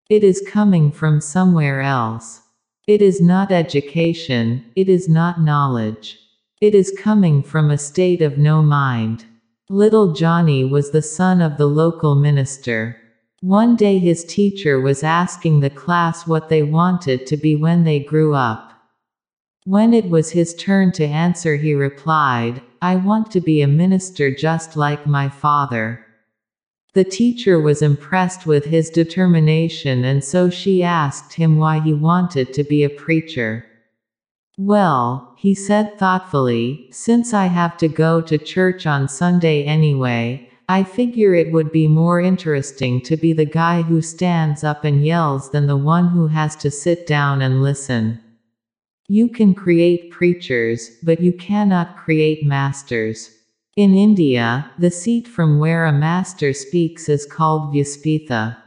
It 0.09 0.25
is 0.25 0.47
coming 0.49 0.93
from 0.93 1.21
somewhere 1.21 1.81
else. 1.81 2.43
It 2.87 3.03
is 3.03 3.21
not 3.21 3.53
education, 3.53 4.65
it 4.75 4.89
is 4.89 5.09
not 5.09 5.41
knowledge. 5.41 6.19
It 6.61 6.75
is 6.75 6.97
coming 6.99 7.43
from 7.43 7.71
a 7.71 7.79
state 7.79 8.23
of 8.23 8.39
no 8.39 8.63
mind. 8.63 9.25
Little 9.73 10.13
Johnny 10.13 10.67
was 10.67 10.91
the 10.91 11.01
son 11.01 11.41
of 11.41 11.57
the 11.57 11.65
local 11.65 12.15
minister. 12.15 12.95
One 13.41 13.75
day 13.75 13.99
his 13.99 14.23
teacher 14.23 14.79
was 14.79 15.03
asking 15.03 15.61
the 15.61 15.71
class 15.71 16.27
what 16.27 16.51
they 16.51 16.63
wanted 16.63 17.27
to 17.29 17.39
be 17.39 17.57
when 17.57 17.85
they 17.85 17.99
grew 17.99 18.35
up. 18.35 18.75
When 19.65 19.95
it 19.95 20.11
was 20.11 20.33
his 20.33 20.55
turn 20.55 20.93
to 20.93 21.07
answer, 21.07 21.57
he 21.57 21.73
replied, 21.73 22.61
I 22.83 22.97
want 22.97 23.31
to 23.31 23.41
be 23.41 23.63
a 23.63 23.67
minister 23.67 24.31
just 24.31 24.77
like 24.77 25.07
my 25.07 25.31
father. 25.31 26.05
The 26.93 27.05
teacher 27.05 27.59
was 27.59 27.81
impressed 27.81 28.45
with 28.45 28.67
his 28.67 28.91
determination, 28.91 30.05
and 30.05 30.23
so 30.23 30.51
she 30.51 30.83
asked 30.83 31.33
him 31.33 31.57
why 31.57 31.81
he 31.81 31.95
wanted 31.95 32.53
to 32.53 32.63
be 32.63 32.85
a 32.85 32.91
preacher. 32.91 33.65
Well, 34.59 35.32
he 35.43 35.57
said 35.57 35.99
thoughtfully, 35.99 36.87
since 36.93 37.35
I 37.35 37.47
have 37.47 37.77
to 37.79 37.89
go 37.89 38.21
to 38.21 38.39
church 38.39 38.87
on 38.87 39.09
Sunday 39.09 39.65
anyway, 39.65 40.49
I 40.69 40.85
figure 40.85 41.35
it 41.35 41.51
would 41.51 41.73
be 41.73 41.89
more 41.89 42.21
interesting 42.21 43.01
to 43.01 43.17
be 43.17 43.33
the 43.33 43.45
guy 43.45 43.83
who 43.83 44.03
stands 44.03 44.63
up 44.63 44.85
and 44.85 45.05
yells 45.05 45.51
than 45.51 45.67
the 45.67 45.77
one 45.77 46.07
who 46.07 46.29
has 46.29 46.55
to 46.57 46.71
sit 46.71 47.09
down 47.09 47.43
and 47.43 47.61
listen. 47.61 48.21
You 49.09 49.27
can 49.27 49.53
create 49.53 50.13
preachers, 50.13 50.93
but 51.03 51.21
you 51.21 51.33
cannot 51.33 51.97
create 51.97 52.47
masters. 52.47 53.29
In 53.77 53.95
India, 53.95 54.71
the 54.79 54.93
seat 54.93 55.27
from 55.27 55.59
where 55.59 55.87
a 55.87 55.93
master 55.93 56.53
speaks 56.53 57.09
is 57.09 57.27
called 57.27 57.75
Vyaspitha. 57.75 58.62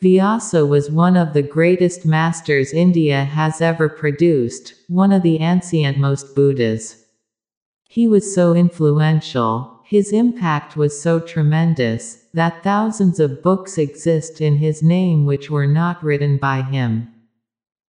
Vyasa 0.00 0.66
was 0.66 0.90
one 0.90 1.16
of 1.16 1.32
the 1.32 1.42
greatest 1.42 2.04
masters 2.04 2.72
India 2.72 3.24
has 3.24 3.60
ever 3.60 3.88
produced, 3.88 4.74
one 4.88 5.12
of 5.12 5.22
the 5.22 5.38
ancientmost 5.38 6.34
Buddhas. 6.34 7.04
He 7.88 8.08
was 8.08 8.34
so 8.34 8.54
influential, 8.54 9.80
his 9.84 10.12
impact 10.12 10.76
was 10.76 11.00
so 11.00 11.20
tremendous, 11.20 12.26
that 12.34 12.64
thousands 12.64 13.20
of 13.20 13.42
books 13.42 13.78
exist 13.78 14.40
in 14.40 14.56
his 14.56 14.82
name 14.82 15.26
which 15.26 15.50
were 15.50 15.66
not 15.66 16.02
written 16.02 16.36
by 16.36 16.62
him. 16.62 17.08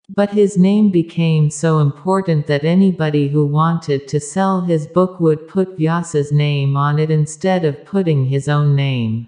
But 0.08 0.30
his 0.30 0.58
name 0.58 0.92
became 0.92 1.50
so 1.50 1.80
important 1.80 2.46
that 2.46 2.64
anybody 2.64 3.30
who 3.30 3.48
wanted 3.48 4.08
to 4.10 4.20
sell 4.20 4.62
his 4.62 4.86
book 4.86 5.20
would 5.20 5.48
put 5.48 5.80
Vyasa's 5.80 6.32
name 6.32 6.78
on 6.78 7.00
it 7.00 7.10
instead 7.10 7.66
of 7.66 7.84
putting 7.86 8.26
his 8.26 8.48
own 8.48 8.76
name. 8.76 9.28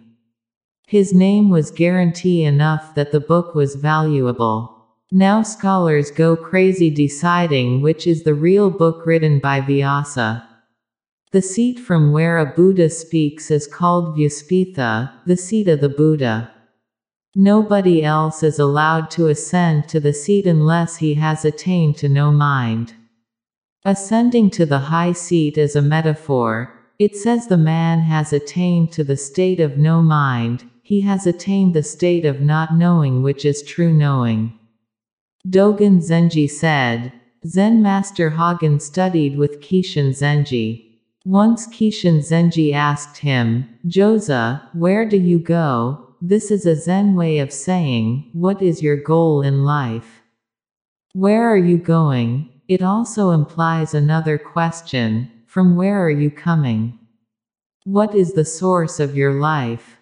His 0.89 1.13
name 1.13 1.49
was 1.49 1.69
guarantee 1.69 2.45
enough 2.45 2.95
that 2.95 3.11
the 3.11 3.19
book 3.19 3.53
was 3.53 3.75
valuable. 3.75 4.85
Now 5.11 5.41
scholars 5.41 6.11
go 6.11 6.38
crazy 6.38 6.89
deciding 6.89 7.81
which 7.81 8.07
is 8.07 8.23
the 8.23 8.33
real 8.33 8.69
book 8.69 9.05
written 9.05 9.39
by 9.39 9.59
Vyasa. 9.59 10.47
The 11.33 11.41
seat 11.41 11.77
from 11.77 12.13
where 12.13 12.38
a 12.38 12.45
Buddha 12.45 12.89
speaks 12.89 13.51
is 13.51 13.67
called 13.67 14.15
Vyaspitha, 14.15 15.11
the 15.25 15.35
seat 15.35 15.67
of 15.67 15.81
the 15.81 15.89
Buddha. 15.89 16.53
Nobody 17.35 18.01
else 18.01 18.41
is 18.41 18.57
allowed 18.57 19.11
to 19.11 19.27
ascend 19.27 19.89
to 19.89 19.99
the 19.99 20.13
seat 20.13 20.47
unless 20.47 20.95
he 20.95 21.15
has 21.15 21.43
attained 21.43 21.97
to 21.97 22.07
no 22.07 22.31
mind. 22.31 22.93
Ascending 23.83 24.51
to 24.51 24.65
the 24.65 24.79
high 24.79 25.11
seat 25.11 25.57
is 25.57 25.75
a 25.75 25.81
metaphor. 25.81 26.73
It 26.97 27.17
says 27.17 27.47
the 27.47 27.57
man 27.57 27.99
has 27.99 28.31
attained 28.31 28.93
to 28.93 29.03
the 29.03 29.17
state 29.17 29.59
of 29.59 29.77
no 29.77 30.01
mind, 30.01 30.63
he 30.88 31.01
has 31.01 31.27
attained 31.27 31.73
the 31.73 31.83
state 31.83 32.23
of 32.23 32.39
not 32.39 32.73
knowing, 32.73 33.21
which 33.21 33.43
is 33.43 33.61
true 33.61 33.91
knowing. 33.91 34.57
Dogen 35.45 35.97
Zenji 35.97 36.49
said, 36.49 37.11
Zen 37.45 37.81
Master 37.81 38.29
Hogen 38.29 38.81
studied 38.81 39.38
with 39.38 39.59
Keishin 39.59 40.11
Zenji. 40.11 41.01
Once 41.25 41.67
Keishin 41.67 42.19
Zenji 42.19 42.73
asked 42.73 43.17
him, 43.17 43.67
Joza, 43.85 44.61
where 44.73 45.05
do 45.05 45.17
you 45.17 45.39
go? 45.39 46.15
This 46.21 46.51
is 46.51 46.65
a 46.65 46.77
Zen 46.77 47.15
way 47.15 47.39
of 47.39 47.51
saying, 47.51 48.29
What 48.31 48.61
is 48.61 48.81
your 48.81 48.95
goal 48.95 49.41
in 49.41 49.65
life? 49.65 50.21
Where 51.11 51.43
are 51.51 51.57
you 51.57 51.77
going? 51.77 52.49
It 52.69 52.81
also 52.81 53.31
implies 53.31 53.93
another 53.93 54.38
question 54.38 55.29
From 55.47 55.75
where 55.75 56.01
are 56.01 56.17
you 56.23 56.31
coming? 56.31 56.97
What 57.83 58.15
is 58.15 58.31
the 58.31 58.45
source 58.45 59.01
of 59.01 59.17
your 59.17 59.33
life? 59.33 59.96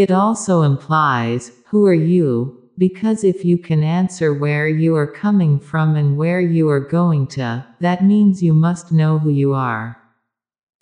It 0.00 0.10
also 0.10 0.62
implies, 0.62 1.52
Who 1.66 1.84
are 1.84 1.92
you? 1.92 2.58
Because 2.78 3.22
if 3.22 3.44
you 3.44 3.58
can 3.58 3.84
answer 3.84 4.32
where 4.32 4.66
you 4.66 4.96
are 4.96 5.06
coming 5.06 5.60
from 5.60 5.94
and 5.94 6.16
where 6.16 6.40
you 6.40 6.70
are 6.70 6.80
going 6.80 7.26
to, 7.36 7.66
that 7.80 8.02
means 8.02 8.42
you 8.42 8.54
must 8.54 8.92
know 8.92 9.18
who 9.18 9.28
you 9.28 9.52
are. 9.52 9.98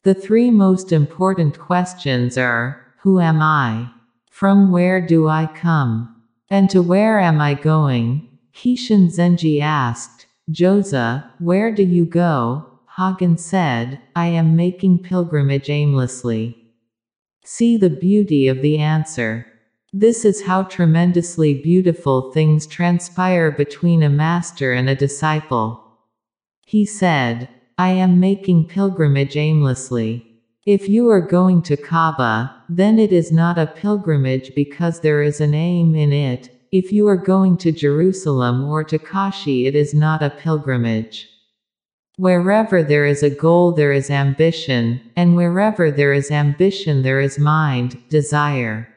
The 0.05 0.15
three 0.15 0.53
most 0.53 0.93
important 0.93 1.59
questions 1.59 2.39
are 2.39 2.81
Who 3.01 3.19
am 3.19 3.43
I? 3.43 3.91
From 4.31 4.71
where 4.71 5.05
do 5.05 5.27
I 5.27 5.47
come? 5.47 6.23
And 6.49 6.71
to 6.71 6.81
where 6.81 7.19
am 7.19 7.41
I 7.41 7.55
going? 7.55 8.29
Keishin 8.55 9.11
Zenji 9.13 9.61
asked. 9.61 10.27
Joza, 10.49 11.29
where 11.41 11.75
do 11.75 11.83
you 11.83 12.05
go? 12.05 12.65
Hogen 12.97 13.37
said, 13.37 14.01
I 14.15 14.27
am 14.27 14.55
making 14.55 15.01
pilgrimage 15.01 15.69
aimlessly. 15.69 16.58
See 17.51 17.79
the 17.79 17.89
beauty 17.89 18.47
of 18.47 18.61
the 18.61 18.77
answer. 18.77 19.47
This 19.91 20.27
is 20.27 20.43
how 20.43 20.65
tremendously 20.65 21.55
beautiful 21.55 22.31
things 22.31 22.67
transpire 22.67 23.51
between 23.51 24.03
a 24.03 24.11
master 24.11 24.75
and 24.75 24.87
a 24.87 24.95
disciple. 24.95 25.83
He 26.67 26.85
said, 26.85 27.49
I 27.79 27.89
am 27.89 28.21
making 28.21 28.67
pilgrimage 28.67 29.35
aimlessly. 29.35 30.43
If 30.67 30.91
you 30.91 31.09
are 31.09 31.23
going 31.23 31.63
to 31.63 31.79
Kaaba, 31.79 32.55
then 32.69 32.99
it 32.99 33.15
is 33.15 33.33
not 33.33 33.57
a 33.57 33.67
pilgrimage 33.67 34.55
because 34.55 35.01
there 35.01 35.23
is 35.23 35.41
an 35.41 35.55
aim 35.55 35.95
in 35.95 36.13
it. 36.13 36.51
If 36.71 36.93
you 36.93 37.09
are 37.09 37.17
going 37.17 37.57
to 37.59 37.73
Jerusalem 37.73 38.63
or 38.63 38.85
to 38.85 38.99
Kashi, 38.99 39.67
it 39.67 39.75
is 39.75 39.95
not 39.95 40.23
a 40.23 40.29
pilgrimage. 40.29 41.31
Wherever 42.19 42.83
there 42.83 43.07
is 43.07 43.23
a 43.23 43.31
goal, 43.31 43.71
there 43.71 43.93
is 43.93 44.11
ambition, 44.11 45.01
and 45.15 45.37
wherever 45.37 45.89
there 45.89 46.13
is 46.13 46.33
ambition, 46.33 47.03
there 47.03 47.21
is 47.21 47.39
mind, 47.39 47.97
desire. 48.09 48.89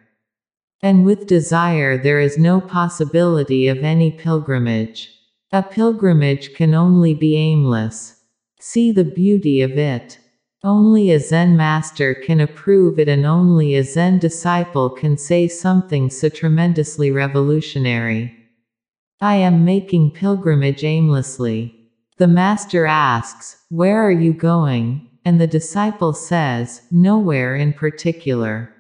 And 0.82 1.06
with 1.06 1.28
desire, 1.28 2.00
there 2.00 2.20
is 2.20 2.40
no 2.40 2.60
possibility 2.60 3.68
of 3.68 3.84
any 3.84 4.10
pilgrimage. 4.10 5.08
A 5.52 5.62
pilgrimage 5.62 6.56
can 6.56 6.74
only 6.74 7.14
be 7.14 7.38
aimless. 7.38 8.24
See 8.60 8.92
the 8.92 9.04
beauty 9.04 9.62
of 9.62 9.78
it. 9.78 10.18
Only 10.64 11.12
a 11.12 11.20
Zen 11.20 11.56
master 11.56 12.16
can 12.16 12.40
approve 12.40 12.98
it, 12.98 13.08
and 13.08 13.24
only 13.24 13.76
a 13.76 13.84
Zen 13.84 14.18
disciple 14.18 14.90
can 14.90 15.16
say 15.16 15.48
something 15.48 16.10
so 16.10 16.28
tremendously 16.28 17.12
revolutionary. 17.12 18.36
I 19.20 19.36
am 19.36 19.64
making 19.64 20.14
pilgrimage 20.14 20.84
aimlessly. 20.84 21.81
The 22.22 22.28
master 22.28 22.86
asks, 22.86 23.66
Where 23.70 24.00
are 24.06 24.12
you 24.12 24.32
going? 24.32 25.10
And 25.26 25.42
the 25.42 25.48
disciple 25.48 26.14
says, 26.14 26.84
Nowhere 26.92 27.56
in 27.56 27.74
particular. 27.74 28.72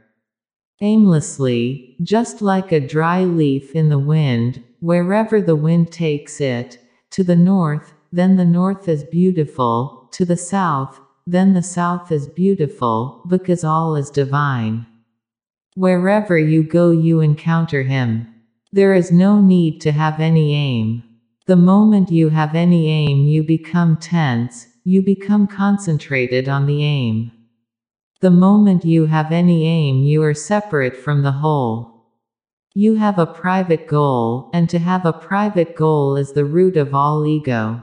Aimlessly, 0.79 1.95
just 2.03 2.43
like 2.43 2.71
a 2.71 2.79
dry 2.79 3.23
leaf 3.23 3.73
in 3.73 3.89
the 3.89 3.97
wind, 3.97 4.63
wherever 4.79 5.41
the 5.41 5.55
wind 5.55 5.91
takes 5.91 6.39
it, 6.39 6.77
to 7.09 7.23
the 7.23 7.35
north, 7.35 7.95
then 8.11 8.35
the 8.35 8.45
north 8.45 8.87
is 8.87 9.03
beautiful, 9.05 10.07
to 10.11 10.23
the 10.23 10.37
south, 10.37 11.01
then 11.25 11.55
the 11.55 11.63
South 11.63 12.11
is 12.11 12.27
beautiful, 12.27 13.23
because 13.27 13.63
all 13.63 13.95
is 13.95 14.11
divine. 14.11 14.85
Wherever 15.73 16.37
you 16.37 16.61
go, 16.61 16.91
you 16.91 17.21
encounter 17.21 17.81
Him. 17.81 18.27
There 18.71 18.93
is 18.93 19.11
no 19.11 19.41
need 19.41 19.81
to 19.81 19.93
have 19.93 20.19
any 20.19 20.53
aim. 20.53 21.01
The 21.47 21.55
moment 21.55 22.11
you 22.11 22.29
have 22.29 22.53
any 22.53 22.87
aim, 22.87 23.25
you 23.25 23.41
become 23.41 23.97
tense, 23.97 24.67
you 24.83 25.01
become 25.01 25.47
concentrated 25.47 26.47
on 26.47 26.67
the 26.67 26.83
aim. 26.83 27.31
The 28.21 28.29
moment 28.29 28.85
you 28.85 29.07
have 29.07 29.31
any 29.31 29.65
aim, 29.65 30.03
you 30.03 30.21
are 30.21 30.35
separate 30.35 30.95
from 30.95 31.23
the 31.23 31.31
whole. 31.31 32.05
You 32.75 32.93
have 32.95 33.17
a 33.17 33.25
private 33.25 33.87
goal, 33.87 34.51
and 34.53 34.69
to 34.69 34.77
have 34.77 35.03
a 35.03 35.11
private 35.11 35.75
goal 35.75 36.15
is 36.15 36.33
the 36.33 36.45
root 36.45 36.77
of 36.77 36.93
all 36.93 37.25
ego. 37.25 37.81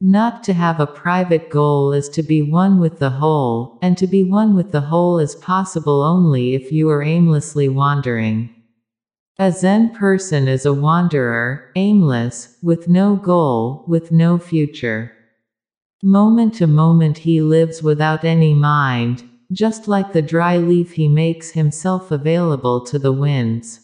Not 0.00 0.44
to 0.44 0.52
have 0.52 0.78
a 0.78 0.86
private 0.86 1.50
goal 1.50 1.92
is 1.92 2.08
to 2.10 2.22
be 2.22 2.40
one 2.40 2.78
with 2.78 3.00
the 3.00 3.10
whole, 3.10 3.80
and 3.82 3.98
to 3.98 4.06
be 4.06 4.22
one 4.22 4.54
with 4.54 4.70
the 4.70 4.80
whole 4.82 5.18
is 5.18 5.34
possible 5.34 6.02
only 6.02 6.54
if 6.54 6.70
you 6.70 6.88
are 6.88 7.02
aimlessly 7.02 7.68
wandering. 7.68 8.54
A 9.42 9.50
Zen 9.50 9.94
person 9.94 10.48
is 10.48 10.66
a 10.66 10.74
wanderer, 10.74 11.70
aimless, 11.74 12.58
with 12.62 12.88
no 12.88 13.16
goal, 13.16 13.86
with 13.88 14.12
no 14.12 14.36
future. 14.36 15.12
Moment 16.02 16.52
to 16.56 16.66
moment 16.66 17.16
he 17.16 17.40
lives 17.40 17.82
without 17.82 18.22
any 18.22 18.52
mind, 18.52 19.24
just 19.50 19.88
like 19.88 20.12
the 20.12 20.20
dry 20.20 20.58
leaf 20.58 20.92
he 20.92 21.08
makes 21.08 21.52
himself 21.52 22.10
available 22.10 22.84
to 22.84 22.98
the 22.98 23.12
winds. 23.12 23.80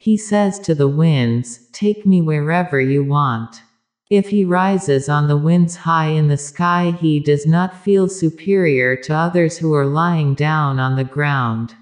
He 0.00 0.18
says 0.18 0.58
to 0.58 0.74
the 0.74 0.86
winds, 0.86 1.66
Take 1.72 2.04
me 2.04 2.20
wherever 2.20 2.78
you 2.78 3.02
want. 3.02 3.62
If 4.10 4.28
he 4.28 4.44
rises 4.44 5.08
on 5.08 5.28
the 5.28 5.38
winds 5.38 5.76
high 5.76 6.08
in 6.08 6.28
the 6.28 6.36
sky, 6.36 6.94
he 7.00 7.20
does 7.20 7.46
not 7.46 7.74
feel 7.74 8.06
superior 8.06 8.96
to 8.96 9.14
others 9.14 9.56
who 9.56 9.72
are 9.72 9.86
lying 9.86 10.34
down 10.34 10.78
on 10.78 10.96
the 10.96 11.04
ground. 11.04 11.74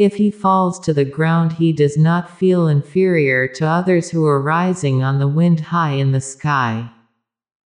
If 0.00 0.14
he 0.14 0.30
falls 0.30 0.80
to 0.80 0.94
the 0.94 1.04
ground, 1.04 1.52
he 1.52 1.74
does 1.74 1.98
not 1.98 2.30
feel 2.30 2.68
inferior 2.68 3.46
to 3.48 3.66
others 3.66 4.08
who 4.08 4.24
are 4.24 4.40
rising 4.40 5.02
on 5.02 5.18
the 5.18 5.28
wind 5.28 5.60
high 5.60 5.90
in 5.90 6.12
the 6.12 6.22
sky. 6.22 6.90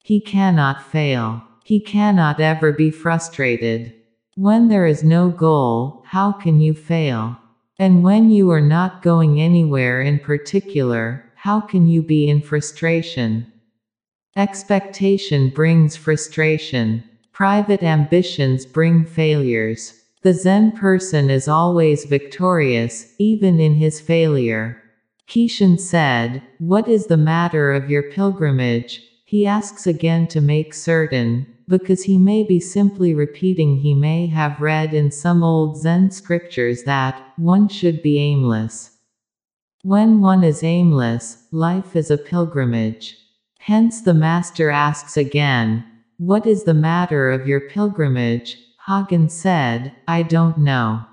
He 0.04 0.22
cannot 0.22 0.92
fail. 0.92 1.42
He 1.64 1.80
cannot 1.80 2.40
ever 2.40 2.72
be 2.72 2.92
frustrated. 2.92 3.96
When 4.36 4.68
there 4.68 4.86
is 4.86 5.04
no 5.04 5.30
goal, 5.32 6.04
how 6.06 6.32
can 6.32 6.62
you 6.62 6.76
fail? 6.76 7.36
And 7.80 8.04
when 8.04 8.30
you 8.30 8.52
are 8.52 8.62
not 8.62 9.02
going 9.02 9.42
anywhere 9.42 10.00
in 10.00 10.20
particular, 10.20 11.26
how 11.34 11.60
can 11.60 11.88
you 11.88 12.04
be 12.04 12.30
in 12.30 12.44
frustration? 12.44 13.52
Expectation 14.36 15.50
brings 15.50 15.96
frustration. 15.96 17.04
Private 17.32 17.82
ambitions 17.82 18.68
bring 18.68 19.04
failures. 19.04 19.99
The 20.22 20.34
Zen 20.34 20.74
person 20.74 21.30
is 21.30 21.47
always 21.47 22.03
victorious, 22.03 23.13
even 23.20 23.61
in 23.61 23.76
his 23.76 24.01
failure. 24.01 24.82
Keishin 25.30 25.80
said, 25.80 26.41
What 26.57 26.89
is 26.89 27.05
the 27.05 27.15
matter 27.15 27.72
of 27.72 27.89
your 27.89 28.03
pilgrimage? 28.03 29.01
He 29.24 29.45
asks 29.45 29.88
again 29.88 30.28
to 30.28 30.41
make 30.41 30.74
certain, 30.74 31.47
because 31.70 32.03
he 32.03 32.17
may 32.17 32.43
be 32.43 32.59
simply 32.59 33.13
repeating 33.13 33.78
he 33.78 33.93
may 33.93 34.28
have 34.28 34.59
read 34.59 34.93
in 34.93 35.09
some 35.09 35.41
old 35.41 35.78
Zen 35.78 36.11
scriptures 36.11 36.84
that, 36.84 37.24
one 37.38 37.70
should 37.70 38.01
be 38.01 38.20
aimless. 38.20 38.97
When 39.84 40.20
one 40.20 40.43
is 40.43 40.63
aimless, 40.63 41.47
life 41.53 41.95
is 41.95 42.11
a 42.11 42.17
pilgrimage. 42.17 43.15
Hence 43.59 44.01
the 44.01 44.13
Master 44.13 44.70
asks 44.70 45.15
again, 45.15 45.86
What 46.17 46.45
is 46.45 46.65
the 46.65 46.74
matter 46.74 47.32
of 47.32 47.47
your 47.47 47.61
pilgrimage? 47.61 48.57
Hogen 48.90 49.30
said, 49.30 49.94
I 50.08 50.24
don't 50.24 50.58
know. 50.58 51.06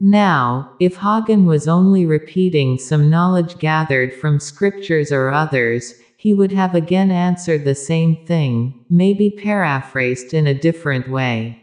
Now, 0.00 0.72
if 0.80 0.96
Hogen 0.96 1.44
was 1.44 1.68
only 1.68 2.06
repeating 2.06 2.78
some 2.78 3.10
knowledge 3.10 3.58
gathered 3.58 4.14
from 4.14 4.40
scriptures 4.40 5.12
or 5.12 5.30
others, 5.30 5.92
he 6.16 6.32
would 6.32 6.52
have 6.52 6.74
again 6.74 7.10
answered 7.10 7.66
the 7.66 7.74
same 7.74 8.24
thing, 8.24 8.86
maybe 8.88 9.28
paraphrased 9.28 10.32
in 10.32 10.46
a 10.46 10.54
different 10.54 11.10
way. 11.10 11.62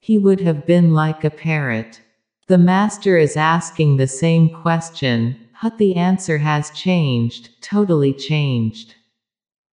He 0.00 0.18
would 0.18 0.40
have 0.42 0.64
been 0.64 0.94
like 0.94 1.24
a 1.24 1.30
parrot. 1.30 2.00
The 2.46 2.58
master 2.58 3.18
is 3.18 3.36
asking 3.36 3.96
the 3.96 4.06
same 4.06 4.50
question, 4.50 5.36
but 5.60 5.78
the 5.78 5.96
answer 5.96 6.38
has 6.38 6.70
changed, 6.70 7.60
totally 7.60 8.12
changed. 8.12 8.94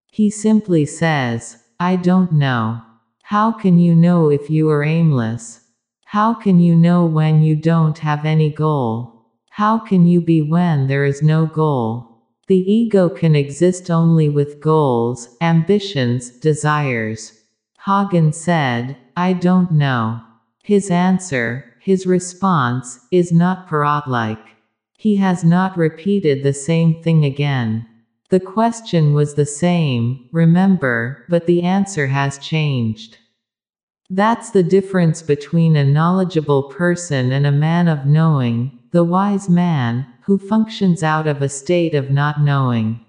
He 0.08 0.32
simply 0.32 0.88
says, 0.88 1.64
I 1.80 1.98
don't 1.98 2.32
know. 2.32 2.82
How 3.32 3.54
can 3.54 3.80
you 3.80 3.96
know 3.96 4.30
if 4.30 4.50
you 4.50 4.70
are 4.72 4.84
aimless? 4.84 5.62
How 6.04 6.34
can 6.34 6.60
you 6.60 6.76
know 6.76 7.06
when 7.06 7.42
you 7.42 7.56
don't 7.56 7.98
have 8.00 8.26
any 8.26 8.50
goal? 8.50 9.24
How 9.52 9.80
can 9.80 10.06
you 10.06 10.20
be 10.20 10.42
when 10.42 10.88
there 10.88 11.06
is 11.06 11.24
no 11.24 11.46
goal? 11.46 12.26
The 12.48 12.58
ego 12.58 13.08
can 13.08 13.34
exist 13.34 13.90
only 13.90 14.28
with 14.28 14.60
goals, 14.60 15.38
ambitions, 15.40 16.30
desires. 16.30 17.32
Hogen 17.88 18.34
said, 18.34 18.98
I 19.16 19.32
don't 19.32 19.72
know. 19.72 20.20
His 20.62 20.92
answer, 20.92 21.78
his 21.80 22.06
response, 22.06 23.00
is 23.12 23.32
not 23.32 23.70
parrot 23.70 24.10
like. 24.10 24.46
He 24.98 25.16
has 25.16 25.46
not 25.46 25.78
repeated 25.78 26.44
the 26.44 26.52
same 26.52 27.02
thing 27.02 27.24
again. 27.24 27.86
The 28.28 28.42
question 28.42 29.14
was 29.14 29.36
the 29.36 29.46
same, 29.46 30.28
remember, 30.34 31.26
but 31.30 31.48
the 31.48 31.64
answer 31.64 32.08
has 32.08 32.38
changed. 32.38 33.18
That's 34.14 34.50
the 34.50 34.62
difference 34.62 35.22
between 35.22 35.78
a 35.78 35.86
knowledgeable 35.86 36.64
person 36.64 37.32
and 37.32 37.48
a 37.48 37.52
man 37.52 37.88
of 37.88 38.06
knowing, 38.06 38.78
the 38.92 39.06
wise 39.06 39.48
man, 39.48 40.06
who 40.24 40.38
functions 40.38 41.02
out 41.02 41.28
of 41.28 41.42
a 41.42 41.48
state 41.48 41.96
of 41.96 42.12
not 42.12 42.42
knowing. 42.42 43.00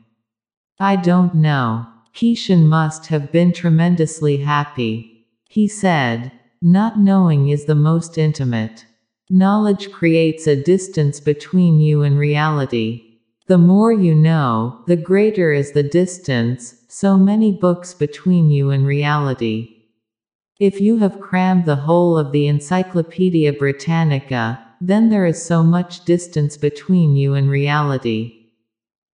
I 0.78 0.94
don't 0.94 1.34
know. 1.34 1.88
Keishin 2.14 2.66
must 2.66 3.08
have 3.08 3.32
been 3.32 3.52
tremendously 3.52 4.36
happy. 4.36 5.26
He 5.48 5.66
said, 5.66 6.30
Not 6.60 7.00
knowing 7.00 7.48
is 7.48 7.64
the 7.64 7.74
most 7.74 8.16
intimate. 8.16 8.86
Knowledge 9.28 9.90
creates 9.90 10.46
a 10.46 10.54
distance 10.54 11.18
between 11.18 11.80
you 11.80 12.02
and 12.02 12.16
reality. 12.16 13.18
The 13.48 13.58
more 13.58 13.90
you 13.90 14.14
know, 14.14 14.84
the 14.86 14.96
greater 14.96 15.52
is 15.52 15.72
the 15.72 15.82
distance, 15.82 16.76
so 16.86 17.16
many 17.16 17.50
books 17.50 17.92
between 17.92 18.52
you 18.52 18.70
and 18.70 18.86
reality. 18.86 19.81
If 20.62 20.80
you 20.80 20.98
have 20.98 21.18
crammed 21.18 21.66
the 21.66 21.74
whole 21.74 22.16
of 22.16 22.30
the 22.30 22.46
Encyclopedia 22.46 23.52
Britannica, 23.52 24.64
then 24.80 25.08
there 25.08 25.26
is 25.26 25.44
so 25.44 25.64
much 25.64 26.04
distance 26.04 26.56
between 26.56 27.16
you 27.16 27.34
and 27.34 27.50
reality. 27.50 28.50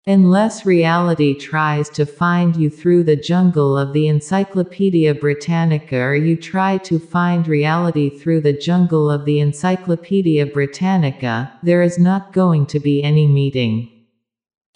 Unless 0.06 0.66
reality 0.66 1.34
tries 1.34 1.90
to 1.92 2.06
find 2.06 2.58
you 2.58 2.70
through 2.70 3.06
the 3.06 3.16
jungle 3.16 3.78
of 3.78 3.94
the 3.94 4.10
Encyclopedia 4.10 5.16
Britannica 5.16 5.96
or 5.96 6.16
you 6.16 6.36
try 6.36 6.80
to 6.80 7.00
find 7.00 7.48
reality 7.48 8.10
through 8.10 8.42
the 8.42 8.52
jungle 8.52 9.10
of 9.10 9.24
the 9.24 9.40
Encyclopedia 9.40 10.48
Britannica, 10.48 11.54
there 11.64 11.82
is 11.82 11.98
not 11.98 12.34
going 12.34 12.66
to 12.66 12.80
be 12.82 13.02
any 13.02 13.26
meeting. 13.26 13.90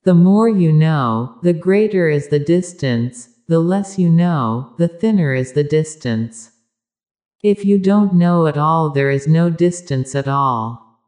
The 0.06 0.16
more 0.16 0.48
you 0.48 0.72
know, 0.72 1.36
the 1.44 1.52
greater 1.52 2.08
is 2.08 2.30
the 2.30 2.40
distance, 2.40 3.28
the 3.50 3.60
less 3.60 4.00
you 4.00 4.10
know, 4.10 4.74
the 4.78 4.88
thinner 4.88 5.34
is 5.34 5.52
the 5.52 5.66
distance. 5.66 6.51
If 7.44 7.66
you 7.66 7.80
don't 7.80 8.14
know 8.14 8.46
at 8.46 8.58
all, 8.58 8.92
there 8.92 9.10
is 9.10 9.28
no 9.28 9.50
distance 9.50 10.14
at 10.14 10.28
all. 10.28 11.00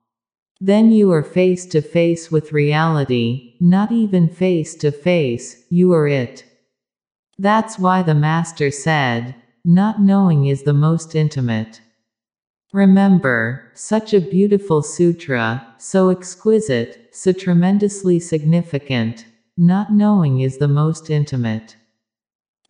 Then 0.59 0.91
you 0.91 1.11
are 1.11 1.21
face 1.21 1.65
to 1.67 1.81
face 1.81 2.31
with 2.31 2.53
reality, 2.53 3.55
not 3.59 3.91
even 3.91 4.27
face 4.29 4.75
to 4.77 4.91
face, 4.91 5.65
you 5.69 5.93
are 5.93 6.07
it. 6.07 6.45
That's 7.37 7.77
why 7.77 8.01
the 8.01 8.15
Master 8.15 8.71
said, 8.71 9.35
Not 9.63 10.01
knowing 10.01 10.47
is 10.47 10.63
the 10.63 10.73
most 10.73 11.15
intimate. 11.15 11.81
Remember, 12.71 13.71
such 13.75 14.13
a 14.13 14.21
beautiful 14.21 14.81
sutra, 14.81 15.67
so 15.77 16.09
exquisite, 16.09 17.09
so 17.11 17.31
tremendously 17.31 18.19
significant. 18.19 19.25
Not 19.55 19.93
knowing 19.93 20.39
is 20.39 20.57
the 20.57 20.67
most 20.67 21.11
intimate. 21.11 21.75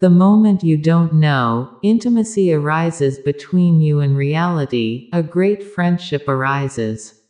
The 0.04 0.10
moment 0.10 0.66
you 0.66 0.76
don't 0.76 1.14
know, 1.14 1.78
intimacy 1.82 2.52
arises 2.52 3.20
between 3.20 3.80
you 3.80 4.02
and 4.02 4.18
reality, 4.18 5.10
a 5.14 5.24
great 5.24 5.64
friendship 5.64 6.28
arises. 6.28 7.22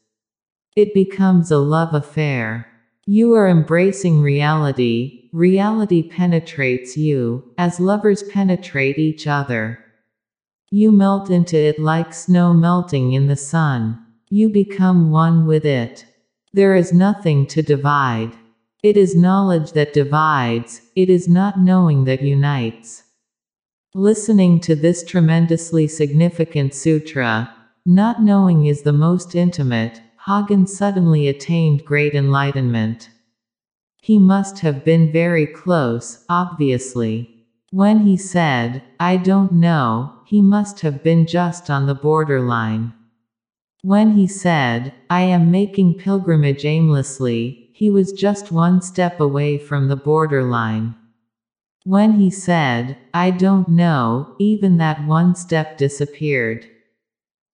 It 0.75 0.91
becomes 0.91 1.51
a 1.51 1.59
love 1.59 1.93
affair. 1.93 2.67
You 3.05 3.35
are 3.35 3.47
embracing 3.47 4.23
reality, 4.23 5.29
reality 5.31 6.01
penetrates 6.01 6.97
you, 6.97 7.53
as 7.59 7.79
lovers 7.79 8.23
penetrate 8.23 8.97
each 8.97 9.27
other. 9.27 9.77
You 10.71 10.91
melt 10.91 11.29
into 11.29 11.55
it 11.55 11.77
like 11.77 12.11
snow 12.11 12.53
melting 12.55 13.13
in 13.13 13.27
the 13.27 13.35
sun. 13.35 14.03
You 14.31 14.49
become 14.49 15.11
one 15.11 15.45
with 15.45 15.63
it. 15.63 16.07
There 16.53 16.75
is 16.75 16.91
nothing 16.91 17.45
to 17.53 17.61
divide. 17.61 18.35
It 18.83 18.97
is 18.97 19.15
knowledge 19.15 19.71
that 19.71 19.93
divides, 19.93 20.81
it 20.93 21.09
is 21.09 21.29
not 21.29 21.57
knowing 21.57 22.03
that 22.03 22.21
unites. 22.21 23.03
Listening 23.95 24.59
to 24.59 24.75
this 24.75 25.05
tremendously 25.05 25.87
significant 25.87 26.73
sutra, 26.73 27.55
not 27.85 28.21
knowing 28.21 28.65
is 28.65 28.81
the 28.81 28.91
most 28.91 29.35
intimate, 29.35 30.01
Hogen 30.27 30.67
suddenly 30.67 31.29
attained 31.29 31.85
great 31.85 32.13
enlightenment. 32.13 33.09
He 34.01 34.19
must 34.19 34.59
have 34.59 34.83
been 34.83 35.13
very 35.13 35.47
close, 35.47 36.25
obviously. 36.27 37.47
When 37.71 37.99
he 37.99 38.17
said, 38.17 38.83
I 38.99 39.15
don't 39.15 39.53
know, 39.53 40.11
he 40.25 40.41
must 40.41 40.81
have 40.81 41.01
been 41.01 41.25
just 41.25 41.69
on 41.69 41.85
the 41.85 41.95
borderline. 41.95 42.91
When 43.81 44.17
he 44.17 44.27
said, 44.27 44.93
I 45.09 45.21
am 45.21 45.51
making 45.51 45.99
pilgrimage 45.99 46.65
aimlessly, 46.65 47.62
he 47.73 47.89
was 47.89 48.13
just 48.13 48.51
one 48.51 48.79
step 48.81 49.19
away 49.19 49.57
from 49.57 49.87
the 49.87 49.95
borderline. 49.95 50.93
When 51.83 52.13
he 52.13 52.29
said, 52.29 52.97
I 53.13 53.31
don't 53.31 53.67
know, 53.67 54.35
even 54.39 54.77
that 54.77 55.05
one 55.07 55.33
step 55.35 55.77
disappeared. 55.77 56.67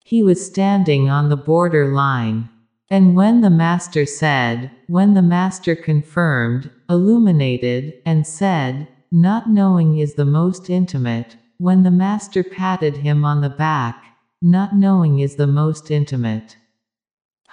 He 0.03 0.21
was 0.21 0.45
standing 0.45 1.09
on 1.09 1.29
the 1.29 1.37
border 1.37 1.87
line. 1.87 2.49
And 2.89 3.15
when 3.15 3.39
the 3.39 3.49
Master 3.49 4.05
said, 4.05 4.71
when 4.87 5.13
the 5.13 5.21
Master 5.21 5.73
confirmed, 5.73 6.69
illuminated, 6.89 7.93
and 8.05 8.27
said, 8.27 8.89
Not 9.11 9.49
knowing 9.49 9.97
is 9.97 10.15
the 10.15 10.25
most 10.25 10.69
intimate, 10.69 11.37
when 11.59 11.83
the 11.83 11.91
Master 11.91 12.43
patted 12.43 12.97
him 12.97 13.23
on 13.23 13.39
the 13.39 13.49
back, 13.49 14.03
not 14.41 14.75
knowing 14.75 15.19
is 15.19 15.37
the 15.37 15.47
most 15.47 15.89
intimate. 15.89 16.57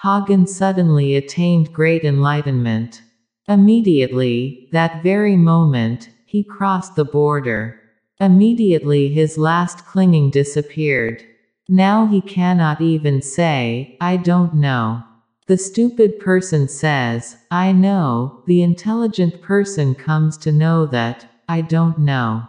Hogen 0.06 0.46
suddenly 0.46 1.16
attained 1.16 1.72
great 1.72 2.04
enlightenment. 2.04 3.02
Immediately, 3.48 4.68
that 4.70 5.02
very 5.02 5.36
moment, 5.36 6.10
he 6.26 6.44
crossed 6.44 6.94
the 6.94 7.04
border. 7.04 7.80
Immediately 8.20 9.08
his 9.08 9.36
last 9.36 9.84
clinging 9.84 10.30
disappeared. 10.30 11.24
Now 11.68 12.06
he 12.06 12.20
cannot 12.20 12.80
even 12.80 13.20
say, 13.20 13.96
I 14.00 14.16
don't 14.16 14.54
know. 14.54 15.02
The 15.48 15.58
stupid 15.58 16.20
person 16.20 16.68
says, 16.68 17.38
I 17.50 17.72
know, 17.72 18.44
the 18.46 18.62
intelligent 18.62 19.42
person 19.42 19.96
comes 19.96 20.38
to 20.38 20.52
know 20.52 20.86
that, 20.86 21.28
I 21.48 21.62
don't 21.62 21.98
know. 21.98 22.44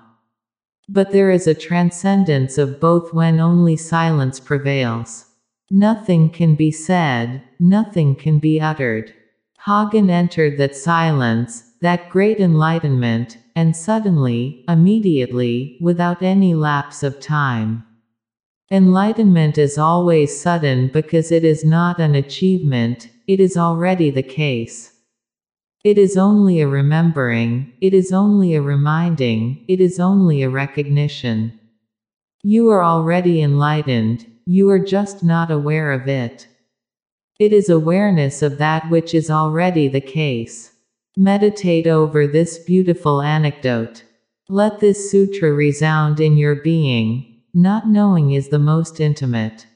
But 0.88 1.12
there 1.12 1.32
is 1.32 1.48
a 1.48 1.56
transcendence 1.56 2.60
of 2.60 2.80
both 2.80 3.16
when 3.16 3.40
only 3.40 3.78
silence 3.78 4.40
prevails. 4.40 5.27
Nothing 5.70 6.30
can 6.30 6.56
be 6.56 6.72
said, 6.72 7.42
nothing 7.60 8.16
can 8.16 8.40
be 8.40 8.60
uttered. 8.62 9.14
Hogen 9.66 10.10
entered 10.10 10.58
that 10.58 10.78
silence, 10.78 11.74
that 11.82 12.10
great 12.10 12.40
enlightenment, 12.40 13.38
and 13.54 13.76
suddenly, 13.76 14.64
immediately, 14.70 15.78
without 15.82 16.22
any 16.22 16.56
lapse 16.56 17.04
of 17.04 17.20
time. 17.20 17.84
Enlightenment 18.72 19.58
is 19.58 19.78
always 19.78 20.40
sudden 20.40 20.88
because 20.88 21.34
it 21.34 21.44
is 21.44 21.66
not 21.66 22.00
an 22.00 22.16
achievement, 22.16 23.10
it 23.28 23.42
is 23.42 23.58
already 23.58 24.10
the 24.10 24.24
case. 24.24 24.94
It 25.84 25.98
is 25.98 26.16
only 26.16 26.62
a 26.62 26.68
remembering, 26.68 27.74
it 27.82 27.94
is 27.94 28.14
only 28.14 28.56
a 28.56 28.62
reminding, 28.62 29.66
it 29.68 29.82
is 29.82 30.00
only 30.00 30.44
a 30.44 30.50
recognition. 30.50 31.60
You 32.42 32.70
are 32.70 32.84
already 32.84 33.42
enlightened, 33.42 34.26
you 34.50 34.70
are 34.70 34.80
just 34.80 35.26
not 35.26 35.52
aware 35.52 35.92
of 35.92 36.08
it. 36.08 36.48
It 37.38 37.52
is 37.52 37.68
awareness 37.68 38.42
of 38.42 38.58
that 38.60 38.90
which 38.90 39.14
is 39.14 39.30
already 39.30 39.90
the 39.90 40.00
case. 40.00 40.72
Meditate 41.18 41.86
over 41.86 42.26
this 42.26 42.58
beautiful 42.58 43.22
anecdote. 43.22 44.04
Let 44.48 44.80
this 44.80 45.12
sutra 45.12 45.52
resound 45.52 46.22
in 46.22 46.38
your 46.38 46.56
being. 46.56 47.42
Not 47.54 47.90
knowing 47.90 48.32
is 48.32 48.48
the 48.48 48.58
most 48.58 49.02
intimate. 49.02 49.68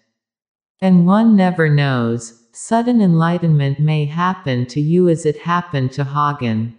And 0.81 1.05
one 1.05 1.35
never 1.35 1.67
knows, 1.67 2.41
sudden 2.53 3.01
enlightenment 3.01 3.77
may 3.77 4.05
happen 4.05 4.65
to 4.67 4.79
you 4.79 5.09
as 5.09 5.25
it 5.25 5.39
happened 5.39 5.91
to 5.93 6.05
Hogen. 6.05 6.75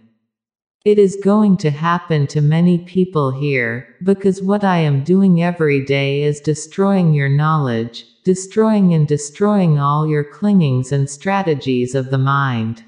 It 0.85 0.99
is 0.99 1.15
going 1.23 1.55
to 1.57 1.71
happen 1.71 2.27
to 2.27 2.41
many 2.41 2.77
people 2.77 3.31
here, 3.31 3.95
because 4.03 4.41
what 4.41 4.65
I 4.65 4.79
am 4.79 5.05
doing 5.05 5.41
every 5.41 5.85
day 5.85 6.23
is 6.23 6.41
destroying 6.41 7.13
your 7.13 7.29
knowledge, 7.29 8.05
destroying 8.25 8.93
and 8.93 9.07
destroying 9.07 9.79
all 9.79 10.05
your 10.05 10.25
clingings 10.25 10.91
and 10.91 11.09
strategies 11.09 11.95
of 11.95 12.09
the 12.09 12.17
mind. 12.17 12.83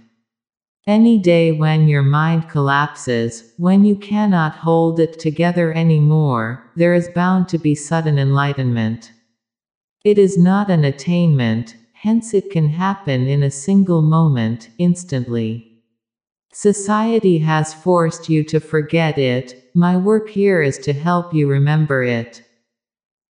Any 0.85 1.17
day 1.17 1.53
when 1.53 1.87
your 1.87 2.01
mind 2.01 2.49
collapses, 2.49 3.53
when 3.55 3.85
you 3.85 3.95
cannot 3.95 4.57
hold 4.57 4.99
it 4.99 5.17
together 5.17 5.71
anymore, 5.71 6.69
there 6.75 6.93
is 6.93 7.07
bound 7.15 7.47
to 7.47 7.57
be 7.57 7.75
sudden 7.75 8.19
enlightenment. 8.19 9.13
It 10.03 10.19
is 10.19 10.37
not 10.37 10.69
an 10.69 10.83
attainment, 10.83 11.77
hence 11.93 12.33
it 12.33 12.51
can 12.51 12.67
happen 12.67 13.25
in 13.25 13.41
a 13.41 13.49
single 13.49 14.01
moment, 14.01 14.69
instantly. 14.77 15.74
Society 16.57 17.39
has 17.39 17.73
forced 17.73 18.29
you 18.29 18.41
to 18.45 18.61
forget 18.61 19.17
it, 19.17 19.69
my 19.73 19.97
work 19.97 20.29
here 20.29 20.61
is 20.61 20.77
to 20.77 20.93
help 20.93 21.33
you 21.33 21.49
remember 21.49 22.01
it. 22.01 22.43